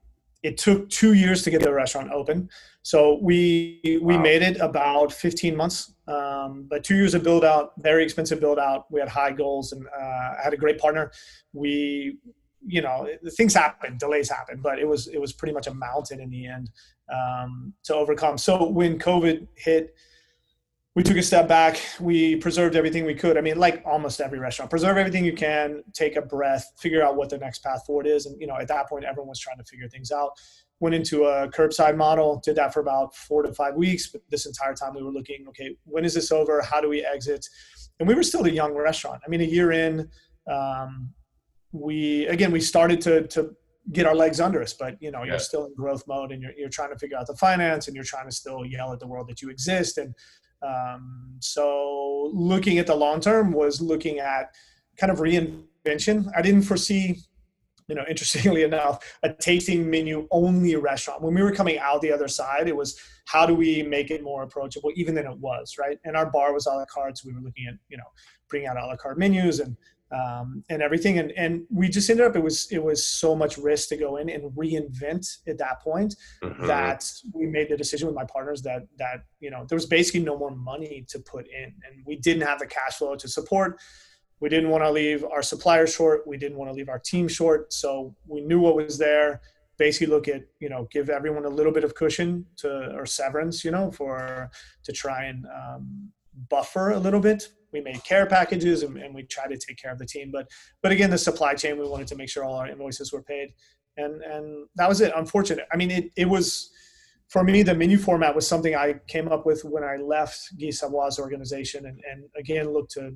it 0.49 0.57
took 0.57 0.89
two 0.89 1.13
years 1.13 1.43
to 1.43 1.51
get 1.51 1.61
the 1.61 1.71
restaurant 1.71 2.11
open. 2.11 2.49
So 2.81 3.19
we, 3.21 3.81
we 3.85 4.17
wow. 4.17 4.23
made 4.23 4.41
it 4.41 4.57
about 4.61 5.13
15 5.13 5.55
months, 5.55 5.93
um, 6.07 6.67
but 6.71 6.83
two 6.83 6.97
years 6.97 7.15
of 7.15 7.23
build 7.23 7.45
out, 7.45 7.73
very 7.79 8.03
expensive 8.03 8.41
build 8.41 8.59
out. 8.59 8.91
We 8.91 8.99
had 8.99 9.11
high 9.11 9.33
goals 9.33 9.73
and 9.73 9.87
uh, 9.89 10.01
I 10.01 10.41
had 10.43 10.55
a 10.55 10.57
great 10.57 10.79
partner. 10.79 11.13
We, 11.53 12.17
you 12.67 12.81
know, 12.81 13.07
things 13.37 13.53
happen, 13.53 13.99
delays 13.99 14.31
happen, 14.31 14.61
but 14.63 14.79
it 14.79 14.89
was, 14.89 15.07
it 15.09 15.21
was 15.21 15.35
pretty 15.35 15.53
much 15.53 15.67
a 15.67 15.75
mountain 15.75 16.19
in 16.19 16.31
the 16.31 16.47
end 16.47 16.71
um, 17.13 17.75
to 17.85 17.95
overcome. 17.95 18.39
So 18.39 18.71
when 18.71 18.99
COVID 18.99 19.47
hit, 19.55 19.95
we 20.99 21.05
took 21.05 21.17
a 21.17 21.23
step 21.23 21.47
back. 21.47 21.81
We 22.01 22.35
preserved 22.35 22.75
everything 22.75 23.05
we 23.05 23.15
could. 23.15 23.39
I 23.39 23.41
mean, 23.41 23.57
like 23.57 23.85
almost 23.87 24.21
every 24.21 24.41
restaurant, 24.41 24.69
preserve 24.69 24.97
everything 24.97 25.25
you 25.25 25.33
can, 25.33 25.85
take 25.93 26.17
a 26.17 26.21
breath, 26.21 26.73
figure 26.77 27.05
out 27.05 27.15
what 27.15 27.31
the 27.31 27.39
next 27.39 27.63
path 27.63 27.87
forward 27.87 28.09
is. 28.09 28.27
And, 28.27 28.35
you 28.41 28.49
know, 28.49 28.57
at 28.57 28.67
that 28.67 28.89
point, 28.89 29.05
everyone 29.05 29.29
was 29.29 29.39
trying 29.39 29.59
to 29.59 29.65
figure 29.65 29.89
things 29.89 30.11
out. 30.11 30.33
Went 30.81 30.97
into 30.97 31.27
a 31.27 31.49
curbside 31.51 31.97
model, 31.97 32.43
did 32.45 32.57
that 32.57 32.75
for 32.75 32.81
about 32.81 33.15
four 33.15 33.45
to 33.45 33.55
five 33.55 33.77
weeks. 33.77 34.09
But 34.09 34.23
this 34.29 34.45
entire 34.45 34.75
time 34.75 34.93
we 34.93 35.05
were 35.05 35.13
looking, 35.13 35.47
okay, 35.51 35.77
when 35.85 36.05
is 36.05 36.15
this 36.15 36.33
over? 36.33 36.61
How 36.63 36.81
do 36.81 36.89
we 36.89 37.05
exit? 37.05 37.47
And 38.01 38.09
we 38.09 38.17
were 38.17 38.25
still 38.25 38.45
a 38.45 38.51
young 38.51 38.75
restaurant. 38.75 39.23
I 39.25 39.29
mean, 39.29 39.41
a 39.41 39.45
year 39.45 39.71
in, 39.71 40.11
um, 40.51 41.11
we, 41.71 42.27
again, 42.27 42.51
we 42.51 42.61
started 42.61 43.01
to, 43.03 43.29
to 43.29 43.55
get 43.93 44.05
our 44.05 44.17
legs 44.17 44.41
under 44.41 44.61
us, 44.61 44.73
but 44.73 45.01
you 45.01 45.13
know, 45.13 45.23
you're 45.23 45.39
still 45.39 45.67
in 45.67 45.75
growth 45.77 46.03
mode 46.09 46.33
and 46.33 46.43
you're, 46.43 46.55
you're 46.59 46.69
trying 46.69 46.91
to 46.91 46.99
figure 46.99 47.17
out 47.17 47.29
the 47.29 47.37
finance 47.37 47.87
and 47.87 47.95
you're 47.95 48.05
trying 48.05 48.29
to 48.29 48.35
still 48.35 48.67
yell 48.67 48.93
at 48.93 48.99
the 48.99 49.07
world 49.07 49.29
that 49.29 49.41
you 49.41 49.49
exist. 49.49 49.97
And, 49.97 50.13
um, 50.63 51.37
so 51.41 52.31
looking 52.33 52.79
at 52.79 52.87
the 52.87 52.95
long 52.95 53.21
term 53.21 53.53
was 53.53 53.81
looking 53.81 54.19
at 54.19 54.55
kind 54.97 55.13
of 55.13 55.19
reinvention. 55.19 56.31
I 56.37 56.43
didn't 56.43 56.63
foresee, 56.63 57.19
you 57.87 57.95
know, 57.95 58.05
interestingly 58.09 58.65
enough, 58.65 59.19
a 59.23 59.33
tasting 59.33 59.89
menu 59.89 60.27
only 60.31 60.77
restaurant. 60.77 61.23
When 61.23 61.35
we 61.35 61.43
were 61.43 61.53
coming 61.53 61.79
out 61.79 62.01
the 62.03 62.13
other 62.13 62.29
side, 62.29 62.69
it 62.69 62.77
was 62.77 62.99
how 63.27 63.47
do 63.47 63.55
we 63.55 63.83
make 63.83 64.11
it 64.11 64.23
more 64.23 64.43
approachable, 64.43 64.91
even 64.95 65.15
than 65.15 65.27
it 65.27 65.39
was, 65.39 65.77
right? 65.79 65.99
And 66.05 66.17
our 66.17 66.31
bar 66.31 66.53
was 66.53 66.67
a 66.67 66.71
la 66.71 66.85
carte. 66.87 67.19
So 67.19 67.29
we 67.29 67.35
were 67.35 67.43
looking 67.43 67.67
at, 67.69 67.75
you 67.89 67.97
know, 67.97 68.05
bringing 68.49 68.69
out 68.69 68.79
a 68.79 68.87
la 68.87 68.97
carte 68.97 69.19
menus 69.19 69.61
and 69.61 69.77
um, 70.11 70.65
and 70.71 70.83
everything. 70.83 71.19
And 71.19 71.33
and 71.33 71.65
we 71.71 71.89
just 71.89 72.09
ended 72.09 72.27
up 72.27 72.37
it 72.37 72.43
was 72.43 72.71
it 72.71 72.83
was 72.83 73.05
so 73.05 73.35
much 73.35 73.59
risk 73.59 73.89
to 73.91 73.97
go 73.97 74.17
in 74.17 74.29
and 74.29 74.51
reinvent 74.53 75.39
at 75.47 75.59
that 75.59 75.81
point 75.81 76.17
mm-hmm. 76.43 76.67
that 76.67 77.11
we 77.33 77.47
made 77.47 77.69
the 77.69 77.77
decision 77.77 78.07
with 78.07 78.15
my 78.15 78.25
partners 78.25 78.63
that 78.63 78.87
that 78.99 79.25
you 79.41 79.51
know 79.51 79.65
there 79.69 79.77
was 79.77 79.87
basically 79.87 80.21
no 80.21 80.39
more 80.39 80.51
money 80.51 81.05
to 81.09 81.19
put 81.19 81.47
in, 81.49 81.65
and 81.65 82.05
we 82.07 82.17
didn't 82.17 82.43
have 82.43 82.59
the 82.59 82.67
cash 82.67 82.97
flow 82.99 83.17
to 83.17 83.29
support. 83.29 83.79
We 84.41 84.49
didn't 84.49 84.71
want 84.71 84.85
to 84.85 84.91
leave 84.91 85.25
our 85.25 85.43
suppliers 85.43 85.93
short. 85.93 86.27
We 86.27 86.37
didn't 86.37 86.59
want 86.59 86.71
to 86.71 86.75
leave 86.75 86.89
our 86.89 87.01
team 87.01 87.27
short. 87.27 87.73
So 87.73 88.15
we 88.27 88.41
knew 88.41 88.61
what 88.61 88.77
was 88.77 88.97
there. 88.97 89.41
Basically, 89.79 90.07
look 90.07 90.29
at 90.29 90.43
you 90.61 90.69
know 90.69 90.89
give 90.91 91.11
everyone 91.11 91.45
a 91.45 91.51
little 91.51 91.73
bit 91.73 91.85
of 91.85 91.95
cushion 91.95 92.47
to 92.59 92.95
or 92.95 93.05
severance, 93.05 93.65
you 93.65 93.71
know, 93.71 93.91
for 93.91 94.51
to 94.85 94.93
try 94.93 95.25
and 95.25 95.47
um, 95.47 96.13
buffer 96.49 96.91
a 96.91 96.99
little 96.99 97.21
bit 97.21 97.49
we 97.73 97.81
made 97.81 98.03
care 98.05 98.27
packages 98.27 98.83
and, 98.83 98.97
and 98.97 99.15
we 99.15 99.25
tried 99.25 99.49
to 99.49 99.59
take 99.59 99.77
care 99.77 99.93
of 99.93 99.99
the 99.99 100.07
team. 100.07 100.31
But 100.33 100.49
but 100.83 100.93
again, 100.93 101.11
the 101.11 101.19
supply 101.19 101.55
chain, 101.55 101.79
we 101.79 101.89
wanted 101.89 102.09
to 102.09 102.17
make 102.17 102.29
sure 102.29 102.45
all 102.45 102.57
our 102.57 102.69
invoices 102.69 103.13
were 103.13 103.23
paid, 103.23 103.53
and 103.97 104.23
and 104.23 104.67
that 104.77 104.89
was 104.89 105.01
it. 105.01 105.13
Unfortunate. 105.17 105.67
I 105.73 105.77
mean, 105.77 105.91
it 105.91 106.11
it 106.17 106.29
was 106.29 106.71
for 107.29 107.45
me 107.45 107.63
the 107.63 107.75
menu 107.75 107.99
format 107.99 108.35
was 108.35 108.47
something 108.47 108.75
I 108.75 108.95
came 109.07 109.29
up 109.29 109.45
with 109.45 109.65
when 109.65 109.85
I 109.85 109.97
left 109.97 110.59
Guy 110.59 110.71
Savoy's 110.71 111.19
organization, 111.19 111.87
and 111.87 112.01
and 112.11 112.25
again 112.37 112.73
looked 112.73 112.93
to 112.93 113.15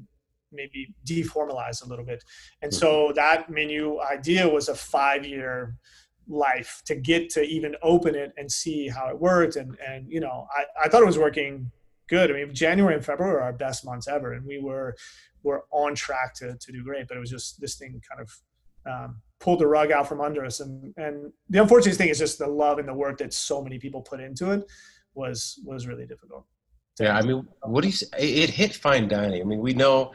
maybe 0.52 0.94
deformalize 1.06 1.84
a 1.84 1.88
little 1.88 2.04
bit. 2.04 2.22
And 2.60 2.72
so 2.72 3.06
mm-hmm. 3.06 3.14
that 3.14 3.50
menu 3.50 4.00
idea 4.02 4.48
was 4.48 4.68
a 4.68 4.74
five 4.74 5.24
year 5.24 5.76
life 6.28 6.82
to 6.86 6.94
get 6.94 7.30
to 7.30 7.42
even 7.42 7.74
open 7.82 8.14
it 8.14 8.32
and 8.36 8.50
see 8.50 8.88
how 8.88 9.08
it 9.08 9.18
worked 9.18 9.56
and 9.56 9.76
and 9.86 10.08
you 10.08 10.20
know 10.20 10.46
I, 10.56 10.84
I 10.84 10.88
thought 10.88 11.02
it 11.02 11.06
was 11.06 11.18
working 11.18 11.70
good. 12.12 12.30
I 12.30 12.34
mean, 12.34 12.54
January 12.54 12.94
and 12.94 13.04
February 13.04 13.36
are 13.36 13.42
our 13.48 13.52
best 13.66 13.84
months 13.84 14.06
ever, 14.06 14.34
and 14.34 14.44
we 14.46 14.58
were 14.58 14.94
were 15.42 15.64
on 15.70 15.94
track 15.94 16.34
to 16.40 16.56
to 16.64 16.72
do 16.72 16.84
great. 16.84 17.08
But 17.08 17.16
it 17.16 17.20
was 17.20 17.30
just 17.30 17.60
this 17.60 17.76
thing 17.76 18.00
kind 18.10 18.20
of 18.24 18.28
um, 18.92 19.22
pulled 19.40 19.60
the 19.60 19.66
rug 19.66 19.90
out 19.90 20.08
from 20.08 20.20
under 20.20 20.44
us. 20.44 20.60
And 20.60 20.94
and 20.96 21.32
the 21.48 21.60
unfortunate 21.62 21.96
thing 21.96 22.10
is 22.10 22.18
just 22.18 22.38
the 22.38 22.46
love 22.46 22.78
and 22.78 22.88
the 22.88 22.94
work 22.94 23.18
that 23.18 23.32
so 23.32 23.62
many 23.62 23.78
people 23.78 24.02
put 24.02 24.20
into 24.20 24.50
it 24.52 24.62
was 25.14 25.60
was 25.64 25.86
really 25.86 26.06
difficult. 26.06 26.44
Yeah, 27.00 27.16
I 27.16 27.22
mean, 27.22 27.48
what 27.62 27.80
do 27.82 27.88
you? 27.88 27.94
Say? 27.94 28.08
It 28.18 28.50
hit 28.50 28.74
fine 28.74 29.08
dining. 29.08 29.40
I 29.40 29.44
mean, 29.44 29.60
we 29.60 29.74
know. 29.74 30.12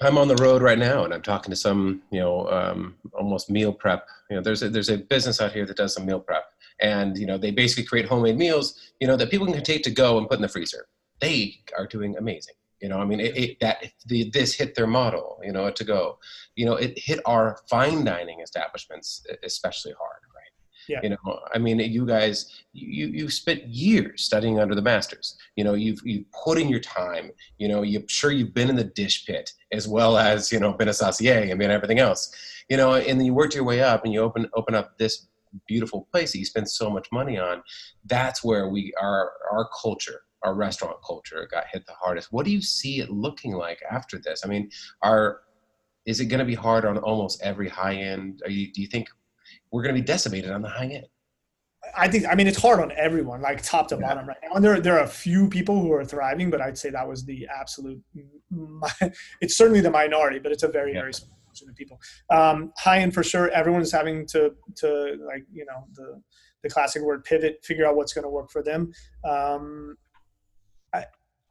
I'm 0.00 0.18
on 0.18 0.26
the 0.26 0.36
road 0.36 0.62
right 0.62 0.78
now, 0.78 1.04
and 1.04 1.14
I'm 1.14 1.22
talking 1.22 1.50
to 1.50 1.56
some, 1.56 2.02
you 2.10 2.18
know, 2.18 2.48
um, 2.50 2.96
almost 3.12 3.48
meal 3.50 3.72
prep. 3.72 4.04
You 4.30 4.36
know, 4.36 4.42
there's 4.42 4.62
a, 4.64 4.68
there's 4.68 4.88
a 4.88 4.98
business 4.98 5.40
out 5.40 5.52
here 5.52 5.64
that 5.64 5.76
does 5.76 5.94
some 5.94 6.06
meal 6.06 6.18
prep, 6.18 6.44
and 6.80 7.16
you 7.18 7.26
know 7.26 7.38
they 7.38 7.50
basically 7.50 7.84
create 7.84 8.06
homemade 8.06 8.36
meals 8.36 8.80
you 9.00 9.06
know 9.06 9.16
that 9.16 9.30
people 9.30 9.46
can 9.46 9.62
take 9.62 9.82
to 9.82 9.90
go 9.90 10.18
and 10.18 10.28
put 10.28 10.38
in 10.38 10.42
the 10.42 10.48
freezer. 10.48 10.86
They 11.20 11.60
are 11.78 11.86
doing 11.86 12.16
amazing 12.16 12.54
you 12.82 12.88
know 12.88 12.98
i 12.98 13.04
mean 13.04 13.20
it, 13.20 13.36
it, 13.36 13.60
that 13.60 13.84
the, 14.06 14.28
this 14.30 14.52
hit 14.52 14.74
their 14.74 14.86
model 14.86 15.38
you 15.42 15.52
know 15.52 15.70
to 15.70 15.84
go. 15.84 16.18
You 16.56 16.66
know 16.66 16.74
it 16.74 16.98
hit 16.98 17.20
our 17.24 17.58
fine 17.70 18.04
dining 18.04 18.40
establishments 18.40 19.24
especially 19.42 19.92
hard 19.92 20.20
right? 20.34 20.52
Yeah. 20.88 21.00
you 21.02 21.10
know 21.10 21.40
i 21.54 21.58
mean 21.58 21.78
you 21.78 22.04
guys 22.04 22.64
you 22.72 23.06
you 23.06 23.30
spent 23.30 23.64
years 23.66 24.22
studying 24.22 24.58
under 24.58 24.74
the 24.74 24.82
masters. 24.82 25.38
You 25.56 25.64
know 25.64 25.74
you've 25.74 26.00
you 26.04 26.24
put 26.44 26.58
in 26.58 26.68
your 26.68 26.80
time. 26.80 27.30
You 27.58 27.68
know 27.68 27.82
you 27.82 28.04
sure 28.08 28.32
you've 28.32 28.52
been 28.52 28.68
in 28.68 28.76
the 28.76 28.90
dish 29.02 29.24
pit 29.26 29.52
as 29.70 29.86
well 29.86 30.18
as 30.18 30.50
you 30.52 30.58
know 30.58 30.72
been 30.72 30.88
a 30.88 30.94
saucier 30.94 31.38
and 31.48 31.58
been 31.58 31.70
everything 31.70 32.00
else. 32.00 32.34
You 32.68 32.76
know 32.76 32.94
and 32.94 33.18
then 33.18 33.24
you 33.26 33.34
worked 33.34 33.54
your 33.54 33.64
way 33.64 33.80
up 33.80 34.04
and 34.04 34.12
you 34.12 34.20
open 34.20 34.50
open 34.54 34.74
up 34.74 34.98
this 34.98 35.28
beautiful 35.66 36.08
place 36.12 36.32
that 36.32 36.38
you 36.38 36.44
spend 36.44 36.68
so 36.68 36.90
much 36.90 37.06
money 37.12 37.38
on 37.38 37.62
that's 38.06 38.42
where 38.42 38.68
we 38.68 38.92
our 39.00 39.32
our 39.50 39.68
culture 39.80 40.22
our 40.42 40.54
restaurant 40.54 40.96
culture 41.06 41.48
got 41.50 41.64
hit 41.72 41.84
the 41.86 41.92
hardest 41.92 42.32
what 42.32 42.44
do 42.44 42.52
you 42.52 42.62
see 42.62 43.00
it 43.00 43.10
looking 43.10 43.52
like 43.52 43.78
after 43.90 44.18
this 44.18 44.42
i 44.44 44.48
mean 44.48 44.70
are 45.02 45.40
is 46.04 46.20
it 46.20 46.26
going 46.26 46.40
to 46.40 46.44
be 46.44 46.54
hard 46.54 46.84
on 46.84 46.98
almost 46.98 47.40
every 47.42 47.68
high 47.68 47.94
end 47.94 48.42
are 48.44 48.50
you 48.50 48.72
do 48.72 48.80
you 48.80 48.88
think 48.88 49.08
we're 49.70 49.82
going 49.82 49.94
to 49.94 50.00
be 50.00 50.06
decimated 50.06 50.50
on 50.50 50.62
the 50.62 50.68
high 50.68 50.86
end 50.86 51.06
I 51.96 52.08
think 52.08 52.26
I 52.28 52.34
mean 52.34 52.46
it's 52.46 52.60
hard 52.60 52.80
on 52.80 52.92
everyone, 52.92 53.40
like 53.42 53.60
top 53.62 53.88
to 53.88 53.96
yeah. 53.96 54.08
bottom 54.08 54.28
right 54.28 54.36
now. 54.42 54.54
And 54.54 54.64
there 54.64 54.80
there 54.80 54.96
are 54.96 55.02
a 55.02 55.08
few 55.08 55.48
people 55.48 55.80
who 55.80 55.92
are 55.92 56.04
thriving, 56.04 56.48
but 56.48 56.60
I'd 56.60 56.78
say 56.78 56.90
that 56.90 57.06
was 57.06 57.24
the 57.24 57.48
absolute. 57.48 58.00
It's 59.40 59.56
certainly 59.56 59.80
the 59.80 59.90
minority, 59.90 60.38
but 60.38 60.52
it's 60.52 60.62
a 60.62 60.68
very 60.68 60.92
yeah. 60.92 61.00
very 61.00 61.14
small 61.14 61.41
of 61.68 61.76
people. 61.76 62.00
Um, 62.30 62.72
high 62.78 62.98
end 62.98 63.14
for 63.14 63.22
sure. 63.22 63.50
Everyone 63.50 63.82
is 63.82 63.92
having 63.92 64.26
to 64.28 64.52
to 64.76 65.18
like 65.26 65.44
you 65.52 65.64
know 65.64 65.86
the 65.94 66.22
the 66.62 66.68
classic 66.68 67.02
word 67.02 67.24
pivot, 67.24 67.64
figure 67.64 67.86
out 67.86 67.96
what's 67.96 68.12
going 68.12 68.24
to 68.24 68.30
work 68.30 68.50
for 68.50 68.62
them. 68.62 68.92
Um, 69.24 69.96
I 70.92 71.04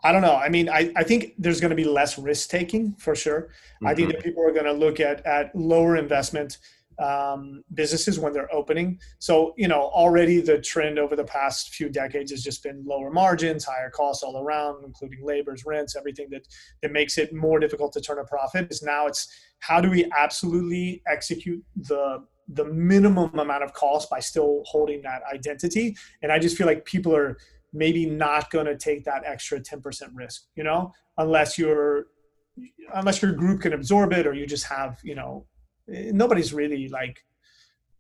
I 0.04 0.12
don't 0.12 0.22
know. 0.22 0.36
I 0.36 0.50
mean, 0.50 0.70
I, 0.70 0.92
I 0.96 1.04
think 1.04 1.34
there's 1.38 1.60
going 1.60 1.70
to 1.70 1.76
be 1.76 1.84
less 1.84 2.18
risk 2.18 2.50
taking 2.50 2.94
for 2.94 3.16
sure. 3.16 3.42
Mm-hmm. 3.42 3.88
I 3.88 3.96
think 3.96 4.10
mm-hmm. 4.10 4.18
that 4.18 4.24
people 4.24 4.44
are 4.44 4.52
going 4.52 4.66
to 4.66 4.74
look 4.74 5.00
at 5.00 5.26
at 5.26 5.56
lower 5.56 5.96
investment 5.96 6.58
um, 7.00 7.64
businesses 7.74 8.20
when 8.20 8.32
they're 8.34 8.54
opening. 8.54 9.00
So, 9.20 9.54
you 9.58 9.68
know, 9.68 9.82
already 9.82 10.40
the 10.40 10.60
trend 10.60 11.00
over 11.00 11.16
the 11.16 11.24
past 11.24 11.74
few 11.74 11.90
decades 11.90 12.32
has 12.32 12.44
just 12.44 12.64
been 12.64 12.84
lower 12.86 13.10
margins, 13.10 13.66
higher 13.66 13.90
costs 13.90 14.24
all 14.24 14.38
around, 14.38 14.84
including 14.86 15.24
labors, 15.24 15.66
rents, 15.66 15.96
everything 15.96 16.28
that 16.32 16.48
that 16.82 16.92
makes 16.92 17.18
it 17.18 17.34
more 17.34 17.60
difficult 17.60 17.94
to 17.94 18.02
turn 18.02 18.20
a 18.20 18.24
profit. 18.24 18.68
Is 18.70 18.84
now 18.84 19.08
it's 19.08 19.28
how 19.62 19.80
do 19.80 19.90
we 19.90 20.12
absolutely 20.18 21.02
execute 21.08 21.64
the 21.76 22.24
the 22.54 22.66
minimum 22.66 23.40
amount 23.40 23.64
of 23.64 23.72
cost 23.74 24.10
by 24.10 24.20
still 24.20 24.62
holding 24.66 25.02
that 25.04 25.22
identity? 25.34 25.96
And 26.22 26.32
I 26.32 26.40
just 26.40 26.58
feel 26.58 26.68
like 26.68 26.84
people 26.84 27.16
are 27.16 27.38
maybe 27.72 28.06
not 28.06 28.50
going 28.50 28.66
to 28.66 28.78
take 28.78 29.06
that 29.06 29.24
extra 29.26 29.62
10% 29.62 30.10
risk, 30.14 30.48
you 30.56 30.64
know, 30.64 30.92
unless 31.18 31.58
you're 31.58 32.08
unless 32.94 33.22
your 33.22 33.32
group 33.32 33.62
can 33.62 33.72
absorb 33.72 34.12
it 34.12 34.28
or 34.28 34.34
you 34.34 34.46
just 34.46 34.66
have, 34.66 35.00
you 35.04 35.16
know, 35.16 35.46
eh, 35.94 36.12
nobody's 36.14 36.54
really 36.54 36.90
like 36.90 37.24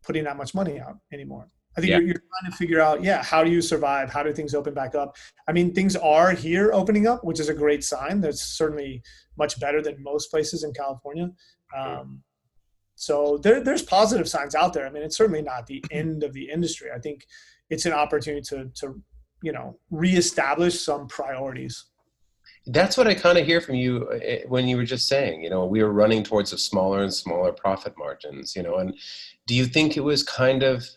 putting 0.03 0.25
that 0.25 0.35
much 0.35 0.53
money 0.53 0.79
out 0.79 0.97
anymore. 1.13 1.47
I 1.77 1.81
think 1.81 1.91
yeah. 1.91 1.97
you're, 1.97 2.07
you're, 2.07 2.15
trying 2.15 2.51
to 2.51 2.57
figure 2.57 2.81
out, 2.81 3.01
yeah, 3.01 3.23
how 3.23 3.43
do 3.43 3.49
you 3.49 3.61
survive? 3.61 4.11
How 4.11 4.23
do 4.23 4.33
things 4.33 4.53
open 4.53 4.73
back 4.73 4.93
up? 4.93 5.15
I 5.47 5.53
mean, 5.53 5.73
things 5.73 5.95
are 5.95 6.31
here 6.31 6.73
opening 6.73 7.07
up, 7.07 7.23
which 7.23 7.39
is 7.39 7.49
a 7.49 7.53
great 7.53 7.83
sign. 7.83 8.19
That's 8.19 8.41
certainly 8.41 9.01
much 9.37 9.59
better 9.59 9.81
than 9.81 10.03
most 10.03 10.29
places 10.31 10.63
in 10.63 10.73
California. 10.73 11.29
Um, 11.77 12.23
so 12.95 13.37
there, 13.37 13.63
there's 13.63 13.83
positive 13.83 14.27
signs 14.27 14.53
out 14.53 14.73
there. 14.73 14.85
I 14.85 14.89
mean, 14.89 15.03
it's 15.03 15.15
certainly 15.15 15.41
not 15.41 15.65
the 15.65 15.83
end 15.91 16.23
of 16.23 16.33
the 16.33 16.49
industry. 16.49 16.89
I 16.93 16.99
think 16.99 17.25
it's 17.69 17.85
an 17.85 17.93
opportunity 17.93 18.41
to, 18.49 18.69
to 18.81 19.01
you 19.41 19.53
know, 19.53 19.79
reestablish 19.89 20.81
some 20.81 21.07
priorities 21.07 21.85
that's 22.67 22.95
what 22.95 23.07
I 23.07 23.15
kind 23.15 23.37
of 23.37 23.45
hear 23.45 23.59
from 23.59 23.75
you 23.75 24.11
eh, 24.11 24.43
when 24.47 24.67
you 24.67 24.77
were 24.77 24.83
just 24.83 25.07
saying, 25.07 25.43
you 25.43 25.49
know, 25.49 25.65
we 25.65 25.83
were 25.83 25.91
running 25.91 26.23
towards 26.23 26.53
a 26.53 26.57
smaller 26.57 27.01
and 27.01 27.13
smaller 27.13 27.51
profit 27.51 27.95
margins, 27.97 28.55
you 28.55 28.61
know, 28.61 28.77
and 28.77 28.95
do 29.47 29.55
you 29.55 29.65
think 29.65 29.97
it 29.97 30.01
was 30.01 30.23
kind 30.23 30.63
of 30.63 30.87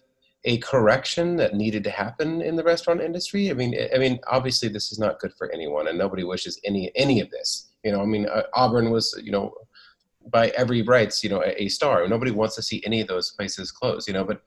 a 0.45 0.59
correction 0.59 1.37
that 1.37 1.55
needed 1.55 1.83
to 1.85 1.91
happen 1.91 2.43
in 2.43 2.57
the 2.57 2.65
restaurant 2.65 3.01
industry? 3.01 3.51
I 3.51 3.55
mean, 3.55 3.75
I 3.95 3.99
mean, 3.99 4.19
obviously 4.27 4.69
this 4.69 4.93
is 4.93 4.99
not 4.99 5.19
good 5.19 5.33
for 5.39 5.51
anyone 5.53 5.89
and 5.89 5.99
nobody 5.99 6.25
wishes 6.25 6.61
any, 6.65 6.93
any 6.95 7.21
of 7.21 7.31
this, 7.31 7.71
you 7.83 7.93
know, 7.93 8.01
I 8.01 8.07
mean, 8.07 8.27
uh, 8.27 8.43
Auburn 8.55 8.91
was, 8.91 9.19
you 9.23 9.31
know, 9.31 9.55
by 10.31 10.49
every 10.51 10.83
rights, 10.83 11.23
you 11.23 11.31
know, 11.31 11.43
a, 11.43 11.65
a, 11.65 11.69
star. 11.69 12.07
Nobody 12.09 12.31
wants 12.31 12.57
to 12.57 12.63
see 12.63 12.83
any 12.87 13.01
of 13.01 13.09
those 13.09 13.33
places 13.33 13.71
close, 13.71 14.09
you 14.09 14.15
know. 14.15 14.25
But 14.25 14.41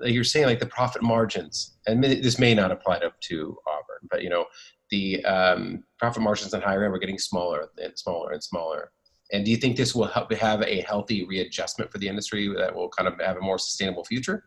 you're 0.00 0.24
saying 0.24 0.46
like 0.46 0.60
the 0.60 0.66
profit 0.66 1.02
margins, 1.02 1.78
and 1.86 2.04
this 2.04 2.38
may 2.38 2.54
not 2.54 2.70
apply 2.70 2.98
to, 2.98 3.12
to 3.18 3.58
Auburn, 3.66 4.08
but 4.10 4.22
you 4.22 4.28
know, 4.28 4.44
the 4.90 5.24
um, 5.24 5.84
profit 5.98 6.22
margins 6.22 6.52
on 6.52 6.60
higher 6.60 6.84
end 6.84 6.92
were 6.92 6.98
getting 6.98 7.18
smaller 7.18 7.68
and 7.82 7.98
smaller 7.98 8.32
and 8.32 8.44
smaller. 8.44 8.92
And 9.32 9.44
do 9.44 9.50
you 9.50 9.56
think 9.56 9.76
this 9.76 9.94
will 9.94 10.06
help 10.06 10.30
have 10.34 10.62
a 10.62 10.82
healthy 10.82 11.24
readjustment 11.24 11.90
for 11.90 11.96
the 11.96 12.08
industry 12.08 12.52
that 12.54 12.74
will 12.74 12.90
kind 12.90 13.08
of 13.08 13.18
have 13.18 13.38
a 13.38 13.40
more 13.40 13.58
sustainable 13.58 14.04
future? 14.04 14.44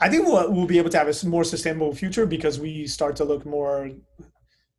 I 0.00 0.08
think 0.08 0.26
we'll, 0.26 0.52
we'll 0.52 0.66
be 0.66 0.78
able 0.78 0.90
to 0.90 0.98
have 0.98 1.08
a 1.08 1.26
more 1.26 1.44
sustainable 1.44 1.94
future 1.94 2.26
because 2.26 2.60
we 2.60 2.86
start 2.86 3.16
to 3.16 3.24
look 3.24 3.44
more 3.44 3.90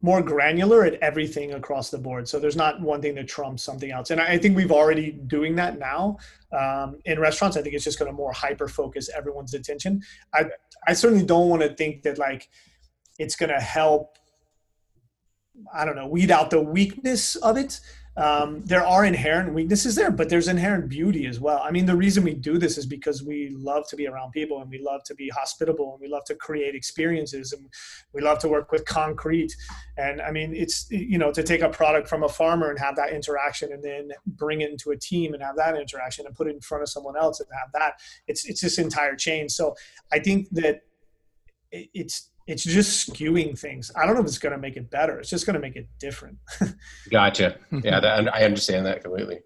more 0.02 0.22
granular 0.22 0.86
at 0.86 0.93
everything 0.95 1.54
across 1.54 1.89
the 1.89 1.98
board. 1.98 2.26
So 2.26 2.39
there's 2.39 2.56
not 2.56 2.80
one 2.80 3.02
thing 3.02 3.15
that 3.15 3.28
trumps 3.28 3.63
something 3.63 3.91
else. 3.91 4.12
And 4.12 4.22
I 4.22 4.38
think 4.38 4.56
we've 4.56 4.72
already 4.72 5.12
doing 5.12 5.58
that 5.58 5.78
now 5.78 6.17
um, 6.58 7.00
in 7.04 7.19
restaurants. 7.19 7.58
I 7.58 7.62
think 7.62 7.76
it's 7.76 7.84
just 7.84 8.00
going 8.00 8.10
to 8.10 8.15
more 8.15 8.32
hyper 8.32 8.69
focus 8.69 9.10
everyone's 9.13 9.54
attention. 9.54 10.02
I 10.34 10.45
I 10.88 10.93
certainly 10.93 11.26
don't 11.26 11.50
want 11.50 11.63
to 11.63 11.74
think 11.74 12.04
that 12.04 12.17
like 12.17 12.50
it's 13.17 13.36
going 13.36 13.50
to 13.50 13.60
help. 13.60 14.17
I 15.74 15.84
don't 15.84 15.98
know, 15.98 16.08
weed 16.08 16.32
out 16.32 16.52
the 16.52 16.62
weakness 16.62 17.36
of 17.36 17.58
it 17.58 17.82
um, 18.19 18.62
there 18.65 18.86
are 18.86 19.05
inherent 19.05 19.53
weaknesses 19.53 19.95
there, 19.95 20.12
but 20.12 20.27
there's 20.27 20.49
inherent 20.49 20.89
beauty 20.89 21.25
as 21.25 21.39
well. 21.39 21.62
I 21.63 21.71
mean, 21.71 21.86
the 21.86 21.95
reason 21.95 22.23
we 22.23 22.34
do 22.34 22.58
this 22.58 22.77
is 22.77 22.86
because 22.86 23.23
we 23.23 23.49
love 23.58 23.88
to 23.88 23.95
be 23.95 24.08
around 24.08 24.32
people 24.32 24.62
and 24.62 24.69
we 24.69 24.79
love 24.79 25.03
to 25.05 25.15
be 25.15 25.29
hospitable 25.29 25.93
and 25.93 26.01
we 26.01 26.10
love 26.10 26.25
to 26.25 26.36
create 26.36 26.75
experiences 26.75 27.53
and 27.53 27.65
we 28.13 28.21
love 28.21 28.38
to 28.39 28.49
work 28.49 28.73
with 28.73 28.84
concrete. 28.84 29.55
And 29.97 30.21
I 30.21 30.32
mean, 30.32 30.53
it's, 30.53 30.88
you 30.91 31.17
know, 31.17 31.32
to 31.32 31.41
take 31.41 31.62
a 31.62 31.69
product 31.69 32.10
from 32.10 32.23
a 32.23 32.29
farmer 32.29 32.69
and 32.69 32.77
have 32.77 32.97
that 32.97 33.13
interaction 33.13 33.71
and 33.71 33.82
then 33.82 34.10
bring 34.27 34.62
it 34.62 34.69
into 34.69 34.91
a 34.91 34.97
team 34.97 35.34
and 35.34 35.41
have 35.41 35.55
that 35.55 35.77
interaction 35.77 36.25
and 36.25 36.36
put 36.36 36.47
it 36.47 36.55
in 36.55 36.62
front 36.62 36.84
of 36.84 36.89
someone 36.89 37.15
else 37.15 37.39
and 37.39 37.47
have 37.58 37.71
that, 37.71 37.93
it's, 38.27 38.45
it's 38.45 38.60
this 38.60 38.77
entire 38.77 39.15
chain. 39.15 39.47
So 39.47 39.75
I 40.12 40.19
think 40.19 40.49
that 40.51 40.82
it's, 41.71 42.32
it's 42.49 42.63
just 42.63 43.12
skewing 43.12 43.57
things. 43.57 43.91
I 43.95 44.05
don't 44.05 44.15
know 44.15 44.21
if 44.21 44.27
it's 44.27 44.39
going 44.39 44.53
to 44.53 44.57
make 44.57 44.75
it 44.75 44.89
better. 44.89 45.19
It's 45.19 45.29
just 45.29 45.45
going 45.45 45.53
to 45.53 45.59
make 45.59 45.75
it 45.75 45.88
different. 45.99 46.38
gotcha. 47.12 47.57
Yeah, 47.71 47.99
that, 48.01 48.33
I 48.33 48.43
understand 48.43 48.85
that 48.88 49.03
completely. 49.03 49.39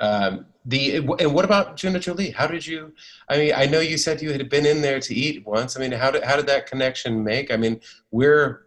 Um, 0.00 0.46
the 0.64 0.96
and 0.96 1.34
what 1.34 1.44
about 1.44 1.76
Jeune 1.76 1.96
et 1.96 2.00
Jolie? 2.00 2.30
How 2.30 2.46
did 2.46 2.66
you? 2.66 2.92
I 3.28 3.36
mean, 3.36 3.52
I 3.54 3.66
know 3.66 3.80
you 3.80 3.98
said 3.98 4.22
you 4.22 4.32
had 4.32 4.48
been 4.48 4.64
in 4.64 4.80
there 4.80 5.00
to 5.00 5.14
eat 5.14 5.46
once. 5.46 5.76
I 5.76 5.80
mean, 5.80 5.92
how 5.92 6.10
did 6.10 6.22
how 6.22 6.36
did 6.36 6.46
that 6.46 6.66
connection 6.66 7.24
make? 7.24 7.52
I 7.52 7.56
mean, 7.56 7.80
we're 8.10 8.62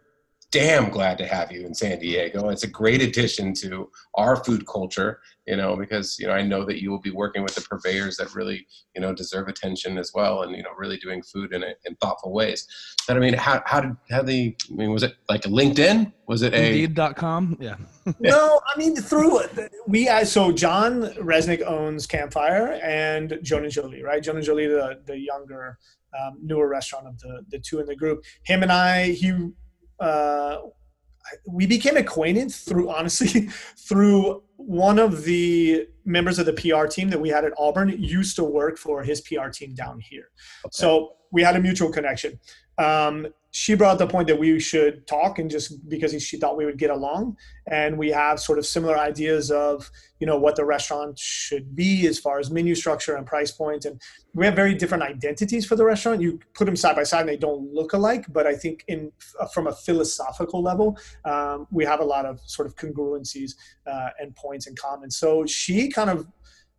damn 0.52 0.90
glad 0.90 1.16
to 1.16 1.26
have 1.26 1.50
you 1.50 1.66
in 1.66 1.74
San 1.74 1.98
Diego. 1.98 2.50
It's 2.50 2.62
a 2.62 2.68
great 2.68 3.00
addition 3.00 3.54
to 3.54 3.90
our 4.14 4.36
food 4.44 4.66
culture, 4.66 5.18
you 5.46 5.56
know, 5.56 5.74
because, 5.74 6.18
you 6.20 6.26
know, 6.26 6.34
I 6.34 6.42
know 6.42 6.66
that 6.66 6.80
you 6.80 6.90
will 6.90 7.00
be 7.00 7.10
working 7.10 7.42
with 7.42 7.54
the 7.54 7.62
purveyors 7.62 8.18
that 8.18 8.34
really, 8.34 8.66
you 8.94 9.00
know, 9.00 9.14
deserve 9.14 9.48
attention 9.48 9.96
as 9.96 10.12
well 10.14 10.42
and, 10.42 10.54
you 10.54 10.62
know, 10.62 10.68
really 10.76 10.98
doing 10.98 11.22
food 11.22 11.54
in, 11.54 11.62
a, 11.62 11.72
in 11.86 11.96
thoughtful 11.96 12.34
ways. 12.34 12.68
But 13.08 13.16
I 13.16 13.20
mean, 13.20 13.32
how, 13.32 13.62
how 13.64 13.80
did, 13.80 13.96
how 14.10 14.22
the, 14.22 14.54
I 14.70 14.74
mean, 14.74 14.92
was 14.92 15.02
it 15.02 15.14
like 15.26 15.42
LinkedIn? 15.42 16.12
Was 16.28 16.42
it 16.42 16.52
a 16.52 16.66
Indeed.com? 16.66 17.56
Yeah. 17.58 17.76
no, 18.20 18.60
I 18.72 18.78
mean, 18.78 18.94
through 18.96 19.40
we, 19.86 20.06
so 20.24 20.52
John 20.52 21.04
Resnick 21.14 21.62
owns 21.62 22.06
Campfire 22.06 22.78
and 22.84 23.38
Jeune 23.42 23.64
et 23.64 23.70
Jolie, 23.70 24.02
right? 24.02 24.22
Jeune 24.22 24.36
et 24.36 24.42
Jolie, 24.42 24.66
the, 24.66 25.00
the 25.06 25.18
younger, 25.18 25.78
um, 26.20 26.38
newer 26.42 26.68
restaurant 26.68 27.06
of 27.06 27.18
the, 27.20 27.42
the 27.48 27.58
two 27.58 27.80
in 27.80 27.86
the 27.86 27.96
group. 27.96 28.22
Him 28.42 28.62
and 28.62 28.70
I, 28.70 29.12
he 29.12 29.32
uh, 30.00 30.58
we 31.46 31.66
became 31.66 31.96
acquainted 31.96 32.52
through 32.52 32.90
honestly 32.90 33.48
through 33.78 34.42
one 34.56 34.98
of 34.98 35.24
the 35.24 35.86
members 36.04 36.38
of 36.38 36.46
the 36.46 36.52
PR 36.52 36.86
team 36.86 37.10
that 37.10 37.20
we 37.20 37.28
had 37.28 37.44
at 37.44 37.52
Auburn 37.58 37.88
used 37.88 38.36
to 38.36 38.44
work 38.44 38.78
for 38.78 39.02
his 39.02 39.20
PR 39.20 39.48
team 39.48 39.74
down 39.74 40.00
here. 40.00 40.30
Okay. 40.64 40.70
So 40.72 41.14
we 41.30 41.42
had 41.42 41.56
a 41.56 41.60
mutual 41.60 41.90
connection. 41.90 42.38
Um, 42.78 43.28
she 43.54 43.74
brought 43.74 43.98
the 43.98 44.06
point 44.06 44.28
that 44.28 44.38
we 44.38 44.58
should 44.58 45.06
talk 45.06 45.38
and 45.38 45.50
just 45.50 45.86
because 45.86 46.20
she 46.22 46.38
thought 46.38 46.56
we 46.56 46.64
would 46.64 46.78
get 46.78 46.88
along. 46.88 47.36
And 47.70 47.98
we 47.98 48.08
have 48.08 48.40
sort 48.40 48.58
of 48.58 48.64
similar 48.64 48.96
ideas 48.96 49.50
of 49.50 49.90
you 50.20 50.26
know 50.26 50.38
what 50.38 50.56
the 50.56 50.64
restaurant 50.64 51.18
should 51.18 51.76
be 51.76 52.06
as 52.06 52.18
far 52.18 52.38
as 52.38 52.50
menu 52.50 52.74
structure 52.74 53.14
and 53.14 53.26
price 53.26 53.50
point. 53.50 53.84
And 53.84 54.00
we 54.34 54.46
have 54.46 54.56
very 54.56 54.74
different 54.74 55.02
identities 55.02 55.66
for 55.66 55.76
the 55.76 55.84
restaurant. 55.84 56.22
You 56.22 56.40
put 56.54 56.64
them 56.64 56.76
side 56.76 56.96
by 56.96 57.02
side 57.02 57.20
and 57.20 57.28
they 57.28 57.36
don't 57.36 57.72
look 57.72 57.92
alike. 57.92 58.24
But 58.32 58.46
i 58.46 58.54
think 58.54 58.84
in 58.88 59.12
from 59.52 59.66
a 59.66 59.72
philosophical 59.72 60.62
level 60.62 60.96
um, 61.26 61.66
we 61.70 61.84
have 61.84 62.00
a 62.00 62.04
lot 62.04 62.24
of 62.24 62.40
sort 62.46 62.66
of 62.66 62.74
congruencies 62.76 63.54
uh, 63.86 64.10
and 64.18 64.34
points 64.34 64.66
in 64.66 64.74
common. 64.76 65.10
So 65.10 65.44
she 65.44 65.90
kind 65.90 66.08
of 66.08 66.26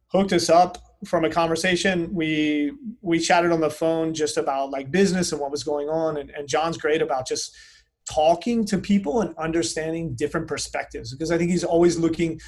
hooked 0.07 0.33
us 0.33 0.49
up 0.49 0.77
from 1.05 1.25
a 1.25 1.29
conversation 1.29 2.13
we 2.13 2.71
we 3.01 3.19
chatted 3.19 3.51
on 3.51 3.59
the 3.59 3.69
phone 3.69 4.13
just 4.13 4.37
about 4.37 4.69
like 4.69 4.91
business 4.91 5.31
and 5.31 5.41
what 5.41 5.51
was 5.51 5.63
going 5.63 5.89
on. 5.89 6.17
And, 6.17 6.29
and 6.31 6.47
john's 6.47 6.77
great 6.77 7.01
about 7.01 7.27
just 7.27 7.55
talking 8.09 8.65
to 8.65 8.77
people 8.77 9.21
and 9.21 9.33
understanding 9.37 10.13
different 10.15 10.47
perspectives 10.47 11.13
because 11.13 11.31
i 11.31 11.37
think 11.37 11.49
he's 11.49 11.63
always 11.63 11.97
looking 11.97 12.39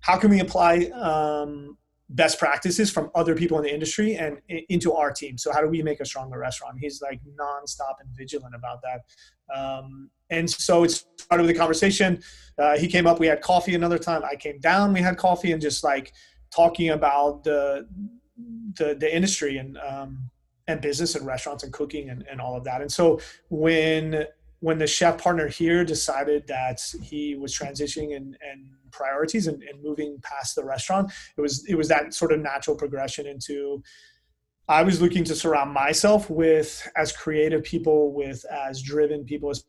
how 0.00 0.16
can 0.16 0.30
we 0.30 0.40
apply 0.40 0.84
um, 0.94 1.76
best 2.10 2.38
practices 2.38 2.90
from 2.90 3.10
other 3.14 3.34
people 3.34 3.58
in 3.58 3.64
the 3.64 3.72
industry 3.72 4.14
and 4.14 4.38
into 4.48 4.92
our 4.92 5.10
team? 5.10 5.36
So 5.36 5.52
how 5.52 5.60
do 5.60 5.68
we 5.68 5.82
make 5.82 6.00
a 6.00 6.04
stronger 6.04 6.38
restaurant? 6.38 6.76
He's 6.80 7.02
like 7.02 7.20
nonstop 7.40 7.94
and 8.00 8.08
vigilant 8.16 8.54
about 8.54 8.80
that. 8.82 9.56
Um, 9.56 10.10
and 10.30 10.48
so 10.48 10.84
it 10.84 10.90
started 11.18 11.42
with 11.42 11.56
a 11.56 11.58
conversation. 11.58 12.22
Uh, 12.58 12.78
he 12.78 12.86
came 12.86 13.06
up 13.06 13.18
we 13.18 13.26
had 13.26 13.40
coffee 13.40 13.74
another 13.74 13.98
time. 13.98 14.22
I 14.24 14.36
came 14.36 14.60
down 14.60 14.92
we 14.92 15.00
had 15.00 15.16
coffee 15.16 15.52
and 15.52 15.60
just 15.60 15.82
like 15.82 16.12
talking 16.56 16.90
about 16.90 17.44
the 17.44 17.86
the, 18.78 18.94
the 18.94 19.14
industry 19.14 19.58
and 19.58 19.78
um, 19.78 20.30
and 20.68 20.80
business 20.80 21.14
and 21.14 21.26
restaurants 21.26 21.62
and 21.64 21.72
cooking 21.72 22.10
and, 22.10 22.24
and 22.30 22.40
all 22.40 22.56
of 22.56 22.64
that. 22.64 22.80
And 22.80 22.90
so 22.90 23.20
when 23.48 24.26
when 24.60 24.78
the 24.78 24.86
chef 24.86 25.22
partner 25.22 25.48
here 25.48 25.84
decided 25.84 26.46
that 26.48 26.80
he 27.02 27.36
was 27.36 27.56
transitioning 27.56 28.16
and, 28.16 28.36
and 28.40 28.66
priorities 28.90 29.46
and, 29.46 29.62
and 29.62 29.82
moving 29.82 30.18
past 30.22 30.56
the 30.56 30.64
restaurant, 30.64 31.12
it 31.36 31.40
was 31.40 31.64
it 31.68 31.74
was 31.74 31.88
that 31.88 32.14
sort 32.14 32.32
of 32.32 32.40
natural 32.40 32.76
progression 32.76 33.26
into 33.26 33.82
I 34.68 34.82
was 34.82 35.00
looking 35.00 35.22
to 35.24 35.34
surround 35.36 35.72
myself 35.72 36.28
with 36.28 36.88
as 36.96 37.12
creative 37.12 37.62
people, 37.62 38.12
with 38.12 38.44
as 38.50 38.82
driven 38.82 39.24
people 39.24 39.50
as 39.50 39.64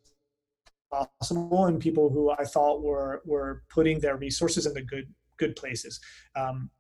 possible, 0.91 1.65
and 1.65 1.80
people 1.80 2.10
who 2.10 2.32
I 2.32 2.43
thought 2.43 2.82
were 2.82 3.21
were 3.26 3.63
putting 3.69 4.00
their 4.00 4.17
resources 4.17 4.65
in 4.65 4.73
the 4.73 4.82
good 4.82 5.13
good 5.38 5.56
places. 5.56 6.00
Um, 6.36 6.71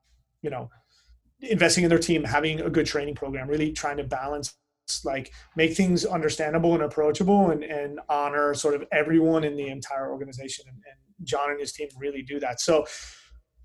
you 0.47 0.51
know, 0.51 0.69
investing 1.41 1.83
in 1.83 1.89
their 1.89 1.99
team, 1.99 2.23
having 2.23 2.61
a 2.61 2.69
good 2.69 2.85
training 2.85 3.15
program, 3.15 3.49
really 3.49 3.73
trying 3.73 3.97
to 3.97 4.05
balance 4.05 4.55
like 5.03 5.33
make 5.57 5.75
things 5.75 6.05
understandable 6.05 6.73
and 6.73 6.83
approachable 6.83 7.51
and, 7.51 7.61
and 7.65 7.99
honor 8.07 8.53
sort 8.53 8.73
of 8.73 8.85
everyone 8.93 9.43
in 9.43 9.57
the 9.57 9.67
entire 9.67 10.09
organization. 10.09 10.63
And, 10.69 10.77
and 10.77 11.27
john 11.27 11.51
and 11.51 11.59
his 11.59 11.73
team 11.73 11.89
really 11.99 12.21
do 12.21 12.39
that. 12.39 12.61
So 12.61 12.85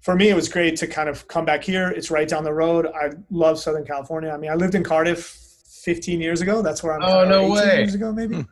for 0.00 0.16
me 0.16 0.30
it 0.30 0.34
was 0.34 0.48
great 0.48 0.74
to 0.78 0.88
kind 0.88 1.08
of 1.08 1.28
come 1.28 1.44
back 1.44 1.62
here. 1.62 1.90
It's 1.90 2.10
right 2.10 2.26
down 2.26 2.42
the 2.42 2.52
road. 2.52 2.88
I 2.88 3.10
love 3.30 3.60
southern 3.60 3.84
california. 3.84 4.30
I 4.30 4.36
mean 4.38 4.50
i 4.50 4.56
lived 4.56 4.74
in 4.74 4.82
cardiff 4.82 5.38
15 5.84 6.20
years 6.20 6.40
ago. 6.40 6.62
That's 6.62 6.82
where 6.82 6.94
i'm 6.94 7.04
oh 7.04 7.24
no 7.24 7.48
way. 7.48 7.76
years 7.76 7.94
ago 7.94 8.12
maybe. 8.12 8.34
Hmm. 8.34 8.42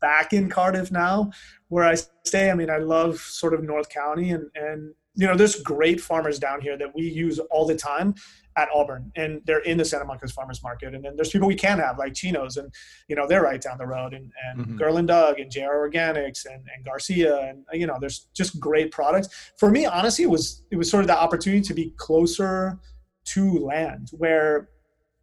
back 0.00 0.32
in 0.32 0.48
cardiff 0.48 0.90
now 0.90 1.30
where 1.68 1.84
i 1.84 1.94
stay 2.24 2.50
i 2.50 2.54
mean 2.54 2.70
i 2.70 2.78
love 2.78 3.18
sort 3.18 3.54
of 3.54 3.62
north 3.62 3.88
county 3.88 4.30
and 4.30 4.50
and 4.56 4.92
you 5.14 5.26
know 5.26 5.36
there's 5.36 5.56
great 5.56 6.00
farmers 6.00 6.38
down 6.38 6.60
here 6.60 6.76
that 6.78 6.94
we 6.94 7.02
use 7.02 7.38
all 7.50 7.66
the 7.66 7.76
time 7.76 8.14
at 8.56 8.68
Auburn, 8.74 9.12
and 9.16 9.40
they're 9.44 9.60
in 9.60 9.78
the 9.78 9.84
Santa 9.84 10.04
Monica 10.04 10.28
Farmers 10.28 10.62
Market. 10.62 10.94
And 10.94 11.04
then 11.04 11.16
there's 11.16 11.30
people 11.30 11.48
we 11.48 11.54
can 11.54 11.78
have 11.78 11.98
like 11.98 12.14
Chinos, 12.14 12.56
and 12.56 12.72
you 13.08 13.16
know 13.16 13.26
they're 13.26 13.42
right 13.42 13.60
down 13.60 13.78
the 13.78 13.86
road, 13.86 14.14
and 14.14 14.32
and 14.48 14.60
mm-hmm. 14.60 14.76
Girl 14.76 14.96
and 14.96 15.08
Dug, 15.08 15.38
and 15.38 15.50
JR 15.50 15.86
Organics, 15.88 16.46
and 16.46 16.66
and 16.74 16.84
Garcia, 16.84 17.40
and 17.40 17.64
you 17.72 17.86
know 17.86 17.96
there's 18.00 18.28
just 18.34 18.60
great 18.60 18.90
products. 18.92 19.52
For 19.58 19.70
me, 19.70 19.86
honestly, 19.86 20.24
it 20.24 20.30
was 20.30 20.62
it 20.70 20.76
was 20.76 20.90
sort 20.90 21.02
of 21.02 21.08
the 21.08 21.18
opportunity 21.18 21.62
to 21.62 21.74
be 21.74 21.94
closer 21.96 22.78
to 23.26 23.58
land 23.58 24.10
where 24.12 24.68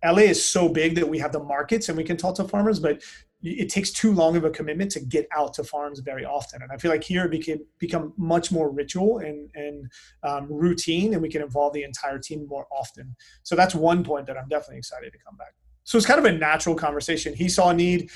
LA 0.05 0.23
is 0.23 0.43
so 0.43 0.69
big 0.69 0.95
that 0.95 1.07
we 1.07 1.17
have 1.17 1.31
the 1.31 1.43
markets 1.43 1.89
and 1.89 1.97
we 1.97 2.03
can 2.03 2.17
talk 2.17 2.35
to 2.35 2.43
farmers, 2.43 2.79
but 2.79 3.01
it 3.43 3.69
takes 3.69 3.91
too 3.91 4.13
long 4.13 4.35
of 4.35 4.43
a 4.43 4.49
commitment 4.49 4.91
to 4.91 4.99
get 4.99 5.27
out 5.35 5.53
to 5.53 5.63
farms 5.63 5.99
very 5.99 6.25
often. 6.25 6.61
And 6.61 6.71
I 6.71 6.77
feel 6.77 6.89
like 6.89 7.03
here 7.03 7.25
it 7.25 7.31
became 7.31 7.59
become 7.77 8.13
much 8.17 8.51
more 8.51 8.71
ritual 8.71 9.19
and 9.19 9.49
and 9.53 9.91
um, 10.23 10.47
routine, 10.51 11.13
and 11.13 11.21
we 11.21 11.29
can 11.29 11.41
involve 11.41 11.73
the 11.73 11.83
entire 11.83 12.17
team 12.17 12.47
more 12.47 12.65
often. 12.71 13.15
So 13.43 13.55
that's 13.55 13.75
one 13.75 14.03
point 14.03 14.25
that 14.27 14.37
I'm 14.37 14.47
definitely 14.47 14.77
excited 14.77 15.11
to 15.11 15.19
come 15.19 15.37
back. 15.37 15.53
So 15.83 15.97
it's 15.97 16.07
kind 16.07 16.19
of 16.19 16.25
a 16.25 16.31
natural 16.31 16.75
conversation. 16.75 17.33
He 17.33 17.47
saw 17.47 17.69
a 17.69 17.73
need. 17.73 18.09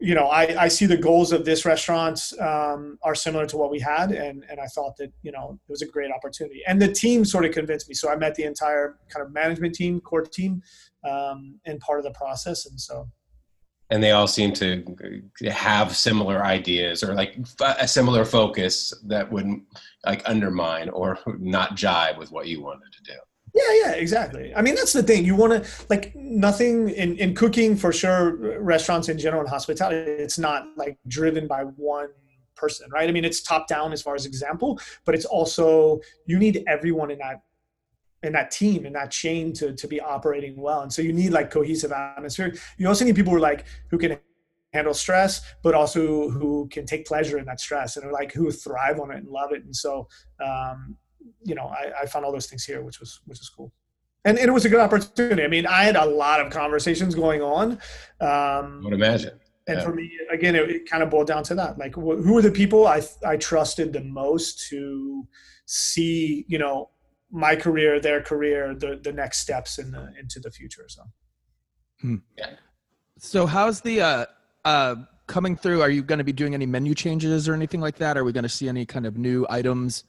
You 0.00 0.14
know, 0.14 0.26
I, 0.26 0.64
I 0.64 0.68
see 0.68 0.86
the 0.86 0.96
goals 0.96 1.32
of 1.32 1.44
this 1.44 1.64
restaurant 1.64 2.20
um, 2.40 2.98
are 3.02 3.14
similar 3.14 3.46
to 3.46 3.56
what 3.56 3.70
we 3.70 3.80
had, 3.80 4.12
and 4.12 4.44
and 4.50 4.60
I 4.60 4.66
thought 4.66 4.96
that 4.98 5.10
you 5.22 5.32
know 5.32 5.58
it 5.66 5.72
was 5.72 5.80
a 5.80 5.86
great 5.86 6.10
opportunity. 6.10 6.60
And 6.66 6.82
the 6.82 6.92
team 6.92 7.24
sort 7.24 7.46
of 7.46 7.52
convinced 7.52 7.88
me. 7.88 7.94
So 7.94 8.10
I 8.10 8.16
met 8.16 8.34
the 8.34 8.44
entire 8.44 8.98
kind 9.08 9.24
of 9.24 9.32
management 9.32 9.74
team, 9.74 10.00
core 10.00 10.22
team, 10.22 10.62
um, 11.08 11.58
and 11.64 11.80
part 11.80 11.98
of 11.98 12.04
the 12.04 12.10
process, 12.10 12.66
and 12.66 12.78
so 12.78 13.08
and 13.90 14.02
they 14.02 14.12
all 14.12 14.26
seem 14.26 14.52
to 14.54 14.82
have 15.50 15.96
similar 15.96 16.44
ideas 16.44 17.02
or 17.02 17.14
like 17.14 17.36
a 17.60 17.86
similar 17.86 18.24
focus 18.24 18.94
that 19.04 19.30
wouldn't 19.30 19.62
like 20.06 20.22
undermine 20.26 20.88
or 20.88 21.18
not 21.38 21.76
jive 21.76 22.18
with 22.18 22.32
what 22.32 22.46
you 22.46 22.62
wanted 22.62 22.92
to 22.92 23.02
do. 23.02 23.18
Yeah 23.54 23.84
yeah 23.84 23.92
exactly. 23.92 24.54
I 24.54 24.62
mean 24.62 24.74
that's 24.74 24.92
the 24.92 25.02
thing. 25.02 25.24
You 25.24 25.36
want 25.36 25.52
to 25.52 25.70
like 25.88 26.14
nothing 26.16 26.88
in, 26.90 27.16
in 27.18 27.34
cooking 27.34 27.76
for 27.76 27.92
sure 27.92 28.58
restaurants 28.60 29.08
in 29.08 29.18
general 29.18 29.42
and 29.42 29.48
hospitality 29.48 30.10
it's 30.10 30.38
not 30.38 30.66
like 30.76 30.98
driven 31.06 31.46
by 31.46 31.62
one 31.62 32.08
person 32.56 32.88
right? 32.90 33.08
I 33.08 33.12
mean 33.12 33.24
it's 33.24 33.42
top 33.42 33.68
down 33.68 33.92
as 33.92 34.00
far 34.00 34.14
as 34.14 34.26
example 34.26 34.80
but 35.04 35.14
it's 35.14 35.24
also 35.24 36.00
you 36.26 36.38
need 36.38 36.64
everyone 36.66 37.10
in 37.10 37.18
that 37.18 37.42
and 38.24 38.34
that 38.34 38.50
team 38.50 38.86
and 38.86 38.94
that 38.96 39.10
chain 39.10 39.52
to 39.52 39.74
to 39.74 39.86
be 39.86 40.00
operating 40.00 40.56
well. 40.60 40.80
And 40.80 40.92
so 40.92 41.02
you 41.02 41.12
need 41.12 41.30
like 41.30 41.50
cohesive 41.50 41.92
atmosphere. 41.92 42.54
You 42.78 42.88
also 42.88 43.04
need 43.04 43.14
people 43.14 43.30
who 43.30 43.36
are 43.36 43.40
like 43.40 43.66
who 43.90 43.98
can 43.98 44.18
handle 44.72 44.94
stress, 44.94 45.42
but 45.62 45.74
also 45.74 46.30
who 46.30 46.68
can 46.72 46.84
take 46.86 47.06
pleasure 47.06 47.38
in 47.38 47.44
that 47.44 47.60
stress 47.60 47.96
and 47.96 48.04
are 48.04 48.12
like 48.12 48.32
who 48.32 48.50
thrive 48.50 48.98
on 48.98 49.12
it 49.12 49.18
and 49.18 49.28
love 49.28 49.52
it. 49.52 49.62
And 49.64 49.76
so 49.76 50.08
um, 50.44 50.96
you 51.42 51.54
know, 51.54 51.66
I, 51.66 52.02
I 52.02 52.06
found 52.06 52.24
all 52.24 52.32
those 52.32 52.46
things 52.46 52.64
here, 52.64 52.82
which 52.82 52.98
was 52.98 53.20
which 53.26 53.38
was 53.38 53.48
cool. 53.48 53.72
And, 54.26 54.38
and 54.38 54.48
it 54.48 54.52
was 54.52 54.64
a 54.64 54.70
good 54.70 54.80
opportunity. 54.80 55.42
I 55.42 55.48
mean, 55.48 55.66
I 55.66 55.84
had 55.84 55.96
a 55.96 56.04
lot 56.04 56.40
of 56.40 56.50
conversations 56.50 57.14
going 57.14 57.42
on. 57.42 57.72
Um, 58.22 58.80
I 58.80 58.80
would 58.84 58.94
imagine. 58.94 59.38
And 59.66 59.78
yeah. 59.78 59.84
for 59.84 59.94
me, 59.94 60.10
again, 60.30 60.54
it, 60.54 60.70
it, 60.70 60.90
kind 60.90 61.02
of 61.02 61.10
boiled 61.10 61.26
down 61.26 61.42
to 61.44 61.54
that. 61.56 61.78
Like, 61.78 61.94
wh- 61.94 62.22
who 62.22 62.38
are 62.38 62.42
the 62.42 62.50
people 62.50 62.86
I 62.86 63.02
I 63.26 63.36
trusted 63.36 63.92
the 63.92 64.02
most 64.02 64.68
to 64.68 65.26
see, 65.66 66.44
you 66.48 66.58
know, 66.58 66.90
my 67.34 67.56
career, 67.56 67.98
their 67.98 68.22
career, 68.22 68.74
the 68.74 68.98
the 69.02 69.12
next 69.12 69.38
steps 69.38 69.78
in 69.78 69.90
the 69.90 70.12
into 70.18 70.38
the 70.38 70.50
future. 70.50 70.84
So, 70.88 71.02
hmm. 72.00 72.16
yeah. 72.38 72.50
So 73.18 73.46
how's 73.46 73.80
the 73.80 74.00
uh 74.00 74.26
uh 74.64 74.94
coming 75.26 75.56
through? 75.56 75.82
Are 75.82 75.90
you 75.90 76.02
going 76.02 76.18
to 76.18 76.24
be 76.24 76.32
doing 76.32 76.54
any 76.54 76.66
menu 76.66 76.94
changes 76.94 77.48
or 77.48 77.54
anything 77.54 77.80
like 77.80 77.96
that? 77.96 78.16
Are 78.16 78.24
we 78.24 78.32
going 78.32 78.44
to 78.44 78.48
see 78.48 78.68
any 78.68 78.86
kind 78.86 79.04
of 79.04 79.18
new 79.18 79.46
items? 79.50 80.04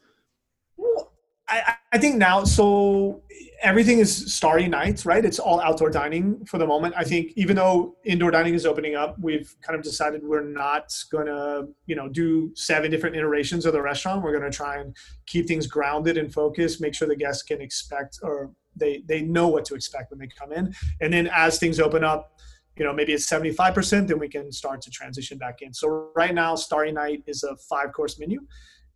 Well, 0.78 1.14
I 1.48 1.76
I 1.96 1.98
think 1.98 2.18
now 2.18 2.44
so 2.44 3.24
everything 3.62 4.00
is 4.00 4.34
starry 4.34 4.68
nights, 4.68 5.06
right? 5.06 5.24
It's 5.24 5.40
all 5.40 5.62
outdoor 5.62 5.90
dining 5.90 6.44
for 6.44 6.58
the 6.58 6.68
moment. 6.68 6.94
I 6.98 7.06
think 7.06 7.32
even 7.38 7.56
though 7.56 7.96
indoor 8.04 8.32
dining 8.32 8.54
is 8.54 8.66
opening 8.66 8.96
up, 8.96 9.18
we've 9.18 9.56
kind 9.62 9.80
of 9.80 9.82
decided 9.82 10.22
we're 10.22 10.44
not 10.44 10.94
gonna, 11.10 11.68
you 11.86 11.96
know, 11.96 12.10
do 12.10 12.52
seven 12.54 12.92
different 12.92 13.16
iterations 13.16 13.66
of 13.66 13.72
the 13.72 13.82
restaurant. 13.82 14.24
We're 14.24 14.34
gonna 14.34 14.52
try 14.52 14.80
and 14.80 14.94
keep 15.26 15.48
things 15.48 15.68
grounded 15.68 16.18
and 16.18 16.34
focused, 16.34 16.82
make 16.82 16.94
sure 16.94 17.08
the 17.08 17.16
guests 17.16 17.44
can 17.44 17.62
expect 17.62 18.20
or 18.22 18.52
they 18.76 19.02
they 19.08 19.22
know 19.22 19.48
what 19.48 19.64
to 19.64 19.76
expect 19.76 20.12
when 20.12 20.20
they 20.20 20.28
come 20.28 20.52
in. 20.52 20.76
And 21.00 21.14
then 21.14 21.30
as 21.34 21.60
things 21.60 21.80
open 21.80 22.04
up, 22.04 22.38
you 22.76 22.84
know, 22.84 22.92
maybe 22.92 23.14
it's 23.14 23.26
75%, 23.26 24.10
then 24.10 24.20
we 24.20 24.28
can 24.28 24.52
start 24.52 24.82
to 24.82 24.92
transition 24.92 25.38
back 25.38 25.62
in. 25.62 25.74
So 25.74 26.12
right 26.14 26.34
now, 26.34 26.58
Starry 26.58 26.92
Night 26.92 27.24
is 27.26 27.44
a 27.44 27.56
five 27.56 27.94
course 27.94 28.20
menu 28.20 28.42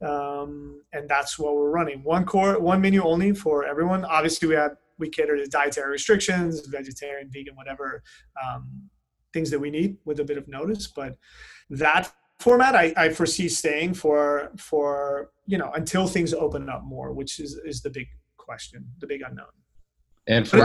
um, 0.02 0.82
and 0.94 1.10
that's 1.10 1.38
what 1.38 1.56
we're 1.56 1.70
running. 1.70 2.04
One 2.04 2.26
core, 2.26 2.60
one 2.60 2.82
menu 2.82 3.04
only 3.04 3.34
for 3.34 3.66
everyone. 3.66 4.06
Obviously, 4.06 4.48
we 4.48 4.56
have 4.56 4.78
we 4.98 5.10
cater 5.10 5.38
to 5.38 5.46
dietary 5.48 5.92
restrictions, 5.92 6.66
vegetarian, 6.68 7.30
vegan, 7.32 7.56
whatever 7.56 8.04
um, 8.44 8.90
things 9.34 9.50
that 9.50 9.60
we 9.60 9.70
need 9.70 9.98
with 10.06 10.20
a 10.20 10.24
bit 10.24 10.38
of 10.38 10.48
notice. 10.48 10.88
But 10.88 11.18
that 11.70 12.12
format, 12.40 12.76
I, 12.76 12.94
I 12.96 13.10
foresee 13.10 13.50
staying 13.50 13.94
for 13.94 14.52
for 14.58 15.32
you 15.46 15.58
know 15.58 15.72
until 15.74 16.08
things 16.08 16.34
open 16.34 16.70
up 16.70 16.84
more, 16.84 17.14
which 17.14 17.40
is 17.40 17.60
is 17.66 17.82
the 17.82 17.90
big 17.90 18.08
question, 18.38 18.86
the 19.00 19.08
big 19.08 19.22
unknown. 19.22 19.48
And 20.28 20.48
for 20.48 20.58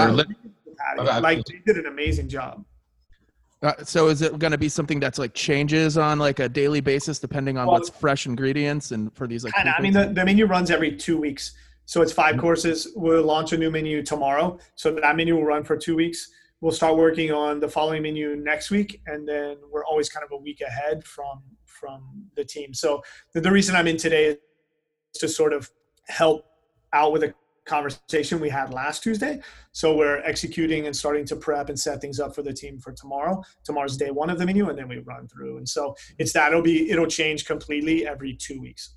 like 1.20 1.44
they 1.46 1.60
did 1.66 1.78
an 1.78 1.86
amazing 1.86 2.28
job. 2.28 2.64
Uh, 3.64 3.72
so 3.82 4.08
is 4.08 4.20
it 4.20 4.38
going 4.38 4.50
to 4.50 4.58
be 4.58 4.68
something 4.68 5.00
that's 5.00 5.18
like 5.18 5.32
changes 5.32 5.96
on 5.96 6.18
like 6.18 6.38
a 6.38 6.48
daily 6.48 6.82
basis 6.82 7.18
depending 7.18 7.56
on 7.56 7.66
well, 7.66 7.76
what's 7.76 7.88
fresh 7.88 8.26
ingredients 8.26 8.92
and 8.92 9.10
for 9.14 9.26
these 9.26 9.42
like 9.42 9.54
I 9.56 9.80
mean 9.80 9.94
the, 9.94 10.06
the 10.06 10.22
menu 10.22 10.44
runs 10.44 10.70
every 10.70 10.94
two 10.94 11.18
weeks. 11.18 11.54
So 11.86 12.02
it's 12.02 12.12
5 12.12 12.32
mm-hmm. 12.32 12.40
courses. 12.40 12.88
We'll 12.94 13.24
launch 13.24 13.52
a 13.52 13.58
new 13.58 13.70
menu 13.70 14.02
tomorrow. 14.02 14.58
So 14.74 14.94
that 14.94 15.16
menu 15.16 15.34
will 15.36 15.44
run 15.44 15.64
for 15.64 15.76
two 15.76 15.96
weeks. 15.96 16.30
We'll 16.60 16.72
start 16.72 16.96
working 16.96 17.32
on 17.32 17.60
the 17.60 17.68
following 17.68 18.02
menu 18.02 18.36
next 18.36 18.70
week, 18.70 19.02
and 19.06 19.28
then 19.28 19.56
we're 19.70 19.84
always 19.84 20.08
kind 20.08 20.24
of 20.24 20.32
a 20.32 20.36
week 20.36 20.62
ahead 20.62 21.04
from 21.04 21.42
from 21.66 22.24
the 22.36 22.44
team. 22.44 22.72
So 22.72 23.02
the, 23.34 23.40
the 23.42 23.50
reason 23.50 23.76
I'm 23.76 23.86
in 23.86 23.98
today 23.98 24.26
is 24.26 24.36
to 25.16 25.28
sort 25.28 25.52
of 25.52 25.70
help 26.06 26.46
out 26.92 27.12
with 27.12 27.24
a 27.24 27.34
conversation 27.64 28.40
we 28.40 28.48
had 28.48 28.72
last 28.72 29.02
Tuesday. 29.02 29.40
So 29.72 29.96
we're 29.96 30.18
executing 30.22 30.86
and 30.86 30.94
starting 30.94 31.24
to 31.26 31.36
prep 31.36 31.68
and 31.68 31.78
set 31.78 32.00
things 32.00 32.20
up 32.20 32.34
for 32.34 32.42
the 32.42 32.52
team 32.52 32.78
for 32.78 32.92
tomorrow. 32.92 33.42
Tomorrow's 33.64 33.96
day 33.96 34.10
one 34.10 34.30
of 34.30 34.38
the 34.38 34.46
menu, 34.46 34.68
and 34.68 34.78
then 34.78 34.88
we 34.88 34.98
run 34.98 35.28
through. 35.28 35.58
And 35.58 35.68
so 35.68 35.94
it's 36.18 36.32
that 36.32 36.52
it'll 36.52 36.62
be 36.62 36.90
it'll 36.90 37.06
change 37.06 37.46
completely 37.46 38.06
every 38.06 38.34
two 38.34 38.60
weeks. 38.60 38.94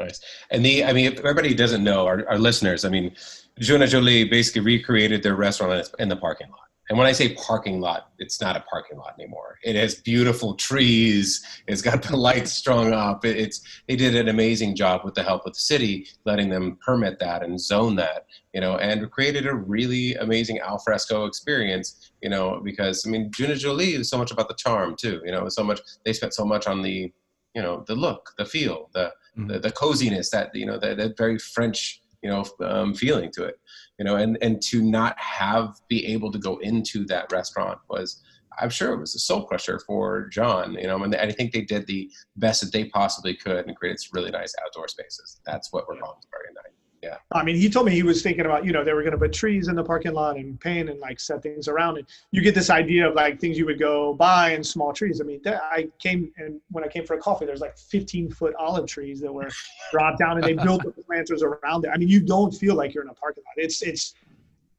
Nice. 0.00 0.20
And 0.50 0.64
the 0.64 0.84
I 0.84 0.92
mean, 0.92 1.18
everybody 1.18 1.54
doesn't 1.54 1.84
know 1.84 2.06
our, 2.06 2.26
our 2.28 2.38
listeners. 2.38 2.84
I 2.84 2.88
mean, 2.88 3.14
Jeune 3.58 3.86
Jolie 3.86 4.24
basically 4.24 4.62
recreated 4.62 5.22
their 5.22 5.36
restaurant 5.36 5.90
in 5.98 6.08
the 6.08 6.16
parking 6.16 6.48
lot. 6.50 6.69
And 6.90 6.98
when 6.98 7.06
I 7.06 7.12
say 7.12 7.34
parking 7.34 7.80
lot, 7.80 8.08
it's 8.18 8.40
not 8.40 8.56
a 8.56 8.64
parking 8.68 8.98
lot 8.98 9.14
anymore. 9.16 9.58
It 9.62 9.76
has 9.76 9.94
beautiful 9.94 10.56
trees. 10.56 11.40
It's 11.68 11.82
got 11.82 12.02
the 12.02 12.16
lights 12.28 12.50
strung 12.50 12.92
up. 12.92 13.24
It's 13.24 13.60
they 13.86 13.94
did 13.94 14.16
an 14.16 14.26
amazing 14.28 14.74
job 14.74 15.02
with 15.04 15.14
the 15.14 15.22
help 15.22 15.46
of 15.46 15.52
the 15.52 15.60
city, 15.60 16.08
letting 16.24 16.48
them 16.48 16.78
permit 16.84 17.20
that 17.20 17.44
and 17.44 17.60
zone 17.60 17.94
that, 17.96 18.26
you 18.52 18.60
know, 18.60 18.76
and 18.78 19.08
created 19.08 19.46
a 19.46 19.54
really 19.54 20.16
amazing 20.16 20.58
alfresco 20.58 21.26
experience, 21.26 22.10
you 22.22 22.28
know, 22.28 22.60
because 22.60 23.06
I 23.06 23.10
mean, 23.10 23.30
Jeune 23.30 23.56
Jolie 23.56 23.94
is 23.94 24.10
so 24.10 24.18
much 24.18 24.32
about 24.32 24.48
the 24.48 24.54
charm 24.54 24.96
too, 24.96 25.22
you 25.24 25.30
know, 25.30 25.48
so 25.48 25.62
much 25.62 25.80
they 26.04 26.12
spent 26.12 26.34
so 26.34 26.44
much 26.44 26.66
on 26.66 26.82
the, 26.82 27.12
you 27.54 27.62
know, 27.62 27.84
the 27.86 27.94
look, 27.94 28.32
the 28.36 28.44
feel, 28.44 28.90
the 28.94 29.12
mm-hmm. 29.38 29.46
the, 29.46 29.60
the 29.60 29.70
coziness 29.70 30.30
that 30.30 30.52
you 30.56 30.66
know, 30.66 30.76
that, 30.76 30.96
that 30.96 31.16
very 31.16 31.38
French, 31.38 32.02
you 32.20 32.28
know, 32.28 32.44
um, 32.66 32.94
feeling 32.94 33.30
to 33.30 33.44
it 33.44 33.60
you 34.00 34.04
know 34.04 34.16
and 34.16 34.38
and 34.40 34.60
to 34.62 34.82
not 34.82 35.16
have 35.18 35.78
be 35.86 36.04
able 36.06 36.32
to 36.32 36.38
go 36.38 36.56
into 36.58 37.04
that 37.04 37.30
restaurant 37.30 37.78
was 37.88 38.22
i'm 38.60 38.70
sure 38.70 38.92
it 38.94 38.98
was 38.98 39.14
a 39.14 39.18
soul 39.18 39.44
crusher 39.44 39.78
for 39.86 40.26
john 40.28 40.72
you 40.74 40.86
know 40.86 41.04
and 41.04 41.14
i 41.14 41.30
think 41.30 41.52
they 41.52 41.60
did 41.60 41.86
the 41.86 42.10
best 42.36 42.62
that 42.62 42.72
they 42.72 42.86
possibly 42.86 43.36
could 43.36 43.66
and 43.66 43.76
created 43.76 44.00
some 44.00 44.10
really 44.14 44.30
nice 44.30 44.54
outdoor 44.64 44.88
spaces. 44.88 45.40
That's 45.44 45.72
what 45.72 45.86
we're 45.86 45.96
to 46.22 46.28
very 46.32 46.52
nice 46.54 46.79
yeah. 47.02 47.16
I 47.32 47.42
mean, 47.42 47.56
he 47.56 47.70
told 47.70 47.86
me 47.86 47.92
he 47.92 48.02
was 48.02 48.22
thinking 48.22 48.44
about, 48.44 48.64
you 48.64 48.72
know, 48.72 48.84
they 48.84 48.92
were 48.92 49.02
going 49.02 49.12
to 49.12 49.18
put 49.18 49.32
trees 49.32 49.68
in 49.68 49.74
the 49.74 49.82
parking 49.82 50.12
lot 50.12 50.36
and 50.36 50.60
paint 50.60 50.90
and 50.90 51.00
like 51.00 51.18
set 51.18 51.42
things 51.42 51.66
around 51.66 51.96
it. 51.96 52.06
You 52.30 52.42
get 52.42 52.54
this 52.54 52.68
idea 52.68 53.08
of 53.08 53.14
like 53.14 53.40
things 53.40 53.56
you 53.56 53.64
would 53.66 53.78
go 53.78 54.12
buy 54.12 54.50
and 54.50 54.66
small 54.66 54.92
trees. 54.92 55.20
I 55.20 55.24
mean, 55.24 55.40
I 55.46 55.88
came 55.98 56.30
and 56.36 56.60
when 56.70 56.84
I 56.84 56.88
came 56.88 57.06
for 57.06 57.14
a 57.14 57.18
coffee, 57.18 57.46
there's 57.46 57.62
like 57.62 57.78
15 57.78 58.30
foot 58.32 58.54
olive 58.58 58.86
trees 58.86 59.20
that 59.20 59.32
were 59.32 59.48
dropped 59.92 60.18
down 60.18 60.36
and 60.36 60.44
they 60.44 60.52
built 60.52 60.82
the 60.82 60.90
planters 60.90 61.42
around 61.42 61.86
it. 61.86 61.88
I 61.88 61.96
mean, 61.96 62.08
you 62.08 62.20
don't 62.20 62.52
feel 62.52 62.74
like 62.74 62.92
you're 62.92 63.04
in 63.04 63.10
a 63.10 63.14
parking 63.14 63.44
lot. 63.46 63.54
It's, 63.64 63.82
it's, 63.82 64.14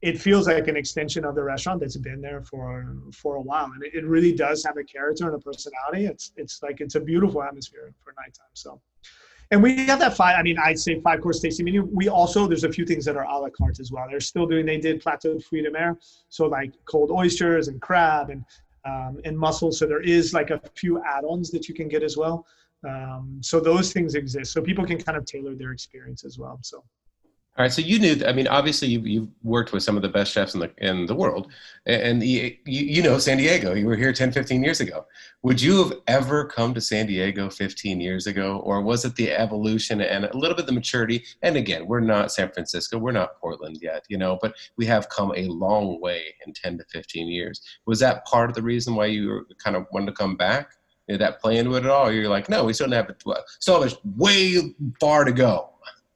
it 0.02 0.20
feels 0.20 0.48
like 0.48 0.68
an 0.68 0.76
extension 0.76 1.26
of 1.26 1.36
the 1.36 1.44
restaurant 1.44 1.80
that's 1.80 1.98
been 1.98 2.22
there 2.22 2.42
for 2.42 2.98
for 3.14 3.36
a 3.36 3.42
while, 3.42 3.66
and 3.66 3.84
it, 3.84 3.94
it 3.94 4.04
really 4.04 4.34
does 4.34 4.64
have 4.64 4.78
a 4.78 4.84
character 4.84 5.28
and 5.28 5.36
a 5.36 5.38
personality. 5.38 6.08
It's 6.08 6.32
it's 6.38 6.64
like 6.64 6.82
it's 6.82 6.96
a 6.96 7.00
beautiful 7.00 7.44
atmosphere 7.44 7.94
for 8.04 8.12
nighttime. 8.18 8.50
So, 8.54 8.82
and 9.52 9.62
we 9.62 9.86
have 9.86 10.00
that 10.00 10.16
five. 10.16 10.38
I 10.38 10.44
mean, 10.44 10.58
I'd 10.58 10.80
say 10.80 11.00
five 11.02 11.22
course 11.22 11.40
tasting 11.40 11.66
menu. 11.66 11.88
We 11.92 12.08
also 12.08 12.48
there's 12.48 12.64
a 12.64 12.72
few 12.72 12.86
things 12.86 13.06
that 13.06 13.18
are 13.18 13.26
a 13.26 13.38
la 13.38 13.50
carte 13.50 13.80
as 13.80 13.92
well. 13.92 14.06
They're 14.10 14.20
still 14.20 14.46
doing. 14.46 14.66
They 14.66 14.78
did 14.78 15.02
plateau 15.02 15.40
fruit 15.40 15.64
de 15.64 15.72
mer, 15.72 15.98
so 16.30 16.48
like 16.48 16.74
cold 16.86 17.12
oysters 17.12 17.68
and 17.68 17.82
crab 17.82 18.30
and 18.30 18.44
um, 18.86 19.20
and 19.26 19.38
mussels. 19.38 19.78
So 19.78 19.86
there 19.86 20.02
is 20.02 20.34
like 20.34 20.50
a 20.50 20.62
few 20.76 21.04
add-ons 21.04 21.52
that 21.52 21.68
you 21.68 21.76
can 21.76 21.88
get 21.88 22.02
as 22.02 22.18
well. 22.18 22.48
Um, 22.88 23.40
so 23.42 23.60
those 23.60 23.94
things 23.94 24.16
exist. 24.16 24.54
So 24.54 24.62
people 24.62 24.86
can 24.86 24.98
kind 24.98 25.18
of 25.18 25.26
tailor 25.26 25.54
their 25.54 25.72
experience 25.72 26.24
as 26.24 26.40
well. 26.40 26.58
So. 26.64 26.84
All 27.58 27.64
right, 27.64 27.72
so 27.72 27.82
you 27.82 28.00
knew. 28.00 28.16
I 28.26 28.32
mean, 28.32 28.48
obviously, 28.48 28.88
you've, 28.88 29.06
you've 29.06 29.28
worked 29.44 29.74
with 29.74 29.84
some 29.84 29.98
of 29.98 30.02
the 30.02 30.08
best 30.08 30.32
chefs 30.32 30.54
in 30.54 30.62
the 30.62 30.72
in 30.78 31.06
the 31.06 31.14
world, 31.14 31.52
and 31.86 32.24
you, 32.24 32.56
you 32.64 33.04
know 33.04 33.18
San 33.18 33.38
Diego. 33.38 33.74
You 33.74 33.88
were 33.88 33.98
here 33.98 34.14
10, 34.14 34.32
15 34.32 34.64
years 34.64 34.80
ago. 34.80 35.06
Would 35.44 35.62
you 35.62 35.84
have 35.84 35.94
ever 36.08 36.46
come 36.46 36.74
to 36.74 36.80
San 36.80 37.08
Diego 37.08 37.50
15 37.50 38.00
years 38.00 38.26
ago, 38.26 38.60
or 38.60 38.82
was 38.82 39.04
it 39.04 39.18
the 39.18 39.32
evolution 39.32 40.00
and 40.00 40.24
a 40.24 40.38
little 40.38 40.56
bit 40.56 40.66
the 40.66 40.72
maturity? 40.72 41.26
And 41.42 41.58
again, 41.58 41.88
we're 41.88 42.00
not 42.00 42.32
San 42.32 42.50
Francisco, 42.54 42.98
we're 42.98 43.12
not 43.12 43.38
Portland 43.42 43.80
yet, 43.82 44.06
you 44.08 44.18
know, 44.18 44.40
but 44.42 44.56
we 44.78 44.86
have 44.86 45.10
come 45.10 45.34
a 45.36 45.48
long 45.48 46.00
way 46.00 46.34
in 46.48 46.54
10 46.54 46.78
to 46.78 46.86
15 46.86 47.28
years. 47.28 47.62
Was 47.86 48.00
that 48.00 48.24
part 48.26 48.50
of 48.50 48.56
the 48.56 48.64
reason 48.64 48.96
why 48.96 49.08
you 49.08 49.46
kind 49.62 49.76
of 49.76 49.88
wanted 49.92 50.06
to 50.06 50.14
come 50.14 50.38
back? 50.38 50.72
Did 51.10 51.20
that 51.20 51.42
play 51.42 51.58
into 51.58 51.76
it 51.76 51.84
at 51.84 51.90
all? 51.90 52.14
You're 52.14 52.30
like, 52.30 52.48
no, 52.48 52.64
we 52.64 52.72
still 52.72 52.90
have 52.92 53.10
it. 53.10 53.22
Still 53.60 53.84
have 53.84 53.98
way 54.16 54.74
far 55.02 55.26
to 55.26 55.34
go, 55.34 55.72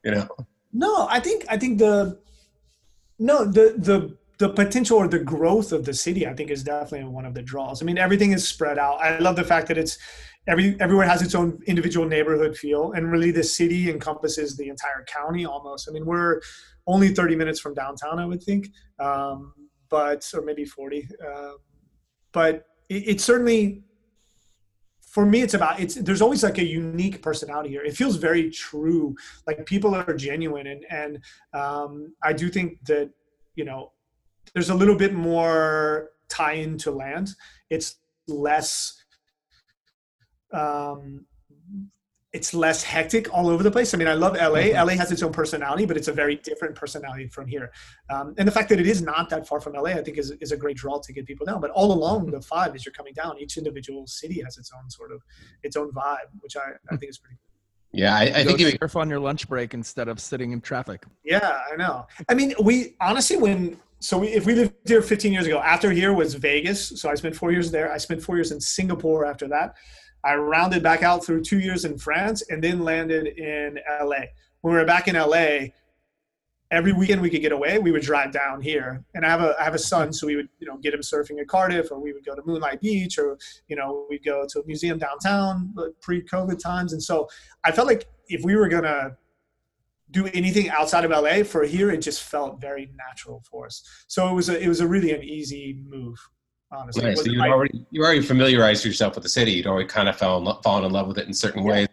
you 0.06 0.12
know. 0.12 0.30
No, 0.75 1.07
I 1.09 1.21
think 1.21 1.45
I 1.47 1.57
think 1.57 1.79
the 1.79 2.19
no 3.17 3.45
the 3.45 3.75
the 3.77 4.17
the 4.39 4.49
potential 4.49 4.97
or 4.97 5.07
the 5.07 5.19
growth 5.19 5.71
of 5.71 5.85
the 5.85 5.93
city 5.93 6.27
I 6.27 6.33
think 6.33 6.51
is 6.51 6.63
definitely 6.63 7.07
one 7.07 7.25
of 7.25 7.33
the 7.33 7.41
draws. 7.41 7.81
I 7.81 7.85
mean, 7.85 7.97
everything 7.97 8.33
is 8.33 8.45
spread 8.45 8.77
out. 8.77 9.01
I 9.01 9.17
love 9.19 9.38
the 9.38 9.45
fact 9.45 9.69
that 9.69 9.77
it's 9.77 9.97
every 10.47 10.75
everywhere 10.81 11.07
has 11.07 11.21
its 11.21 11.33
own 11.33 11.61
individual 11.65 12.05
neighborhood 12.05 12.57
feel, 12.57 12.91
and 12.91 13.09
really 13.09 13.31
the 13.31 13.41
city 13.41 13.89
encompasses 13.89 14.57
the 14.57 14.67
entire 14.67 15.05
county 15.07 15.45
almost. 15.45 15.88
I 15.88 15.93
mean, 15.93 16.05
we're 16.05 16.41
only 16.88 17.07
30 17.07 17.38
minutes 17.38 17.61
from 17.61 17.73
downtown, 17.73 18.19
I 18.19 18.25
would 18.25 18.43
think, 18.43 18.67
um, 18.99 19.53
but 19.89 20.29
or 20.35 20.41
maybe 20.41 20.65
40. 20.65 21.07
Uh, 21.25 21.51
but 22.33 22.65
it, 22.89 23.07
it 23.07 23.21
certainly 23.21 23.85
for 25.15 25.25
me 25.25 25.41
it's 25.41 25.54
about 25.54 25.80
it's 25.80 25.95
there's 25.95 26.21
always 26.21 26.43
like 26.43 26.58
a 26.58 26.65
unique 26.65 27.21
personality 27.21 27.69
here. 27.69 27.86
It 27.89 27.95
feels 27.95 28.17
very 28.17 28.51
true. 28.51 29.15
Like 29.47 29.65
people 29.65 29.95
are 29.95 30.13
genuine 30.13 30.67
and 30.67 30.84
and 31.01 31.13
um, 31.62 32.13
i 32.21 32.34
do 32.34 32.49
think 32.56 32.67
that 32.91 33.08
you 33.56 33.63
know 33.63 33.93
there's 34.54 34.71
a 34.71 34.75
little 34.82 34.97
bit 35.04 35.13
more 35.13 36.10
tie 36.28 36.58
into 36.67 36.91
land. 36.91 37.28
It's 37.69 37.95
less 38.28 38.71
um, 40.51 41.25
it's 42.36 42.54
less 42.54 42.84
hectic 42.84 43.34
all 43.34 43.48
over 43.48 43.63
the 43.63 43.71
place. 43.71 43.93
I 43.93 43.98
mean, 43.98 44.10
I 44.10 44.13
love 44.13 44.34
LA. 44.34 44.65
Mm-hmm. 44.65 44.88
LA 44.88 44.93
has 44.95 45.10
its 45.10 45.24
own 45.24 45.32
personality, 45.32 45.86
but 45.86 45.95
it's 45.95 46.10
a 46.10 46.12
very 46.12 46.36
different 46.36 46.76
personality 46.76 47.30
from 47.30 47.48
here. 47.48 47.71
Um, 48.10 48.36
and 48.38 48.45
the 48.45 48.52
fact 48.52 48.67
that 48.69 48.80
it 48.80 48.86
is 48.86 49.02
not 49.02 49.30
that 49.30 49.48
far 49.48 49.62
from 49.62 49.71
LA, 49.71 49.91
I 49.91 50.04
think, 50.04 50.17
is, 50.17 50.32
is 50.41 50.52
a 50.52 50.58
great 50.58 50.76
draw 50.76 51.00
to 51.00 51.13
get 51.13 51.26
people 51.26 51.45
down. 51.45 51.62
But 51.62 51.71
all 51.71 51.93
along 51.93 52.24
mm-hmm. 52.24 52.32
the 52.32 52.41
five, 52.41 52.76
as 52.76 52.86
you're 52.86 52.91
coming 52.93 53.13
down, 53.13 53.39
each 53.39 53.58
individual 53.58 54.06
city 54.06 54.41
has 54.43 54.58
its 54.58 54.69
own 54.78 54.89
sort 54.89 55.13
of 55.13 55.21
its 55.63 55.78
own 55.78 55.93
vibe, 55.93 56.28
which 56.41 56.58
I, 56.58 56.71
I 56.91 56.98
think 56.98 57.10
is 57.10 57.17
pretty. 57.17 57.38
Cool. 57.38 58.02
Yeah, 58.02 58.13
I, 58.13 58.24
I 58.24 58.43
think 58.43 58.60
you 58.60 58.71
surf 58.71 58.98
on 58.98 59.10
your 59.10 59.19
lunch 59.19 59.48
break 59.48 59.74
instead 59.74 60.10
of 60.10 60.19
sitting 60.19 60.52
in 60.52 60.60
traffic. 60.60 61.06
Yeah, 61.24 61.62
I 61.71 61.78
know. 61.78 62.06
I 62.28 62.34
mean, 62.34 62.54
we 62.62 62.95
honestly, 63.00 63.38
when 63.38 63.80
so 64.00 64.17
we, 64.17 64.28
if 64.28 64.45
we 64.45 64.56
lived 64.56 64.74
here 64.86 65.02
15 65.02 65.32
years 65.32 65.45
ago, 65.45 65.60
after 65.60 65.89
here 65.89 66.13
was 66.13 66.34
Vegas. 66.34 67.00
So 67.00 67.10
I 67.10 67.15
spent 67.15 67.36
four 67.36 67.54
years 67.54 67.71
there. 67.71 67.93
I 67.93 67.98
spent 67.98 68.21
four 68.21 68.36
years 68.36 68.52
in 68.52 68.60
Singapore 68.60 69.26
after 69.26 69.48
that. 69.48 69.78
I 70.25 70.35
rounded 70.35 70.81
back 70.81 71.03
out 71.03 71.23
through 71.23 71.43
two 71.43 71.59
years 71.59 71.85
in 71.85 71.97
France 71.99 72.43
and 72.49 72.63
then 72.63 72.83
landed 72.83 73.27
in 73.27 73.79
LA. 74.01 74.25
When 74.61 74.73
we 74.73 74.79
were 74.79 74.85
back 74.85 75.07
in 75.07 75.15
LA, 75.15 75.67
every 76.71 76.93
weekend 76.93 77.21
we 77.21 77.29
could 77.29 77.41
get 77.41 77.51
away, 77.51 77.77
we 77.77 77.91
would 77.91 78.01
drive 78.01 78.31
down 78.31 78.59
here. 78.59 79.03
And 79.13 79.23
I 79.23 79.29
have 79.29 79.41
a 79.41 79.55
I 79.59 79.63
have 79.63 79.75
a 79.75 79.79
son, 79.79 80.11
so 80.11 80.25
we 80.25 80.35
would 80.35 80.49
you 80.59 80.67
know 80.67 80.77
get 80.77 80.95
him 80.95 81.01
surfing 81.01 81.39
at 81.39 81.47
Cardiff, 81.47 81.91
or 81.91 81.99
we 81.99 82.11
would 82.11 82.25
go 82.25 82.35
to 82.35 82.41
Moonlight 82.43 82.81
Beach, 82.81 83.19
or 83.19 83.38
you 83.67 83.75
know 83.75 84.07
we'd 84.09 84.25
go 84.25 84.45
to 84.49 84.59
a 84.59 84.65
museum 84.65 84.97
downtown 84.97 85.73
pre-COVID 86.01 86.59
times. 86.59 86.93
And 86.93 87.01
so 87.01 87.29
I 87.63 87.71
felt 87.71 87.88
like 87.88 88.07
if 88.27 88.43
we 88.43 88.55
were 88.55 88.67
gonna 88.67 89.15
do 90.11 90.27
anything 90.33 90.69
outside 90.69 91.05
of 91.05 91.11
LA 91.11 91.43
for 91.43 91.63
here, 91.63 91.91
it 91.91 91.97
just 91.97 92.23
felt 92.23 92.59
very 92.59 92.89
natural 92.95 93.43
for 93.49 93.67
us. 93.67 93.83
So 94.07 94.27
it 94.27 94.33
was 94.33 94.49
a 94.49 94.59
it 94.59 94.67
was 94.67 94.81
a 94.81 94.88
really 94.88 95.13
an 95.13 95.23
easy 95.23 95.83
move 95.88 96.17
honestly. 96.71 97.04
Nice. 97.04 97.23
So 97.23 97.32
you 97.32 97.41
already 97.41 97.86
you 97.91 98.04
already 98.04 98.21
familiarized 98.21 98.86
yourself 98.86 99.15
with 99.15 99.23
the 99.23 99.30
city. 99.30 99.51
You'd 99.54 99.67
already 99.67 99.88
kind 99.88 100.10
of 100.10 100.17
fallen 100.17 100.56
fallen 100.63 100.86
in 100.86 100.91
love 100.91 101.08
with 101.08 101.17
it 101.17 101.28
in 101.28 101.34
certain 101.34 101.63
yeah. 101.63 101.71
ways 101.71 101.88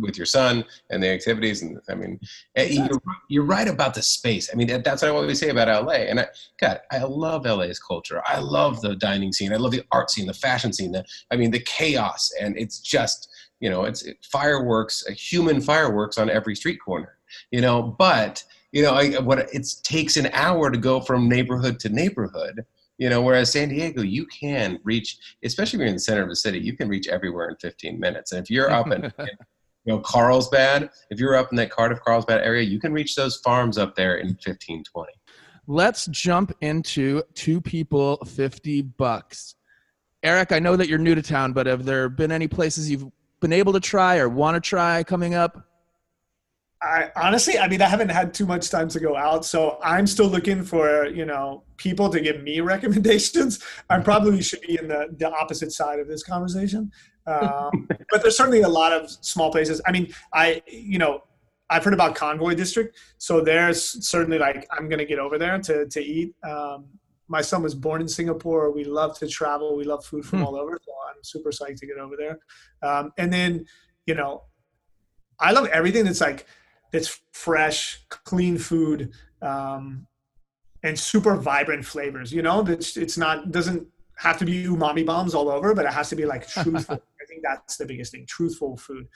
with 0.00 0.16
your 0.16 0.26
son 0.26 0.64
and 0.90 1.02
the 1.02 1.08
activities. 1.08 1.62
And 1.62 1.78
I 1.88 1.94
mean, 1.94 2.18
eh, 2.56 2.64
exactly. 2.64 2.98
you're, 3.04 3.16
you're 3.28 3.44
right 3.44 3.68
about 3.68 3.94
the 3.94 4.02
space. 4.02 4.50
I 4.52 4.56
mean, 4.56 4.68
that's 4.82 5.02
what 5.02 5.04
I 5.04 5.08
always 5.08 5.38
say 5.38 5.50
about 5.50 5.86
LA. 5.86 5.92
And 5.92 6.20
I, 6.20 6.26
God, 6.60 6.80
I 6.90 6.98
love 6.98 7.46
LA's 7.46 7.78
culture. 7.78 8.22
I 8.26 8.40
love 8.40 8.80
the 8.80 8.96
dining 8.96 9.32
scene. 9.32 9.52
I 9.52 9.56
love 9.56 9.72
the 9.72 9.84
art 9.92 10.10
scene, 10.10 10.26
the 10.26 10.34
fashion 10.34 10.72
scene. 10.72 10.92
The, 10.92 11.04
I 11.30 11.36
mean, 11.36 11.50
the 11.50 11.60
chaos. 11.60 12.30
And 12.40 12.58
it's 12.58 12.80
just, 12.80 13.28
you 13.60 13.70
know, 13.70 13.84
it's 13.84 14.02
it, 14.02 14.18
fireworks, 14.30 15.06
human 15.06 15.60
fireworks 15.60 16.18
on 16.18 16.30
every 16.30 16.54
street 16.54 16.78
corner, 16.84 17.16
you 17.50 17.60
know, 17.60 17.82
but 17.82 18.42
you 18.72 18.82
know, 18.82 18.92
I, 18.92 19.18
what 19.18 19.38
it 19.52 19.66
takes 19.82 20.16
an 20.16 20.28
hour 20.32 20.70
to 20.70 20.78
go 20.78 21.00
from 21.00 21.28
neighborhood 21.28 21.80
to 21.80 21.88
neighborhood 21.88 22.64
you 23.00 23.08
know 23.08 23.20
whereas 23.22 23.50
san 23.50 23.68
diego 23.68 24.02
you 24.02 24.24
can 24.26 24.78
reach 24.84 25.18
especially 25.42 25.78
if 25.78 25.80
you're 25.80 25.88
in 25.88 25.94
the 25.94 26.00
center 26.00 26.22
of 26.22 26.28
the 26.28 26.36
city 26.36 26.60
you 26.60 26.76
can 26.76 26.88
reach 26.88 27.08
everywhere 27.08 27.48
in 27.48 27.56
15 27.56 27.98
minutes. 27.98 28.30
And 28.30 28.42
if 28.42 28.50
you're 28.50 28.70
up 28.70 28.86
in, 28.92 29.04
in 29.18 29.28
you 29.84 29.94
know 29.94 29.98
carlsbad 30.00 30.90
if 31.08 31.18
you're 31.18 31.34
up 31.34 31.48
in 31.50 31.56
that 31.56 31.70
cardiff 31.70 31.98
carlsbad 32.04 32.42
area 32.42 32.62
you 32.62 32.78
can 32.78 32.92
reach 32.92 33.16
those 33.16 33.38
farms 33.38 33.78
up 33.78 33.96
there 33.96 34.18
in 34.18 34.36
15 34.36 34.84
20 34.84 35.12
let's 35.66 36.06
jump 36.06 36.52
into 36.60 37.22
two 37.34 37.60
people 37.60 38.18
50 38.26 38.82
bucks. 38.82 39.56
Eric 40.22 40.52
i 40.52 40.58
know 40.58 40.76
that 40.76 40.86
you're 40.86 40.98
new 40.98 41.14
to 41.14 41.22
town 41.22 41.54
but 41.54 41.66
have 41.66 41.86
there 41.86 42.10
been 42.10 42.30
any 42.30 42.46
places 42.46 42.90
you've 42.90 43.06
been 43.40 43.54
able 43.54 43.72
to 43.72 43.80
try 43.80 44.18
or 44.18 44.28
want 44.28 44.54
to 44.54 44.60
try 44.60 45.02
coming 45.02 45.34
up 45.34 45.69
I 46.82 47.10
honestly, 47.14 47.58
I 47.58 47.68
mean, 47.68 47.82
I 47.82 47.88
haven't 47.88 48.08
had 48.08 48.32
too 48.32 48.46
much 48.46 48.70
time 48.70 48.88
to 48.88 49.00
go 49.00 49.14
out, 49.14 49.44
so 49.44 49.78
I'm 49.82 50.06
still 50.06 50.28
looking 50.28 50.64
for 50.64 51.06
you 51.06 51.26
know 51.26 51.64
people 51.76 52.08
to 52.08 52.20
give 52.20 52.42
me 52.42 52.60
recommendations. 52.74 53.62
I 53.90 53.98
probably 54.00 54.42
should 54.42 54.62
be 54.62 54.78
in 54.78 54.88
the 54.88 55.08
the 55.16 55.30
opposite 55.30 55.72
side 55.72 55.98
of 55.98 56.08
this 56.08 56.22
conversation, 56.22 56.90
um, 57.26 57.86
but 58.10 58.22
there's 58.22 58.36
certainly 58.36 58.62
a 58.62 58.68
lot 58.68 58.92
of 58.92 59.10
small 59.10 59.52
places. 59.52 59.82
I 59.86 59.92
mean, 59.92 60.14
I 60.32 60.62
you 60.66 60.98
know 60.98 61.24
I've 61.68 61.84
heard 61.84 61.92
about 61.92 62.14
Convoy 62.14 62.54
District, 62.54 62.96
so 63.18 63.42
there's 63.42 64.08
certainly 64.08 64.38
like 64.38 64.66
I'm 64.72 64.88
gonna 64.88 65.04
get 65.04 65.18
over 65.18 65.36
there 65.38 65.58
to 65.58 65.86
to 65.86 66.00
eat. 66.00 66.34
Um, 66.44 66.86
my 67.28 67.42
son 67.42 67.62
was 67.62 67.74
born 67.74 68.00
in 68.00 68.08
Singapore. 68.08 68.72
We 68.72 68.84
love 68.84 69.18
to 69.18 69.28
travel. 69.28 69.76
We 69.76 69.84
love 69.84 70.04
food 70.04 70.24
from 70.24 70.40
hmm. 70.40 70.46
all 70.46 70.56
over, 70.56 70.78
so 70.82 70.92
I'm 71.08 71.22
super 71.22 71.50
psyched 71.50 71.78
to 71.80 71.86
get 71.86 71.98
over 71.98 72.16
there. 72.16 72.38
Um, 72.82 73.12
and 73.18 73.30
then 73.30 73.66
you 74.06 74.14
know, 74.14 74.44
I 75.38 75.52
love 75.52 75.66
everything 75.66 76.06
that's 76.06 76.22
like 76.22 76.46
that's 76.92 77.20
fresh, 77.32 78.04
clean 78.08 78.58
food, 78.58 79.12
um, 79.42 80.06
and 80.82 80.98
super 80.98 81.36
vibrant 81.36 81.84
flavors. 81.84 82.32
You 82.32 82.42
know, 82.42 82.64
it's 82.66 82.96
it's 82.96 83.18
not 83.18 83.50
doesn't 83.50 83.86
have 84.16 84.38
to 84.38 84.44
be 84.44 84.64
umami 84.64 85.04
bombs 85.04 85.34
all 85.34 85.48
over, 85.48 85.74
but 85.74 85.86
it 85.86 85.92
has 85.92 86.08
to 86.10 86.16
be 86.16 86.26
like 86.26 86.48
truthful. 86.48 86.96
I 87.22 87.24
think 87.28 87.42
that's 87.42 87.76
the 87.76 87.86
biggest 87.86 88.12
thing: 88.12 88.26
truthful 88.26 88.76
food. 88.76 89.06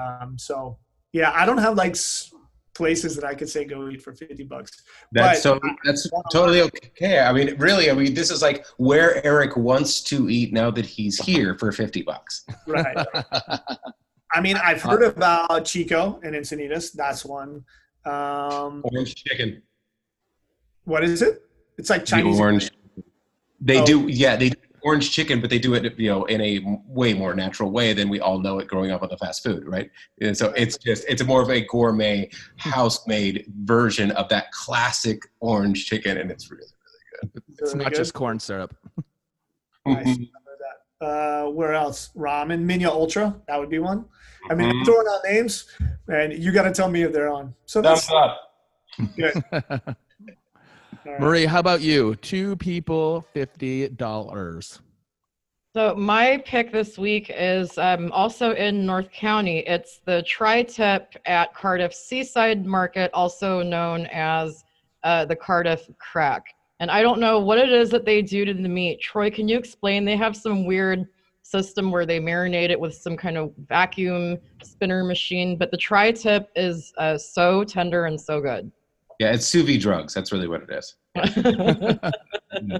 Um, 0.00 0.36
so 0.38 0.78
yeah, 1.12 1.32
I 1.34 1.44
don't 1.44 1.58
have 1.58 1.74
like 1.76 1.96
places 2.74 3.14
that 3.16 3.24
I 3.24 3.34
could 3.34 3.48
say 3.48 3.64
go 3.64 3.88
eat 3.88 4.02
for 4.02 4.12
50 4.12 4.44
bucks. 4.44 4.82
That's 5.12 5.42
so 5.42 5.60
that's 5.84 6.08
totally 6.32 6.62
okay. 6.62 7.20
I 7.20 7.32
mean, 7.32 7.56
really, 7.58 7.90
I 7.90 7.94
mean, 7.94 8.14
this 8.14 8.30
is 8.30 8.42
like 8.42 8.66
where 8.78 9.24
Eric 9.24 9.56
wants 9.56 10.02
to 10.04 10.30
eat 10.30 10.52
now 10.52 10.70
that 10.70 10.86
he's 10.86 11.18
here 11.24 11.56
for 11.58 11.72
50 11.72 12.02
bucks. 12.02 12.44
Right. 12.66 12.96
I 14.32 14.40
mean, 14.40 14.56
I've 14.56 14.82
heard 14.82 15.02
about 15.02 15.64
Chico 15.64 16.20
and 16.22 16.34
Encinitas. 16.34 16.92
That's 16.92 17.24
one. 17.24 17.64
Um, 18.04 18.82
orange 18.84 19.14
chicken. 19.14 19.62
What 20.84 21.04
is 21.04 21.22
it? 21.22 21.42
It's 21.78 21.90
like 21.90 22.04
Chinese. 22.04 22.36
The 22.36 22.42
orange. 22.42 22.70
They 23.60 23.80
oh. 23.80 23.86
do, 23.86 24.08
yeah, 24.08 24.36
they 24.36 24.50
do 24.50 24.58
orange 24.82 25.12
chicken, 25.12 25.40
but 25.40 25.50
they 25.50 25.58
do 25.58 25.74
it, 25.74 25.98
you 25.98 26.08
know, 26.08 26.24
in 26.24 26.40
a 26.40 26.60
way 26.86 27.14
more 27.14 27.34
natural 27.34 27.70
way 27.70 27.92
than 27.92 28.08
we 28.08 28.20
all 28.20 28.38
know 28.38 28.58
it 28.58 28.66
growing 28.66 28.90
up 28.90 29.02
on 29.02 29.08
the 29.08 29.16
fast 29.16 29.42
food, 29.44 29.66
right? 29.66 29.90
And 30.20 30.36
so 30.36 30.52
it's 30.56 30.76
just, 30.78 31.04
it's 31.08 31.24
more 31.24 31.42
of 31.42 31.50
a 31.50 31.64
gourmet, 31.66 32.28
house-made 32.56 33.46
version 33.62 34.10
of 34.12 34.28
that 34.30 34.50
classic 34.50 35.22
orange 35.40 35.86
chicken, 35.86 36.18
and 36.18 36.30
it's 36.30 36.50
really, 36.50 36.64
really 36.64 37.30
good. 37.32 37.42
It's, 37.48 37.60
really 37.72 37.84
not 37.84 37.92
good. 37.92 37.98
just 37.98 38.14
corn 38.14 38.40
syrup. 38.40 38.74
nice. 39.86 40.18
Uh, 41.02 41.46
where 41.46 41.74
else? 41.74 42.10
Ramen, 42.16 42.64
Menya 42.64 42.86
Ultra. 42.86 43.34
That 43.48 43.58
would 43.58 43.68
be 43.68 43.80
one. 43.80 44.04
I 44.48 44.54
mean, 44.54 44.70
mm-hmm. 44.70 44.84
throwing 44.84 45.06
out 45.08 45.20
names, 45.24 45.66
and 46.08 46.32
you 46.32 46.52
got 46.52 46.62
to 46.62 46.72
tell 46.72 46.88
me 46.88 47.02
if 47.02 47.12
they're 47.12 47.32
on. 47.32 47.54
So 47.66 47.82
that's 47.82 48.08
good. 49.16 49.42
All 49.52 51.12
right. 51.12 51.20
Marie, 51.20 51.44
how 51.44 51.58
about 51.58 51.80
you? 51.80 52.14
Two 52.16 52.54
people, 52.56 53.26
fifty 53.34 53.88
dollars. 53.88 54.80
So 55.74 55.94
my 55.94 56.42
pick 56.44 56.70
this 56.70 56.98
week 56.98 57.32
is 57.34 57.78
um, 57.78 58.12
also 58.12 58.52
in 58.52 58.84
North 58.84 59.10
County. 59.10 59.60
It's 59.60 60.00
the 60.04 60.22
tri-tip 60.22 61.16
at 61.24 61.54
Cardiff 61.54 61.94
Seaside 61.94 62.66
Market, 62.66 63.10
also 63.14 63.62
known 63.62 64.06
as 64.12 64.64
uh, 65.02 65.24
the 65.24 65.34
Cardiff 65.34 65.88
Crack. 65.98 66.44
And 66.82 66.90
I 66.90 67.00
don't 67.00 67.20
know 67.20 67.38
what 67.38 67.58
it 67.58 67.72
is 67.72 67.90
that 67.90 68.04
they 68.04 68.22
do 68.22 68.44
to 68.44 68.52
the 68.52 68.68
meat. 68.68 69.00
Troy, 69.00 69.30
can 69.30 69.46
you 69.46 69.56
explain? 69.56 70.04
They 70.04 70.16
have 70.16 70.36
some 70.36 70.66
weird 70.66 71.06
system 71.44 71.92
where 71.92 72.04
they 72.04 72.18
marinate 72.18 72.70
it 72.70 72.80
with 72.80 72.92
some 72.92 73.16
kind 73.16 73.38
of 73.38 73.52
vacuum 73.68 74.36
spinner 74.64 75.04
machine, 75.04 75.56
but 75.56 75.70
the 75.70 75.76
tri-tip 75.76 76.50
is 76.56 76.92
uh, 76.98 77.16
so 77.16 77.62
tender 77.62 78.06
and 78.06 78.20
so 78.20 78.40
good. 78.40 78.72
Yeah, 79.20 79.32
it's 79.32 79.46
sous 79.46 79.64
vide 79.64 79.80
drugs. 79.80 80.12
That's 80.12 80.32
really 80.32 80.48
what 80.48 80.64
it 80.68 80.70
is. 80.70 80.96
No. 82.60 82.78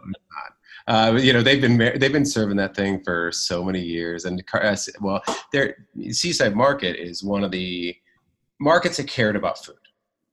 Uh, 0.87 1.19
you 1.19 1.33
know, 1.33 1.41
they've 1.41 1.63
been 1.63 1.79
they've 1.79 2.13
been 2.13 2.27
serving 2.27 2.57
that 2.57 2.77
thing 2.77 3.03
for 3.03 3.33
so 3.33 3.65
many 3.65 3.81
years, 3.81 4.27
and 4.27 4.43
uh, 4.53 4.77
well, 5.01 5.23
their 5.51 5.87
Seaside 6.11 6.55
Market 6.55 6.97
is 6.97 7.25
one 7.25 7.43
of 7.43 7.51
the 7.53 7.97
markets 8.61 8.99
that 8.99 9.09
cared 9.09 9.35
about 9.35 9.65
food. 9.65 9.77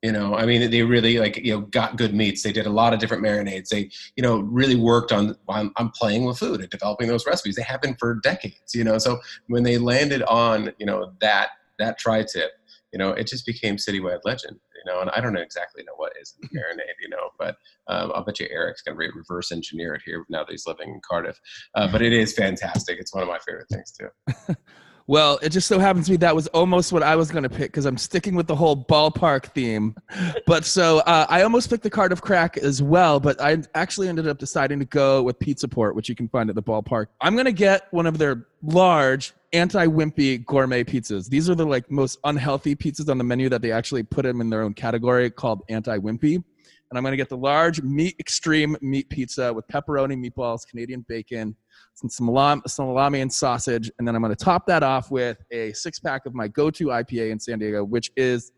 You 0.01 0.13
know, 0.13 0.33
I 0.33 0.45
mean, 0.45 0.71
they 0.71 0.83
really 0.83 1.19
like 1.19 1.37
you 1.37 1.53
know 1.53 1.61
got 1.61 1.97
good 1.97 2.13
meats. 2.13 2.41
They 2.41 2.53
did 2.53 2.65
a 2.65 2.69
lot 2.69 2.93
of 2.93 2.99
different 2.99 3.21
marinades. 3.21 3.67
They 3.67 3.89
you 4.15 4.23
know 4.23 4.39
really 4.39 4.77
worked 4.77 5.11
on 5.11 5.35
on, 5.49 5.73
on 5.75 5.89
playing 5.89 6.23
with 6.23 6.37
food 6.37 6.61
and 6.61 6.69
developing 6.69 7.09
those 7.09 7.25
recipes. 7.25 7.55
They 7.55 7.63
have 7.63 7.81
been 7.81 7.95
for 7.95 8.15
decades. 8.15 8.73
You 8.73 8.85
know, 8.85 8.97
so 8.97 9.19
when 9.47 9.63
they 9.63 9.77
landed 9.77 10.23
on 10.23 10.71
you 10.79 10.85
know 10.85 11.11
that 11.19 11.49
that 11.79 11.97
tri-tip, 11.97 12.51
you 12.93 12.99
know, 12.99 13.11
it 13.11 13.27
just 13.27 13.45
became 13.45 13.75
citywide 13.75 14.19
legend. 14.23 14.57
You 14.73 14.93
know, 14.93 15.01
and 15.01 15.09
I 15.09 15.19
don't 15.19 15.33
know 15.33 15.41
exactly 15.41 15.83
know 15.83 15.95
what 15.97 16.13
is 16.21 16.35
marinade. 16.55 16.95
You 17.01 17.09
know, 17.09 17.31
but 17.37 17.57
um, 17.87 18.13
I'll 18.15 18.23
bet 18.23 18.39
you 18.39 18.47
Eric's 18.49 18.81
going 18.81 18.97
to 18.97 19.11
reverse 19.13 19.51
engineer 19.51 19.95
it 19.95 20.01
here 20.05 20.23
now 20.29 20.45
that 20.45 20.51
he's 20.51 20.65
living 20.65 20.93
in 20.93 21.01
Cardiff. 21.05 21.37
Uh, 21.75 21.91
but 21.91 22.01
it 22.01 22.13
is 22.13 22.31
fantastic. 22.31 22.99
It's 23.01 23.13
one 23.13 23.23
of 23.23 23.27
my 23.27 23.39
favorite 23.45 23.67
things 23.69 23.91
too. 23.91 24.55
Well, 25.09 25.39
it 25.41 25.49
just 25.49 25.67
so 25.67 25.79
happens 25.79 26.05
to 26.05 26.11
be 26.11 26.17
that 26.17 26.35
was 26.35 26.45
almost 26.49 26.93
what 26.93 27.01
I 27.01 27.15
was 27.15 27.31
going 27.31 27.41
to 27.41 27.49
pick 27.49 27.71
because 27.71 27.87
I'm 27.87 27.97
sticking 27.97 28.35
with 28.35 28.45
the 28.45 28.55
whole 28.55 28.85
ballpark 28.85 29.45
theme. 29.55 29.95
But 30.45 30.65
so 30.65 30.99
uh, 30.99 31.25
I 31.29 31.41
almost 31.41 31.69
picked 31.69 31.83
the 31.83 31.89
Cardiff 31.89 32.21
Crack 32.21 32.57
as 32.57 32.81
well, 32.81 33.19
but 33.19 33.39
I 33.41 33.57
actually 33.75 34.07
ended 34.07 34.27
up 34.27 34.37
deciding 34.37 34.77
to 34.79 34.85
go 34.85 35.23
with 35.23 35.39
Pizza 35.39 35.67
Port, 35.67 35.95
which 35.95 36.09
you 36.09 36.15
can 36.15 36.27
find 36.27 36.49
at 36.49 36.55
the 36.55 36.61
ballpark. 36.61 37.07
I'm 37.21 37.33
going 37.33 37.45
to 37.45 37.51
get 37.51 37.91
one 37.91 38.05
of 38.05 38.19
their 38.19 38.47
large 38.61 39.33
anti-wimpy 39.53 40.45
gourmet 40.45 40.83
pizzas. 40.83 41.27
These 41.27 41.49
are 41.49 41.55
the 41.55 41.65
like 41.65 41.89
most 41.89 42.19
unhealthy 42.23 42.75
pizzas 42.75 43.09
on 43.09 43.17
the 43.17 43.23
menu 43.23 43.49
that 43.49 43.63
they 43.63 43.71
actually 43.71 44.03
put 44.03 44.23
them 44.23 44.41
in 44.41 44.49
their 44.49 44.61
own 44.61 44.73
category 44.73 45.31
called 45.31 45.63
anti-wimpy. 45.69 46.43
And 46.89 46.97
I'm 46.97 47.03
going 47.03 47.11
to 47.11 47.17
get 47.17 47.29
the 47.29 47.37
large 47.37 47.81
meat 47.83 48.15
extreme 48.19 48.75
meat 48.81 49.09
pizza 49.09 49.53
with 49.53 49.67
pepperoni, 49.67 50.17
meatballs, 50.17 50.67
Canadian 50.67 51.05
bacon, 51.07 51.55
some 51.93 52.09
salami, 52.09 52.61
salami 52.67 53.21
and 53.21 53.31
sausage, 53.31 53.91
and 53.99 54.07
then 54.07 54.15
I'm 54.15 54.21
going 54.21 54.35
to 54.35 54.43
top 54.43 54.65
that 54.67 54.81
off 54.81 55.11
with 55.11 55.37
a 55.51 55.71
six 55.73 55.99
pack 55.99 56.25
of 56.25 56.33
my 56.33 56.47
go-to 56.47 56.85
IPA 56.85 57.31
in 57.31 57.39
San 57.39 57.59
Diego, 57.59 57.83
which 57.83 58.11
is 58.15 58.51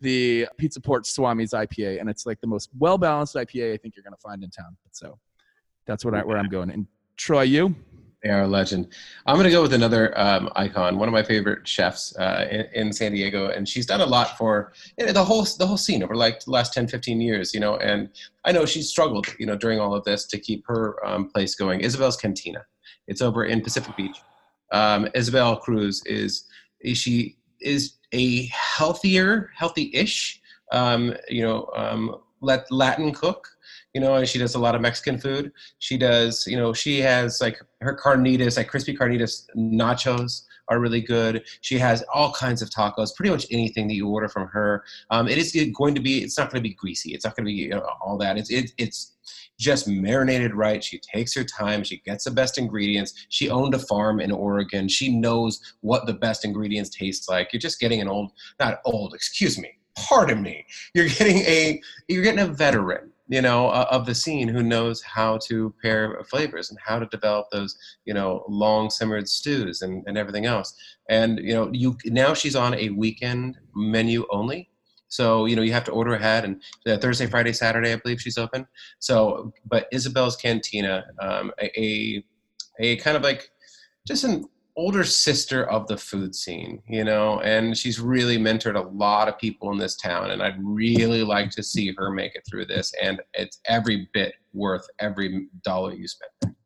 the 0.00 0.46
Pizza 0.58 0.80
Port 0.80 1.06
Swami's 1.06 1.52
IPA, 1.52 2.00
and 2.00 2.10
it's 2.10 2.26
like 2.26 2.40
the 2.40 2.46
most 2.46 2.70
well-balanced 2.78 3.34
IPA 3.34 3.74
I 3.74 3.76
think 3.76 3.96
you're 3.96 4.02
going 4.02 4.14
to 4.14 4.20
find 4.20 4.42
in 4.42 4.50
town. 4.50 4.76
So 4.92 5.18
that's 5.86 6.04
what 6.04 6.14
I, 6.14 6.22
where 6.22 6.38
I'm 6.38 6.48
going. 6.48 6.70
And 6.70 6.86
Troy, 7.16 7.42
you? 7.42 7.74
They 8.22 8.28
are 8.28 8.42
a 8.42 8.46
legend. 8.46 8.88
I'm 9.24 9.36
going 9.36 9.44
to 9.44 9.50
go 9.50 9.62
with 9.62 9.72
another 9.72 10.18
um, 10.18 10.50
icon, 10.54 10.98
one 10.98 11.08
of 11.08 11.12
my 11.12 11.22
favorite 11.22 11.66
chefs 11.66 12.14
uh, 12.16 12.46
in, 12.50 12.66
in 12.74 12.92
San 12.92 13.12
Diego, 13.12 13.48
and 13.48 13.66
she's 13.66 13.86
done 13.86 14.02
a 14.02 14.06
lot 14.06 14.36
for 14.36 14.72
you 14.98 15.06
know, 15.06 15.12
the 15.12 15.24
whole 15.24 15.46
the 15.58 15.66
whole 15.66 15.78
scene 15.78 16.02
over 16.02 16.14
like 16.14 16.40
the 16.44 16.50
last 16.50 16.74
10, 16.74 16.88
15 16.88 17.20
years. 17.20 17.54
You 17.54 17.60
know, 17.60 17.76
and 17.76 18.10
I 18.44 18.52
know 18.52 18.66
she's 18.66 18.90
struggled, 18.90 19.26
you 19.38 19.46
know, 19.46 19.56
during 19.56 19.80
all 19.80 19.94
of 19.94 20.04
this 20.04 20.26
to 20.26 20.38
keep 20.38 20.66
her 20.66 21.04
um, 21.06 21.30
place 21.30 21.54
going. 21.54 21.80
Isabel's 21.80 22.16
Cantina. 22.16 22.64
It's 23.06 23.22
over 23.22 23.44
in 23.44 23.62
Pacific 23.62 23.96
Beach. 23.96 24.18
Um, 24.72 25.08
Isabel 25.14 25.56
Cruz 25.56 26.02
is 26.04 26.44
is 26.80 26.98
she 26.98 27.36
is 27.60 27.94
a 28.12 28.46
healthier, 28.46 29.50
healthy-ish, 29.56 30.40
um, 30.72 31.14
you 31.28 31.42
know, 31.42 31.70
um, 31.76 32.16
Lat- 32.40 32.70
Latin 32.70 33.12
cook. 33.12 33.48
You 33.94 34.00
know, 34.00 34.14
and 34.14 34.28
she 34.28 34.38
does 34.38 34.54
a 34.54 34.58
lot 34.58 34.74
of 34.74 34.80
Mexican 34.80 35.18
food. 35.18 35.52
She 35.78 35.96
does, 35.96 36.46
you 36.46 36.56
know, 36.56 36.72
she 36.72 37.00
has 37.00 37.40
like 37.40 37.60
her 37.80 37.96
carnitas, 37.96 38.56
like 38.56 38.68
crispy 38.68 38.96
carnitas 38.96 39.46
nachos 39.56 40.42
are 40.70 40.78
really 40.78 41.00
good. 41.00 41.44
She 41.60 41.78
has 41.78 42.04
all 42.14 42.32
kinds 42.32 42.62
of 42.62 42.70
tacos, 42.70 43.14
pretty 43.14 43.30
much 43.30 43.46
anything 43.50 43.88
that 43.88 43.94
you 43.94 44.08
order 44.08 44.28
from 44.28 44.46
her. 44.48 44.84
Um, 45.10 45.28
it 45.28 45.36
is 45.36 45.52
going 45.76 45.94
to 45.96 46.00
be, 46.00 46.22
it's 46.22 46.38
not 46.38 46.50
going 46.50 46.62
to 46.62 46.68
be 46.68 46.74
greasy. 46.74 47.12
It's 47.12 47.24
not 47.24 47.36
going 47.36 47.44
to 47.44 47.50
be 47.50 47.54
you 47.54 47.70
know, 47.70 47.86
all 48.00 48.16
that. 48.18 48.38
It's, 48.38 48.50
it, 48.50 48.70
it's 48.78 49.16
just 49.58 49.88
marinated 49.88 50.54
right. 50.54 50.82
She 50.82 50.98
takes 50.98 51.34
her 51.34 51.44
time. 51.44 51.82
She 51.82 51.98
gets 51.98 52.24
the 52.24 52.30
best 52.30 52.56
ingredients. 52.56 53.26
She 53.28 53.50
owned 53.50 53.74
a 53.74 53.78
farm 53.78 54.20
in 54.20 54.30
Oregon. 54.30 54.88
She 54.88 55.14
knows 55.14 55.60
what 55.80 56.06
the 56.06 56.14
best 56.14 56.44
ingredients 56.44 56.90
taste 56.90 57.28
like. 57.28 57.52
You're 57.52 57.60
just 57.60 57.80
getting 57.80 58.00
an 58.00 58.08
old, 58.08 58.30
not 58.60 58.80
old, 58.84 59.12
excuse 59.12 59.58
me, 59.58 59.72
pardon 59.96 60.40
me. 60.40 60.64
You're 60.94 61.08
getting 61.08 61.38
a, 61.38 61.80
you're 62.08 62.22
getting 62.22 62.40
a 62.40 62.46
veteran 62.46 63.10
you 63.30 63.40
know, 63.40 63.68
uh, 63.68 63.86
of 63.92 64.06
the 64.06 64.14
scene 64.14 64.48
who 64.48 64.60
knows 64.60 65.00
how 65.02 65.38
to 65.46 65.72
pair 65.80 66.20
flavors 66.28 66.70
and 66.70 66.78
how 66.84 66.98
to 66.98 67.06
develop 67.06 67.46
those, 67.52 67.78
you 68.04 68.12
know, 68.12 68.44
long 68.48 68.90
simmered 68.90 69.28
stews 69.28 69.82
and, 69.82 70.02
and 70.08 70.18
everything 70.18 70.46
else. 70.46 70.74
And, 71.08 71.38
you 71.38 71.54
know, 71.54 71.70
you 71.72 71.96
now 72.06 72.34
she's 72.34 72.56
on 72.56 72.74
a 72.74 72.90
weekend 72.90 73.56
menu 73.72 74.26
only. 74.30 74.68
So, 75.06 75.46
you 75.46 75.54
know, 75.54 75.62
you 75.62 75.72
have 75.72 75.84
to 75.84 75.92
order 75.92 76.14
ahead 76.14 76.44
and 76.44 76.60
uh, 76.88 76.98
Thursday, 76.98 77.26
Friday, 77.26 77.52
Saturday, 77.52 77.92
I 77.92 77.96
believe 77.96 78.20
she's 78.20 78.36
open. 78.36 78.66
So, 78.98 79.52
but 79.64 79.86
Isabel's 79.92 80.34
Cantina, 80.34 81.04
um, 81.20 81.52
a, 81.60 81.80
a, 81.80 82.24
a 82.80 82.96
kind 82.96 83.16
of 83.16 83.22
like 83.22 83.50
just 84.08 84.24
an 84.24 84.44
older 84.80 85.04
sister 85.04 85.68
of 85.68 85.86
the 85.88 85.96
food 85.96 86.34
scene, 86.34 86.82
you 86.88 87.04
know, 87.04 87.38
and 87.40 87.76
she's 87.76 88.00
really 88.00 88.38
mentored 88.38 88.76
a 88.76 88.88
lot 88.96 89.28
of 89.28 89.38
people 89.38 89.70
in 89.72 89.76
this 89.76 89.94
town. 89.94 90.30
And 90.30 90.42
I'd 90.42 90.56
really 90.58 91.22
like 91.22 91.50
to 91.50 91.62
see 91.62 91.92
her 91.98 92.10
make 92.10 92.34
it 92.34 92.44
through 92.48 92.64
this. 92.64 92.90
And 93.02 93.20
it's 93.34 93.60
every 93.66 94.08
bit 94.14 94.32
worth 94.54 94.88
every 94.98 95.48
dollar 95.62 95.92
you 95.92 96.08
spend. 96.08 96.56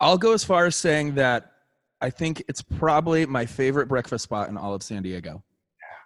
I'll 0.00 0.18
go 0.18 0.32
as 0.32 0.42
far 0.42 0.66
as 0.66 0.74
saying 0.74 1.14
that 1.14 1.52
I 2.00 2.10
think 2.10 2.42
it's 2.48 2.62
probably 2.62 3.24
my 3.26 3.46
favorite 3.46 3.86
breakfast 3.86 4.24
spot 4.24 4.48
in 4.48 4.56
all 4.56 4.74
of 4.74 4.82
San 4.82 5.04
Diego. 5.04 5.44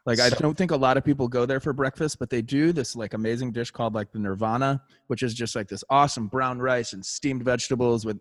Like 0.04 0.20
I 0.20 0.28
don't 0.28 0.58
think 0.58 0.72
a 0.72 0.76
lot 0.76 0.98
of 0.98 1.04
people 1.06 1.26
go 1.26 1.46
there 1.46 1.60
for 1.60 1.72
breakfast, 1.72 2.18
but 2.18 2.28
they 2.28 2.42
do 2.42 2.70
this 2.70 2.94
like 2.94 3.14
amazing 3.14 3.52
dish 3.52 3.70
called 3.70 3.94
like 3.94 4.12
the 4.12 4.18
Nirvana, 4.18 4.82
which 5.06 5.22
is 5.22 5.32
just 5.32 5.56
like 5.56 5.68
this 5.68 5.84
awesome 5.88 6.26
brown 6.26 6.58
rice 6.58 6.92
and 6.92 7.04
steamed 7.04 7.44
vegetables 7.44 8.04
with 8.04 8.18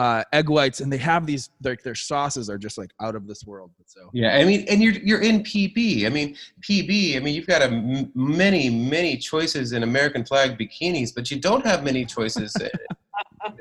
uh, 0.00 0.24
egg 0.32 0.48
whites, 0.48 0.80
and 0.80 0.90
they 0.90 0.96
have 0.96 1.26
these 1.26 1.50
like 1.62 1.82
their 1.82 1.94
sauces 1.94 2.48
are 2.48 2.56
just 2.56 2.78
like 2.78 2.90
out 3.02 3.14
of 3.14 3.26
this 3.26 3.44
world. 3.44 3.70
So 3.84 4.08
Yeah, 4.14 4.34
I 4.34 4.46
mean, 4.46 4.64
and 4.66 4.82
you're 4.82 4.94
you're 4.94 5.20
in 5.20 5.42
PB. 5.42 6.06
I 6.06 6.08
mean, 6.08 6.38
PB. 6.62 7.16
I 7.16 7.20
mean, 7.20 7.34
you've 7.34 7.46
got 7.46 7.60
a 7.60 7.66
m- 7.66 8.10
many 8.14 8.70
many 8.70 9.18
choices 9.18 9.72
in 9.72 9.82
American 9.82 10.24
flag 10.24 10.58
bikinis, 10.58 11.14
but 11.14 11.30
you 11.30 11.38
don't 11.38 11.66
have 11.66 11.84
many 11.84 12.06
choices 12.06 12.56
in, 12.56 12.70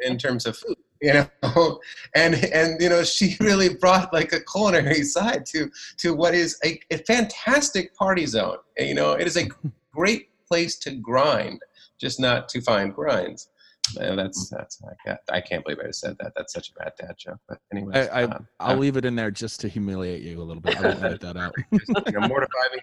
in 0.11 0.17
terms 0.17 0.45
of 0.45 0.55
food. 0.57 0.77
You 1.01 1.25
know, 1.43 1.81
and 2.15 2.35
and 2.35 2.81
you 2.81 2.87
know, 2.87 3.03
she 3.03 3.35
really 3.41 3.75
brought 3.75 4.13
like 4.13 4.31
a 4.31 4.39
culinary 4.39 5.03
side 5.15 5.45
to 5.47 5.69
to 5.97 6.13
what 6.13 6.33
is 6.33 6.57
a, 6.63 6.79
a 6.89 6.99
fantastic 6.99 7.93
party 7.95 8.25
zone. 8.25 8.59
You 8.77 8.93
know, 8.93 9.11
it 9.11 9.27
is 9.27 9.35
a 9.35 9.49
great 9.93 10.29
place 10.47 10.77
to 10.79 10.91
grind, 10.91 11.59
just 11.99 12.17
not 12.17 12.47
to 12.49 12.61
find 12.61 12.95
grinds. 12.95 13.49
And 13.97 14.17
that's 14.19 14.49
that's 14.49 14.81
I 14.83 14.93
can't, 15.05 15.19
I 15.31 15.41
can't 15.41 15.63
believe 15.63 15.79
I 15.79 15.87
just 15.87 16.01
said 16.01 16.17
that. 16.19 16.33
That's 16.35 16.53
such 16.53 16.69
a 16.69 16.73
bad 16.83 16.93
dad 16.99 17.15
joke. 17.17 17.39
But 17.47 17.59
anyway, 17.71 18.07
I, 18.09 18.23
I 18.25 18.37
I'll 18.59 18.77
leave 18.77 18.97
it 18.97 19.05
in 19.05 19.15
there 19.15 19.31
just 19.31 19.59
to 19.61 19.67
humiliate 19.67 20.21
you 20.21 20.41
a 20.41 20.43
little 20.43 20.61
bit. 20.61 20.77
I 20.77 20.81
won't 20.89 21.03
edit 21.03 21.21
that 21.21 21.37
out. 21.37 21.53
just, 21.73 21.91
you 22.07 22.19
know, 22.19 22.27
mortify 22.27 22.75
me. 22.75 22.81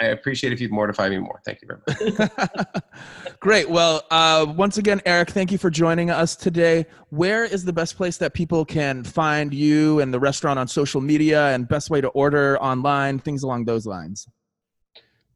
I 0.00 0.06
appreciate 0.06 0.52
if 0.52 0.60
you'd 0.60 0.70
mortify 0.70 1.08
me 1.08 1.18
more. 1.18 1.40
Thank 1.44 1.60
you 1.62 1.68
very 1.68 1.80
much. 2.18 2.68
Great. 3.40 3.68
Well, 3.68 4.02
uh, 4.10 4.46
once 4.56 4.78
again, 4.78 5.00
Eric, 5.06 5.30
thank 5.30 5.50
you 5.50 5.58
for 5.58 5.70
joining 5.70 6.10
us 6.10 6.36
today. 6.36 6.86
Where 7.10 7.44
is 7.44 7.64
the 7.64 7.72
best 7.72 7.96
place 7.96 8.16
that 8.18 8.32
people 8.32 8.64
can 8.64 9.02
find 9.02 9.52
you 9.52 9.98
and 10.00 10.14
the 10.14 10.20
restaurant 10.20 10.58
on 10.58 10.68
social 10.68 11.00
media 11.00 11.48
and 11.48 11.66
best 11.66 11.90
way 11.90 12.00
to 12.00 12.08
order 12.08 12.60
online, 12.62 13.18
things 13.18 13.42
along 13.42 13.64
those 13.64 13.86
lines? 13.86 14.28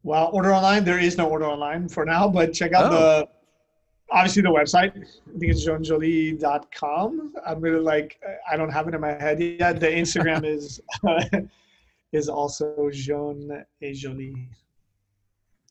Well, 0.05 0.31
order 0.33 0.53
online. 0.55 0.85
There 0.85 0.99
is 0.99 1.17
no 1.17 1.29
order 1.29 1.47
online 1.47 1.89
for 1.89 2.05
now, 2.05 2.29
but 2.29 2.53
check 2.53 2.73
out 2.73 2.93
Oh. 2.93 2.97
the 2.97 3.29
obviously 4.13 4.43
the 4.43 4.49
website. 4.49 4.91
I 4.91 5.39
think 5.39 5.53
it's 5.53 5.67
johnjolie.com. 5.67 7.35
I'm 7.47 7.61
gonna 7.61 7.81
like 7.81 8.21
I 8.51 8.57
don't 8.57 8.71
have 8.71 8.89
it 8.89 8.95
in 8.95 9.01
my 9.01 9.13
head 9.13 9.41
yet. 9.41 9.81
The 9.81 9.89
Instagram 9.89 10.45
is 10.45 10.81
uh, 11.07 11.25
is 12.13 12.29
also 12.29 12.91
Jeune 12.93 13.65
et 13.83 13.95
Jolie. 13.95 14.49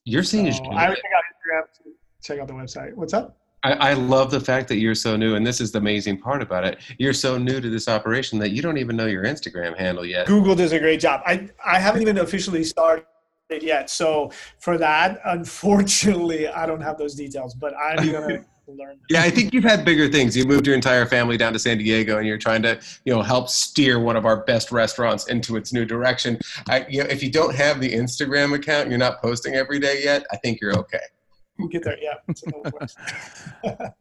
You're 0.03 0.23
saying 0.23 0.51
So 0.51 0.63
I 0.65 0.89
would 0.89 0.97
check 0.97 1.11
out 1.15 1.23
Instagram. 1.31 1.83
to 1.83 1.89
Check 2.23 2.39
out 2.39 2.47
the 2.47 2.53
website. 2.53 2.93
What's 2.95 3.13
up? 3.13 3.37
I, 3.63 3.73
I 3.73 3.93
love 3.93 4.31
the 4.31 4.39
fact 4.39 4.67
that 4.69 4.77
you're 4.77 4.95
so 4.95 5.15
new, 5.15 5.35
and 5.35 5.45
this 5.45 5.61
is 5.61 5.71
the 5.71 5.77
amazing 5.77 6.17
part 6.19 6.41
about 6.41 6.63
it. 6.63 6.79
You're 6.97 7.13
so 7.13 7.37
new 7.37 7.61
to 7.61 7.69
this 7.69 7.87
operation 7.87 8.39
that 8.39 8.49
you 8.49 8.61
don't 8.63 8.79
even 8.79 8.95
know 8.95 9.05
your 9.05 9.23
Instagram 9.23 9.77
handle 9.77 10.03
yet. 10.03 10.25
Google 10.25 10.55
does 10.55 10.71
a 10.71 10.79
great 10.79 10.99
job. 10.99 11.21
I 11.25 11.47
I 11.63 11.79
haven't 11.79 12.01
even 12.01 12.17
officially 12.17 12.63
started 12.63 13.05
yet. 13.59 13.89
So 13.89 14.31
for 14.59 14.77
that, 14.77 15.19
unfortunately, 15.25 16.47
I 16.47 16.65
don't 16.65 16.81
have 16.81 16.97
those 16.97 17.15
details. 17.15 17.53
But 17.53 17.73
I'm 17.77 18.11
gonna 18.11 18.45
learn. 18.67 18.99
Yeah, 19.09 19.21
I 19.21 19.29
think 19.29 19.53
you've 19.53 19.63
had 19.63 19.83
bigger 19.85 20.07
things. 20.07 20.35
You 20.35 20.45
moved 20.45 20.65
your 20.65 20.75
entire 20.75 21.05
family 21.05 21.37
down 21.37 21.53
to 21.53 21.59
San 21.59 21.77
Diego, 21.77 22.17
and 22.17 22.27
you're 22.27 22.37
trying 22.37 22.61
to, 22.63 22.79
you 23.05 23.13
know, 23.13 23.21
help 23.21 23.49
steer 23.49 23.99
one 23.99 24.15
of 24.15 24.25
our 24.25 24.43
best 24.43 24.71
restaurants 24.71 25.27
into 25.27 25.55
its 25.57 25.73
new 25.73 25.85
direction. 25.85 26.39
I, 26.69 26.85
you 26.89 27.03
know, 27.03 27.09
if 27.09 27.21
you 27.21 27.31
don't 27.31 27.55
have 27.55 27.81
the 27.81 27.91
Instagram 27.91 28.55
account, 28.55 28.89
you're 28.89 28.97
not 28.97 29.21
posting 29.21 29.55
every 29.55 29.79
day 29.79 30.03
yet. 30.03 30.25
I 30.31 30.37
think 30.37 30.59
you're 30.61 30.77
okay. 30.79 30.99
We'll 31.57 31.69
get 31.69 31.83
there. 31.83 31.97
Yeah. 32.01 33.89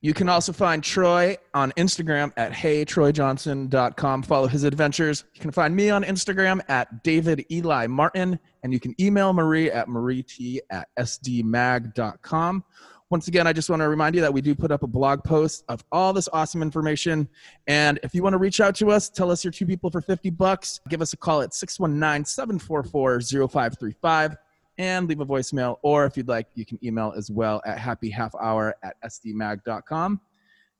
You 0.00 0.14
can 0.14 0.28
also 0.28 0.52
find 0.52 0.82
Troy 0.82 1.36
on 1.54 1.72
Instagram 1.72 2.32
at 2.36 2.52
heytroyjohnson.com. 2.52 4.22
Follow 4.22 4.46
his 4.46 4.64
adventures. 4.64 5.24
You 5.34 5.40
can 5.40 5.50
find 5.50 5.74
me 5.74 5.90
on 5.90 6.04
Instagram 6.04 6.60
at 6.68 7.02
David 7.02 7.44
Eli 7.50 7.86
Martin, 7.86 8.38
and 8.62 8.72
you 8.72 8.80
can 8.80 8.94
email 9.00 9.32
Marie 9.32 9.70
at 9.70 9.88
mariet 9.88 10.58
at 10.70 10.88
sdmag.com. 10.98 12.64
Once 13.08 13.28
again, 13.28 13.46
I 13.46 13.52
just 13.52 13.70
want 13.70 13.80
to 13.80 13.88
remind 13.88 14.16
you 14.16 14.20
that 14.20 14.32
we 14.32 14.40
do 14.40 14.52
put 14.52 14.72
up 14.72 14.82
a 14.82 14.86
blog 14.88 15.22
post 15.22 15.64
of 15.68 15.84
all 15.92 16.12
this 16.12 16.28
awesome 16.32 16.60
information. 16.60 17.28
And 17.68 18.00
if 18.02 18.14
you 18.16 18.22
want 18.22 18.32
to 18.32 18.38
reach 18.38 18.60
out 18.60 18.74
to 18.76 18.90
us, 18.90 19.08
tell 19.08 19.30
us 19.30 19.44
you're 19.44 19.52
two 19.52 19.66
people 19.66 19.90
for 19.90 20.00
50 20.00 20.30
bucks. 20.30 20.80
Give 20.88 21.00
us 21.00 21.12
a 21.12 21.16
call 21.16 21.40
at 21.42 21.54
619 21.54 22.24
744 22.24 23.20
0535 23.48 24.36
and 24.78 25.08
leave 25.08 25.20
a 25.20 25.26
voicemail. 25.26 25.78
Or 25.82 26.06
if 26.06 26.16
you'd 26.16 26.28
like, 26.28 26.48
you 26.54 26.64
can 26.64 26.78
email 26.84 27.12
as 27.16 27.30
well 27.30 27.62
at 27.64 27.78
happyhalfhour 27.78 28.72
at 28.82 28.94
sdmag.com. 29.04 30.20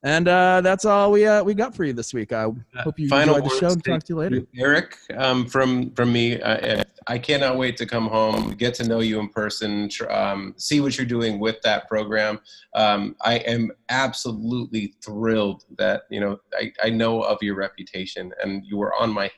And 0.02 0.28
uh, 0.28 0.60
that's 0.60 0.84
all 0.84 1.10
we 1.10 1.26
uh, 1.26 1.42
we 1.42 1.54
got 1.54 1.74
for 1.74 1.84
you 1.84 1.92
this 1.92 2.14
week. 2.14 2.32
I 2.32 2.42
hope 2.76 2.98
you 2.98 3.08
Final 3.08 3.36
enjoyed 3.36 3.50
the 3.50 3.56
show 3.58 3.72
and 3.72 3.84
talk 3.84 4.02
to 4.04 4.12
you 4.12 4.16
later. 4.16 4.46
Eric, 4.56 4.96
um, 5.16 5.46
from 5.46 5.90
from 5.94 6.12
me, 6.12 6.40
uh, 6.40 6.84
I 7.08 7.18
cannot 7.18 7.56
wait 7.56 7.76
to 7.78 7.86
come 7.86 8.06
home, 8.06 8.50
get 8.52 8.74
to 8.74 8.86
know 8.86 9.00
you 9.00 9.18
in 9.18 9.28
person, 9.30 9.88
tr- 9.88 10.10
um, 10.10 10.54
see 10.58 10.80
what 10.80 10.96
you're 10.96 11.06
doing 11.06 11.40
with 11.40 11.60
that 11.62 11.88
program. 11.88 12.40
Um, 12.74 13.16
I 13.22 13.38
am 13.38 13.72
absolutely 13.88 14.94
thrilled 15.04 15.64
that 15.78 16.02
you 16.10 16.20
know 16.20 16.38
I, 16.54 16.72
I 16.84 16.90
know 16.90 17.22
of 17.22 17.38
your 17.42 17.56
reputation, 17.56 18.32
and 18.42 18.64
you 18.64 18.76
were 18.76 18.94
on 18.94 19.12
my 19.12 19.30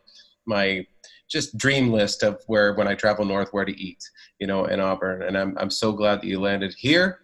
my 0.44 0.84
just 1.28 1.56
dream 1.56 1.92
list 1.92 2.22
of 2.22 2.42
where 2.46 2.74
when 2.74 2.88
I 2.88 2.94
travel 2.94 3.24
north, 3.24 3.50
where 3.52 3.64
to 3.64 3.80
eat, 3.80 4.08
you 4.38 4.46
know, 4.46 4.64
in 4.66 4.80
Auburn. 4.80 5.22
And 5.22 5.36
I'm 5.36 5.56
I'm 5.58 5.70
so 5.70 5.92
glad 5.92 6.20
that 6.20 6.26
you 6.26 6.40
landed 6.40 6.74
here. 6.76 7.20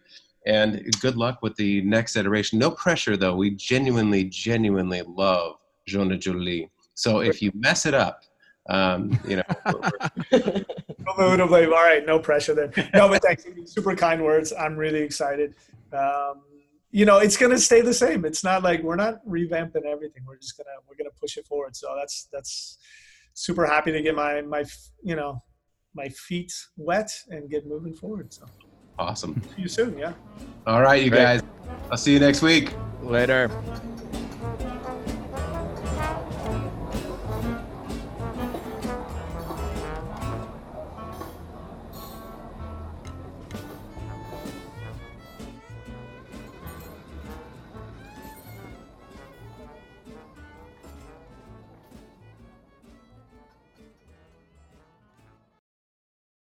And 0.47 0.95
good 1.01 1.17
luck 1.17 1.39
with 1.43 1.57
the 1.57 1.81
next 1.83 2.17
iteration. 2.17 2.59
No 2.59 2.71
pressure 2.71 3.17
though. 3.17 3.35
We 3.35 3.51
genuinely, 3.51 4.25
genuinely 4.25 5.03
love 5.03 5.57
Jeune 5.87 6.13
et 6.13 6.21
Jolie. 6.21 6.71
So 6.95 7.21
if 7.21 7.41
you 7.41 7.51
mess 7.55 7.87
it 7.87 7.95
up, 7.95 8.23
um, 8.69 9.19
you 9.27 9.37
know, 9.37 10.63
No 11.07 11.29
mood 11.31 11.41
of 11.41 11.49
blame. 11.49 11.73
All 11.73 11.83
right, 11.83 12.05
no 12.05 12.19
pressure 12.19 12.55
then. 12.55 12.73
No, 12.95 13.09
but 13.09 13.23
thanks. 13.23 13.45
Super 13.67 13.95
kind 13.95 14.23
words. 14.23 14.53
I'm 14.53 14.77
really 14.77 15.01
excited. 15.01 15.55
Um, 15.93 16.43
you 16.91 17.05
know, 17.05 17.19
it's 17.19 17.37
gonna 17.37 17.59
stay 17.59 17.81
the 17.81 17.95
same. 17.95 18.25
It's 18.25 18.45
not 18.45 18.63
like 18.63 18.83
we're 18.83 18.97
not 18.97 19.27
revamping 19.27 19.85
everything. 19.85 20.23
We're 20.27 20.37
just 20.37 20.57
gonna 20.57 20.71
we're 20.89 20.97
gonna 20.97 21.15
push 21.21 21.37
it 21.37 21.47
forward. 21.47 21.77
So 21.77 21.95
that's 21.97 22.29
that's 22.33 22.79
super 23.35 23.67
happy 23.67 23.93
to 23.93 24.01
get 24.01 24.15
my 24.15 24.41
my 24.43 24.65
you 25.03 25.17
know 25.17 25.43
my 25.95 26.09
feet 26.09 26.53
wet 26.77 27.11
and 27.29 27.51
get 27.51 27.67
moving 27.67 27.95
forward. 27.95 28.33
So 28.33 28.47
awesome. 28.99 29.41
see 29.55 29.63
you 29.63 29.69
soon. 29.69 29.99
Yeah. 29.99 30.13
All 30.67 30.81
right, 30.81 31.03
you 31.03 31.11
Great. 31.11 31.19
guys. 31.19 31.43
I'll 31.91 31.99
see 31.99 32.13
you 32.13 32.21
next 32.21 32.43
week. 32.43 32.73
Later. 33.03 33.51